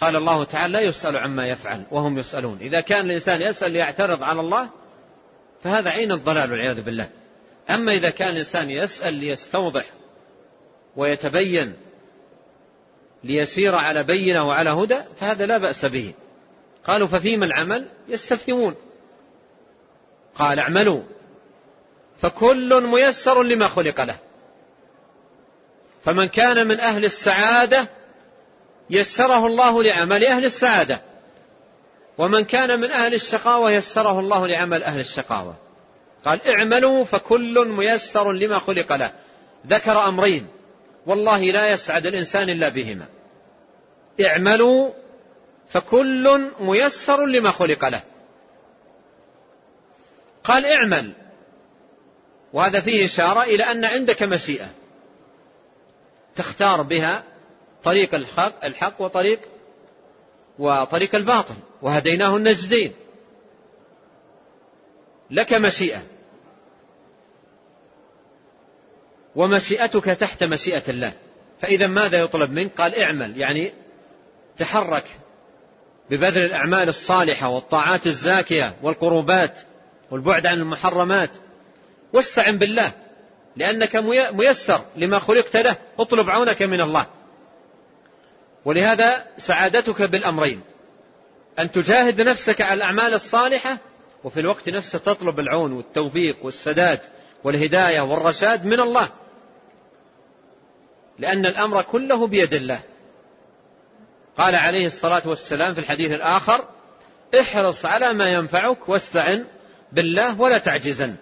قال 0.00 0.16
الله 0.16 0.44
تعالى 0.44 0.72
لا 0.72 0.80
يسأل 0.80 1.16
عما 1.16 1.48
يفعل 1.48 1.82
وهم 1.90 2.18
يسألون. 2.18 2.58
إذا 2.58 2.80
كان 2.80 3.06
الإنسان 3.06 3.42
يسأل 3.42 3.70
ليعترض 3.72 4.22
على 4.22 4.40
الله 4.40 4.70
فهذا 5.62 5.90
عين 5.90 6.12
الضلال 6.12 6.50
والعياذ 6.50 6.82
بالله. 6.82 7.10
أما 7.70 7.92
إذا 7.92 8.10
كان 8.10 8.28
الإنسان 8.28 8.70
يسأل 8.70 9.14
ليستوضح 9.14 9.84
ويتبين 10.96 11.76
ليسير 13.24 13.74
على 13.74 14.02
بينة 14.02 14.48
وعلى 14.48 14.70
هدى 14.70 14.98
فهذا 15.20 15.46
لا 15.46 15.58
بأس 15.58 15.84
به. 15.84 16.14
قالوا 16.86 17.08
ففيما 17.08 17.46
العمل؟ 17.46 17.86
يستفهمون. 18.08 18.74
قال 20.34 20.58
اعملوا. 20.58 21.02
فكل 22.20 22.80
ميسر 22.86 23.42
لما 23.42 23.68
خلق 23.68 24.00
له. 24.00 24.16
فمن 26.04 26.26
كان 26.26 26.66
من 26.66 26.80
أهل 26.80 27.04
السعادة 27.04 27.88
يسره 28.90 29.46
الله 29.46 29.82
لعمل 29.82 30.24
أهل 30.24 30.44
السعادة 30.44 31.00
ومن 32.18 32.44
كان 32.44 32.80
من 32.80 32.90
أهل 32.90 33.14
الشقاوة 33.14 33.70
يسره 33.70 34.20
الله 34.20 34.46
لعمل 34.46 34.82
أهل 34.82 35.00
الشقاوة. 35.00 35.54
قال 36.24 36.48
اعملوا 36.48 37.04
فكل 37.04 37.68
ميسر 37.68 38.32
لما 38.32 38.58
خلق 38.58 38.92
له. 38.92 39.10
ذكر 39.66 40.08
أمرين. 40.08 40.46
والله 41.06 41.40
لا 41.40 41.72
يسعد 41.72 42.06
الإنسان 42.06 42.50
إلا 42.50 42.68
بهما. 42.68 43.06
اعملوا 44.26 44.90
فكل 45.70 46.50
ميسر 46.60 47.26
لما 47.26 47.50
خلق 47.50 47.88
له. 47.88 48.02
قال 50.44 50.66
اعمل. 50.66 51.12
وهذا 52.52 52.80
فيه 52.80 53.06
إشارة 53.06 53.42
إلى 53.42 53.62
أن 53.62 53.84
عندك 53.84 54.22
مشيئة. 54.22 54.70
تختار 56.36 56.82
بها 56.82 57.24
طريق 57.84 58.14
الحق, 58.14 58.64
الحق 58.64 59.00
وطريق 59.00 59.40
وطريق 60.58 61.14
الباطل. 61.14 61.54
وهديناه 61.82 62.36
النجدين. 62.36 62.94
لك 65.30 65.52
مشيئة. 65.52 66.02
ومشيئتك 69.36 70.04
تحت 70.04 70.44
مشيئة 70.44 70.82
الله. 70.88 71.12
فإذا 71.60 71.86
ماذا 71.86 72.18
يطلب 72.18 72.50
منك؟ 72.50 72.70
قال 72.78 73.02
اعمل 73.02 73.38
يعني 73.38 73.72
تحرك 74.58 75.04
ببذل 76.10 76.44
الأعمال 76.44 76.88
الصالحة 76.88 77.48
والطاعات 77.48 78.06
الزاكية 78.06 78.74
والقربات 78.82 79.54
والبعد 80.10 80.46
عن 80.46 80.58
المحرمات. 80.58 81.30
واستعن 82.12 82.58
بالله 82.58 82.92
لأنك 83.56 83.96
ميسر 84.32 84.84
لما 84.96 85.18
خلقت 85.18 85.56
له. 85.56 85.76
اطلب 85.98 86.30
عونك 86.30 86.62
من 86.62 86.80
الله. 86.80 87.06
ولهذا 88.64 89.24
سعادتك 89.36 90.02
بالأمرين 90.02 90.60
أن 91.58 91.70
تجاهد 91.70 92.20
نفسك 92.20 92.60
على 92.60 92.74
الأعمال 92.74 93.14
الصالحة 93.14 93.78
وفي 94.24 94.40
الوقت 94.40 94.68
نفسه 94.68 94.98
تطلب 94.98 95.40
العون 95.40 95.72
والتوفيق 95.72 96.44
والسداد 96.44 97.00
والهداية 97.44 98.00
والرشاد 98.00 98.66
من 98.66 98.80
الله. 98.80 99.08
لأن 101.22 101.46
الأمر 101.46 101.82
كله 101.82 102.26
بيد 102.26 102.54
الله. 102.54 102.80
قال 104.38 104.54
عليه 104.54 104.86
الصلاة 104.86 105.28
والسلام 105.28 105.74
في 105.74 105.80
الحديث 105.80 106.12
الآخر 106.12 106.64
احرص 107.40 107.84
على 107.84 108.12
ما 108.12 108.32
ينفعك 108.32 108.88
واستعن 108.88 109.44
بالله 109.92 110.40
ولا 110.40 110.58
تعجزن. 110.58 111.14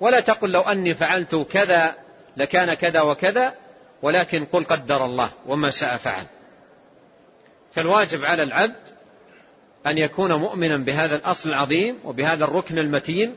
ولا 0.00 0.20
تقل 0.20 0.50
لو 0.50 0.60
أني 0.60 0.94
فعلت 0.94 1.34
كذا 1.34 1.94
لكان 2.36 2.74
كذا 2.74 3.00
وكذا 3.00 3.54
ولكن 4.02 4.44
قل 4.44 4.64
قدر 4.64 5.04
الله 5.04 5.32
وما 5.46 5.70
شاء 5.70 5.96
فعل. 5.96 6.24
فالواجب 7.72 8.24
على 8.24 8.42
العبد 8.42 8.90
أن 9.86 9.98
يكون 9.98 10.32
مؤمنا 10.32 10.76
بهذا 10.76 11.16
الأصل 11.16 11.48
العظيم 11.48 11.98
وبهذا 12.04 12.44
الركن 12.44 12.78
المتين 12.78 13.36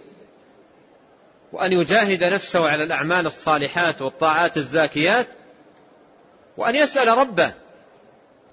وأن 1.52 1.74
يجاهد 1.74 2.24
نفسه 2.24 2.60
على 2.60 2.84
الأعمال 2.84 3.26
الصالحات 3.26 4.02
والطاعات 4.02 4.58
الزاكيات 4.58 5.28
وأن 6.58 6.76
يسأل 6.76 7.08
ربه 7.08 7.54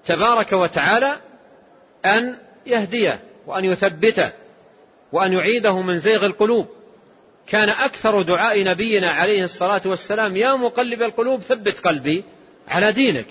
تبارك 0.05 0.53
وتعالى 0.53 1.17
أن 2.05 2.37
يهديه 2.65 3.19
وأن 3.47 3.65
يثبته 3.65 4.31
وأن 5.11 5.33
يعيده 5.33 5.81
من 5.81 5.99
زيغ 5.99 6.25
القلوب. 6.25 6.67
كان 7.47 7.69
أكثر 7.69 8.21
دعاء 8.21 8.63
نبينا 8.63 9.11
عليه 9.11 9.43
الصلاة 9.43 9.81
والسلام 9.85 10.37
يا 10.37 10.55
مقلب 10.55 11.01
القلوب 11.01 11.41
ثبت 11.41 11.79
قلبي 11.79 12.23
على 12.67 12.91
دينك. 12.91 13.27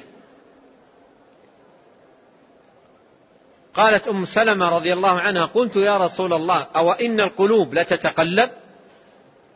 قالت 3.74 4.08
أم 4.08 4.26
سلمة 4.26 4.68
رضي 4.68 4.92
الله 4.92 5.20
عنها 5.20 5.46
قلت 5.46 5.76
يا 5.76 5.96
رسول 5.96 6.32
الله 6.32 6.66
أو 6.76 6.92
إن 6.92 7.20
القلوب 7.20 7.74
لتتقلب 7.74 8.50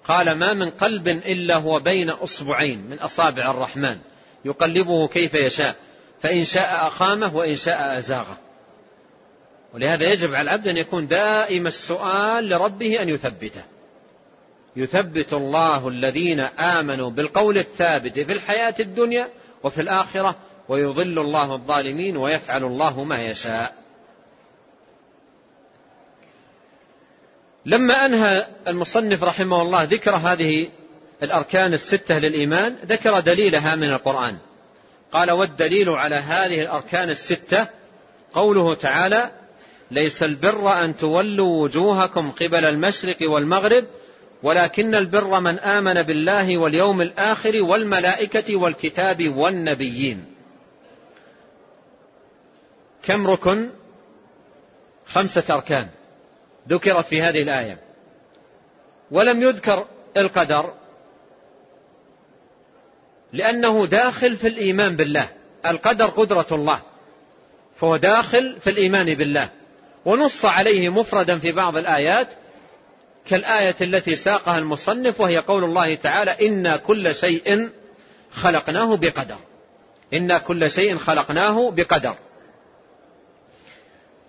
قال 0.05 0.33
ما 0.33 0.53
من 0.53 0.71
قلب 0.71 1.09
إلا 1.09 1.57
هو 1.57 1.81
بين 1.81 2.11
أصبعين 2.11 2.87
من 2.91 2.99
أصابع 2.99 3.51
الرحمن. 3.51 3.99
يقلبه 4.45 5.09
كيف 5.09 5.35
يشاء. 5.35 5.77
فإن 6.21 6.45
شاء 6.45 6.87
أقامه 6.87 7.37
وإن 7.37 7.57
شاء 7.57 7.99
أزاغه. 7.99 8.39
ولهذا 9.75 10.13
يجب 10.13 10.35
على 10.35 10.43
العبد 10.43 10.69
أن 10.69 10.77
يكون 10.77 11.07
دائم 11.07 11.67
السؤال 11.67 12.49
لربه 12.49 13.03
أن 13.03 13.09
يثبته. 13.09 13.63
يثبت 14.77 15.33
الله 15.33 15.89
الذين 15.89 16.41
آمنوا 16.41 17.11
بالقول 17.11 17.59
الثابت 17.59 18.19
في 18.19 18.33
الحياة 18.33 18.75
الدنيا 18.81 19.29
وفي 19.63 19.81
الآخرة 19.81 20.37
ويضل 20.69 21.19
الله 21.19 21.55
الظالمين 21.55 22.17
ويفعل 22.17 22.65
الله 22.65 23.05
ما 23.05 23.23
يشاء. 23.23 23.75
لما 27.67 28.07
أنهى 28.07 28.47
المصنف 28.69 29.23
رحمه 29.23 29.63
الله 29.63 29.83
ذكر 29.83 30.17
هذه 30.17 30.69
الأركان 31.23 31.75
الستة 31.75 32.19
للإيمان 32.19 32.77
ذكر 32.87 33.21
دليلها 33.21 33.77
من 33.77 33.89
القرآن. 33.89 34.37
قال 35.13 35.31
والدليل 35.31 35.89
على 35.89 36.15
هذه 36.15 36.63
الأركان 36.63 37.11
الستة 37.11 37.69
قوله 38.33 38.75
تعالى 38.75 39.31
ليس 39.91 40.23
البر 40.23 40.85
أن 40.85 40.97
تولوا 40.97 41.63
وجوهكم 41.63 42.31
قبل 42.31 42.65
المشرق 42.65 43.17
والمغرب 43.23 43.85
ولكن 44.43 44.95
البر 44.95 45.41
من 45.41 45.59
آمن 45.59 46.03
بالله 46.03 46.59
واليوم 46.59 47.01
الآخر 47.03 47.63
والملائكة 47.63 48.57
والكتاب 48.57 49.37
والنبيين. 49.37 50.25
كم 53.03 53.27
ركن؟ 53.27 53.71
خمسة 55.07 55.55
أركان 55.55 55.89
ذكرت 56.69 57.07
في 57.07 57.23
هذه 57.23 57.43
الآية. 57.43 57.79
ولم 59.11 59.43
يذكر 59.43 59.87
القدر 60.17 60.73
لأنه 63.35 63.87
داخل 63.87 64.37
في 64.37 64.49
الإيمان 64.49 64.97
بالله. 64.97 65.29
القدر 65.67 66.07
قدرة 66.07 66.47
الله. 66.53 66.81
فهو 67.77 67.97
داخل 67.97 68.61
في 68.61 68.71
الإيمان 68.71 69.15
بالله. 69.15 69.49
ونص 70.05 70.45
عليه 70.45 70.89
مفردا 70.89 71.39
في 71.39 71.53
بعض 71.53 71.77
الآيات 71.77 72.29
كالآية 73.27 73.77
التي 73.81 74.17
ساقها 74.17 74.59
المصنف 74.59 75.21
وهي 75.21 75.39
قول 75.39 75.65
الله 75.65 75.95
تعالى 75.95 76.49
إنا 76.49 76.77
كل 76.77 77.15
شيء 77.15 77.71
خلقناه 78.33 78.97
بقدر. 78.97 79.39
إنا 80.15 80.39
كل 80.39 80.71
شيء 80.71 80.99
خلقناه 80.99 81.71
بقدر. 81.71 82.15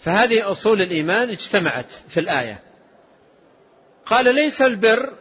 فهذه 0.02 0.52
أصول 0.52 0.82
الإيمان 0.82 1.30
اجتمعت 1.30 1.92
في 2.10 2.20
الآية. 2.20 2.60
قال 4.06 4.36
ليس 4.36 4.62
البر 4.62 5.14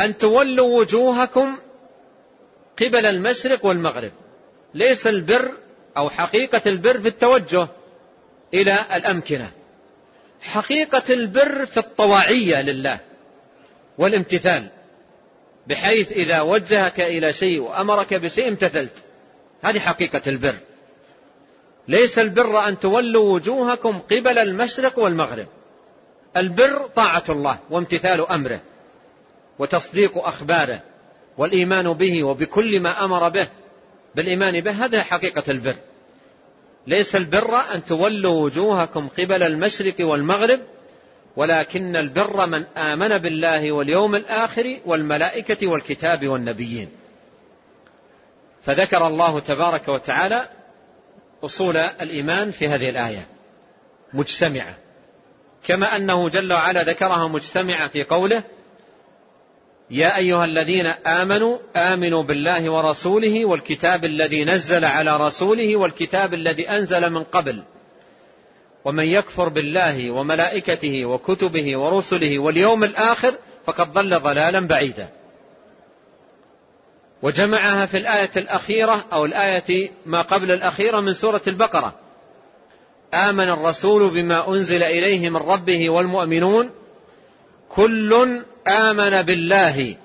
أن 0.00 0.18
تولوا 0.18 0.80
وجوهكم 0.80 1.58
قبل 2.80 3.06
المشرق 3.06 3.66
والمغرب. 3.66 4.12
ليس 4.74 5.06
البر 5.06 5.52
أو 5.96 6.10
حقيقة 6.10 6.62
البر 6.66 7.00
في 7.00 7.08
التوجه 7.08 7.68
إلى 8.54 8.78
الأمكنة. 8.94 9.50
حقيقة 10.40 11.14
البر 11.14 11.66
في 11.66 11.76
الطواعية 11.76 12.62
لله 12.62 13.00
والامتثال. 13.98 14.68
بحيث 15.66 16.12
إذا 16.12 16.40
وجهك 16.40 17.00
إلى 17.00 17.32
شيء 17.32 17.60
وأمرك 17.60 18.14
بشيء 18.14 18.48
امتثلت. 18.48 18.94
هذه 19.62 19.78
حقيقة 19.78 20.22
البر. 20.26 20.56
ليس 21.88 22.18
البر 22.18 22.68
أن 22.68 22.78
تولوا 22.78 23.34
وجوهكم 23.34 23.98
قبل 23.98 24.38
المشرق 24.38 24.98
والمغرب. 24.98 25.46
البر 26.36 26.86
طاعة 26.86 27.24
الله 27.28 27.58
وامتثال 27.70 28.30
أمره 28.30 28.60
وتصديق 29.58 30.18
أخباره. 30.18 30.82
والإيمان 31.38 31.92
به 31.92 32.24
وبكل 32.24 32.80
ما 32.80 33.04
أمر 33.04 33.28
به. 33.28 33.48
بالإيمان 34.14 34.60
به 34.60 34.84
هذا 34.84 35.02
حقيقة 35.02 35.42
البر. 35.48 35.76
ليس 36.86 37.16
البر 37.16 37.56
أن 37.74 37.84
تولوا 37.84 38.44
وجوهكم 38.44 39.08
قبل 39.08 39.42
المشرق 39.42 39.94
والمغرب 40.00 40.60
ولكن 41.36 41.96
البر 41.96 42.46
من 42.46 42.64
آمن 42.76 43.18
بالله 43.18 43.72
واليوم 43.72 44.14
الآخر 44.14 44.80
والملائكة 44.86 45.66
والكتاب 45.66 46.28
والنبيين. 46.28 46.88
فذكر 48.64 49.06
الله 49.06 49.40
تبارك 49.40 49.88
وتعالى 49.88 50.48
أصول 51.44 51.76
الإيمان 51.76 52.50
في 52.50 52.68
هذه 52.68 52.90
الآية. 52.90 53.26
مجتمعة. 54.14 54.74
كما 55.64 55.96
أنه 55.96 56.28
جل 56.28 56.52
وعلا 56.52 56.82
ذكرها 56.82 57.28
مجتمعة 57.28 57.88
في 57.88 58.04
قوله 58.04 58.42
يا 59.92 60.16
أيها 60.16 60.44
الذين 60.44 60.86
آمنوا 60.86 61.58
آمنوا 61.76 62.22
بالله 62.22 62.72
ورسوله 62.72 63.44
والكتاب 63.44 64.04
الذي 64.04 64.44
نزل 64.44 64.84
على 64.84 65.16
رسوله 65.16 65.76
والكتاب 65.76 66.34
الذي 66.34 66.70
أنزل 66.70 67.10
من 67.10 67.24
قبل. 67.24 67.62
ومن 68.84 69.04
يكفر 69.04 69.48
بالله 69.48 70.10
وملائكته 70.10 71.04
وكتبه 71.04 71.76
ورسله 71.76 72.38
واليوم 72.38 72.84
الآخر 72.84 73.34
فقد 73.66 73.92
ضل 73.92 74.20
ضلالا 74.20 74.60
بعيدا. 74.60 75.08
وجمعها 77.22 77.86
في 77.86 77.98
الآية 77.98 78.30
الأخيرة 78.36 79.04
أو 79.12 79.24
الآية 79.24 79.90
ما 80.06 80.22
قبل 80.22 80.50
الأخيرة 80.50 81.00
من 81.00 81.14
سورة 81.14 81.42
البقرة. 81.46 81.94
آمن 83.14 83.48
الرسول 83.48 84.14
بما 84.14 84.48
أنزل 84.48 84.82
إليه 84.82 85.30
من 85.30 85.36
ربه 85.36 85.90
والمؤمنون. 85.90 86.70
كل 87.68 88.42
آمن 88.68 89.22
بالله 89.22 89.96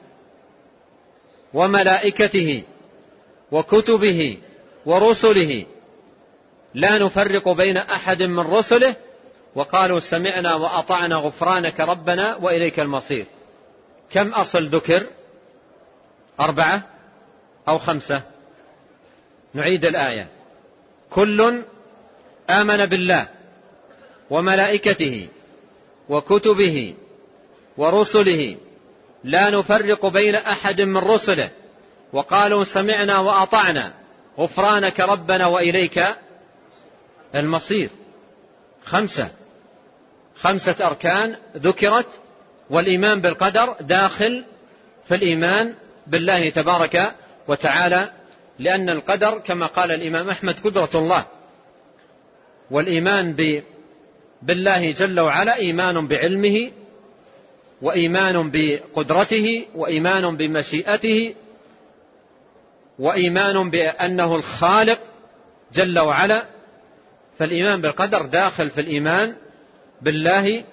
وملائكته 1.54 2.64
وكتبه 3.52 4.38
ورسله. 4.86 5.66
لا 6.74 6.98
نفرق 6.98 7.50
بين 7.50 7.78
أحد 7.78 8.24
من 8.24 8.40
رسله 8.40 8.96
وقالوا 9.56 10.00
سمعنا 10.00 10.56
وأطعنا 10.56 11.16
غفرانك 11.16 11.80
ربنا 11.80 12.36
وإليك 12.36 12.80
المصير. 12.80 13.26
كم 14.10 14.28
أصل 14.30 14.66
ذكر؟ 14.66 15.04
أربعة 16.40 16.84
أو 17.68 17.78
خمسة؟ 17.78 18.22
نعيد 19.54 19.86
الآية. 19.86 20.28
كل 21.10 21.64
آمن 22.50 22.86
بالله 22.86 23.28
وملائكته 24.30 25.28
وكتبه 26.10 26.96
ورسله. 27.78 28.58
لا 29.24 29.50
نفرق 29.50 30.06
بين 30.06 30.36
أحد 30.36 30.82
من 30.82 30.98
رسله. 30.98 31.50
وقالوا 32.14 32.64
سمعنا 32.64 33.20
وأطعنا. 33.20 33.94
غفرانك 34.40 35.00
ربنا 35.00 35.48
وإليك 35.48 36.04
المصير. 37.36 37.90
خمسة. 38.86 39.30
خمسة 40.36 40.88
أركان 40.88 41.36
ذكرت 41.58 42.20
والإيمان 42.70 43.22
بالقدر 43.22 43.76
داخل 43.82 44.44
في 45.08 45.16
الإيمان 45.16 45.74
بالله 46.08 46.50
تبارك 46.50 47.12
وتعالى. 47.48 48.12
لأن 48.60 48.90
القدر 48.90 49.38
كما 49.38 49.66
قال 49.66 49.92
الإمام 49.92 50.30
أحمد 50.30 50.60
قدرة 50.60 50.90
الله. 50.96 51.26
والإيمان 52.72 53.36
بالله 54.42 54.92
جل 54.92 55.20
وعلا 55.20 55.56
إيمان 55.56 56.08
بعلمه 56.08 56.72
وإيمان 57.82 58.52
بقدرته 58.52 59.66
وإيمان 59.76 60.38
بمشيئته 60.38 61.36
وإيمان 63.00 63.70
بأنه 63.70 64.36
الخالق 64.36 65.00
جل 65.74 66.00
وعلا. 66.00 66.46
فالإيمان 67.40 67.82
بالقدر 67.82 68.22
داخل 68.26 68.70
في 68.70 68.82
الإيمان 68.82 69.36
بالله 70.02 70.64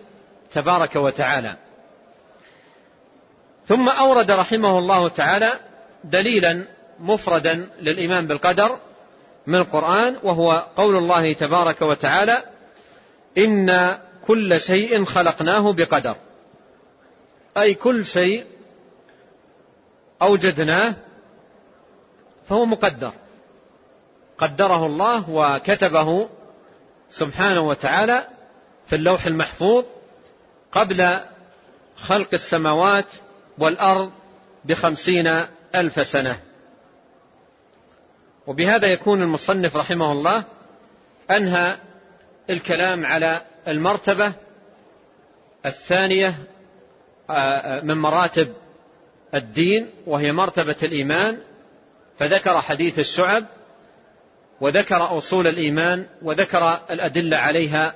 تبارك 0.53 0.97
وتعالى. 0.97 1.57
ثم 3.67 3.89
أورد 3.89 4.31
رحمه 4.31 4.79
الله 4.79 5.09
تعالى 5.09 5.53
دليلا 6.05 6.67
مفردا 7.01 7.69
للإيمان 7.83 8.27
بالقدر 8.27 8.79
من 9.47 9.55
القرآن 9.55 10.17
وهو 10.23 10.67
قول 10.77 10.97
الله 10.97 11.33
تبارك 11.33 11.83
وتعالى 11.83 12.43
ان 13.39 13.99
كل 14.27 14.61
شيء 14.61 15.05
خلقناه 15.05 15.73
بقدر. 15.73 16.17
أي 17.57 17.75
كل 17.75 18.07
شيء 18.07 18.47
أوجدناه 20.23 20.95
فهو 22.49 22.67
مقدر. 22.67 23.13
قدره 24.39 24.87
الله 24.87 25.31
وكتبه 25.31 26.29
سبحانه 27.11 27.61
وتعالى 27.61 28.29
في 28.87 28.97
اللوح 28.97 29.27
المحفوظ 29.27 29.85
قبل 30.73 31.21
خلق 31.97 32.29
السماوات 32.33 33.07
والأرض 33.59 34.13
بخمسين 34.65 35.27
ألف 35.75 36.07
سنة. 36.07 36.41
وبهذا 38.47 38.87
يكون 38.87 39.23
المصنف 39.23 39.77
رحمه 39.77 40.13
الله 40.13 40.45
أنهى 41.31 41.77
الكلام 42.51 43.07
على 43.07 43.41
المرتبة 43.69 44.33
الثانية 45.67 46.35
من 47.83 47.95
مراتب 47.95 48.53
الدين 49.35 49.91
وهي 50.07 50.33
مرتبة 50.33 50.77
الإيمان 50.83 51.39
فذكر 52.19 52.61
حديث 52.61 52.99
الشعب 52.99 53.45
وذكر 54.61 55.19
أصول 55.19 55.47
الإيمان 55.47 56.07
وذكر 56.23 56.81
الأدلة 56.91 57.37
عليها 57.37 57.95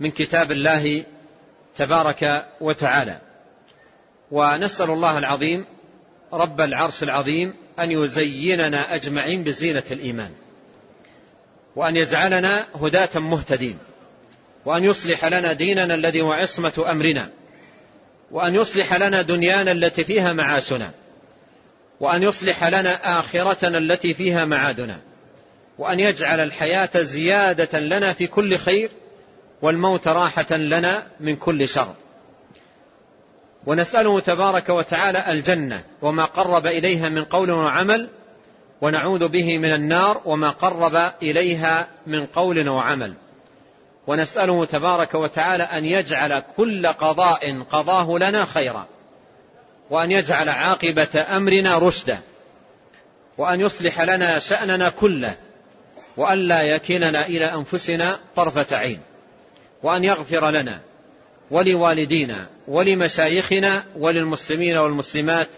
من 0.00 0.10
كتاب 0.10 0.52
الله 0.52 1.04
تبارك 1.76 2.46
وتعالى. 2.60 3.18
ونسأل 4.30 4.90
الله 4.90 5.18
العظيم 5.18 5.64
رب 6.32 6.60
العرش 6.60 7.02
العظيم 7.02 7.54
أن 7.78 7.90
يزيننا 7.90 8.94
أجمعين 8.94 9.44
بزينة 9.44 9.82
الإيمان 9.90 10.30
وأن 11.76 11.96
يجعلنا 11.96 12.66
هداة 12.74 13.18
مهتدين 13.18 13.78
وأن 14.64 14.84
يصلح 14.84 15.24
لنا 15.24 15.52
ديننا 15.52 15.94
الذي 15.94 16.20
هو 16.20 16.32
عصمة 16.32 16.84
أمرنا. 16.90 17.28
وأن 18.30 18.54
يصلح 18.54 18.94
لنا 18.94 19.22
دنيانا 19.22 19.72
التي 19.72 20.04
فيها 20.04 20.32
معاشنا 20.32 20.90
وأن 22.00 22.22
يصلح 22.22 22.64
لنا 22.64 23.20
آخرتنا 23.20 23.78
التي 23.78 24.14
فيها 24.14 24.44
معادنا 24.44 25.00
وأن 25.78 26.00
يجعل 26.00 26.40
الحياة 26.40 27.02
زيادة 27.02 27.80
لنا 27.80 28.12
في 28.12 28.26
كل 28.26 28.58
خير 28.58 28.90
والموت 29.62 30.08
راحة 30.08 30.56
لنا 30.56 31.06
من 31.20 31.36
كل 31.36 31.68
شر. 31.68 31.94
ونسأله 33.66 34.20
تبارك 34.20 34.68
وتعالى 34.68 35.32
الجنة 35.32 35.84
وما 36.02 36.24
قرب 36.24 36.66
إليها 36.66 37.08
من 37.08 37.24
قول 37.24 37.50
وعمل 37.50 38.08
ونعوذ 38.80 39.28
به 39.28 39.58
من 39.58 39.72
النار 39.72 40.20
وما 40.24 40.50
قرب 40.50 41.12
إليها 41.22 41.88
من 42.06 42.26
قول 42.26 42.68
وعمل. 42.68 43.14
ونسأله 44.06 44.64
تبارك 44.64 45.14
وتعالى 45.14 45.62
أن 45.62 45.84
يجعل 45.84 46.42
كل 46.56 46.86
قضاء 46.86 47.62
قضاه 47.62 48.18
لنا 48.18 48.44
خيرا 48.44 48.86
وأن 49.90 50.10
يجعل 50.10 50.48
عاقبة 50.48 51.26
أمرنا 51.36 51.78
رشدا 51.78 52.18
وأن 53.38 53.60
يصلح 53.60 54.00
لنا 54.00 54.38
شأننا 54.38 54.88
كله 54.88 55.36
وأن 56.16 56.38
لا 56.38 56.62
يكلنا 56.62 57.26
إلى 57.26 57.44
أنفسنا 57.44 58.18
طرفة 58.36 58.76
عين 58.76 59.00
وأن 59.82 60.04
يغفر 60.04 60.50
لنا 60.50 60.80
ولوالدينا 61.50 62.46
ولمشايخنا 62.68 63.84
وللمسلمين 63.96 64.76
والمسلمات 64.76 65.48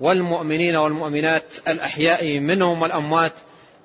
والمؤمنين 0.00 0.76
والمؤمنات 0.76 1.44
الأحياء 1.68 2.38
منهم 2.38 2.82
والأموات 2.82 3.32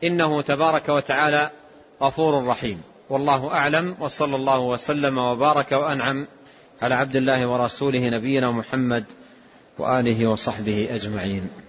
إنه 0.03 0.41
تبارك 0.41 0.89
وتعالى 0.89 1.49
غفور 2.01 2.47
رحيم. 2.47 2.81
والله 3.09 3.53
أعلم 3.53 3.95
وصلى 3.99 4.35
الله 4.35 4.59
وسلم 4.59 5.17
وبارك 5.17 5.71
وأنعم 5.71 6.27
على 6.81 6.95
عبد 6.95 7.15
الله 7.15 7.47
ورسوله 7.47 7.99
نبينا 7.99 8.51
محمد 8.51 9.05
وآله 9.79 10.27
وصحبه 10.27 10.87
أجمعين. 10.95 11.66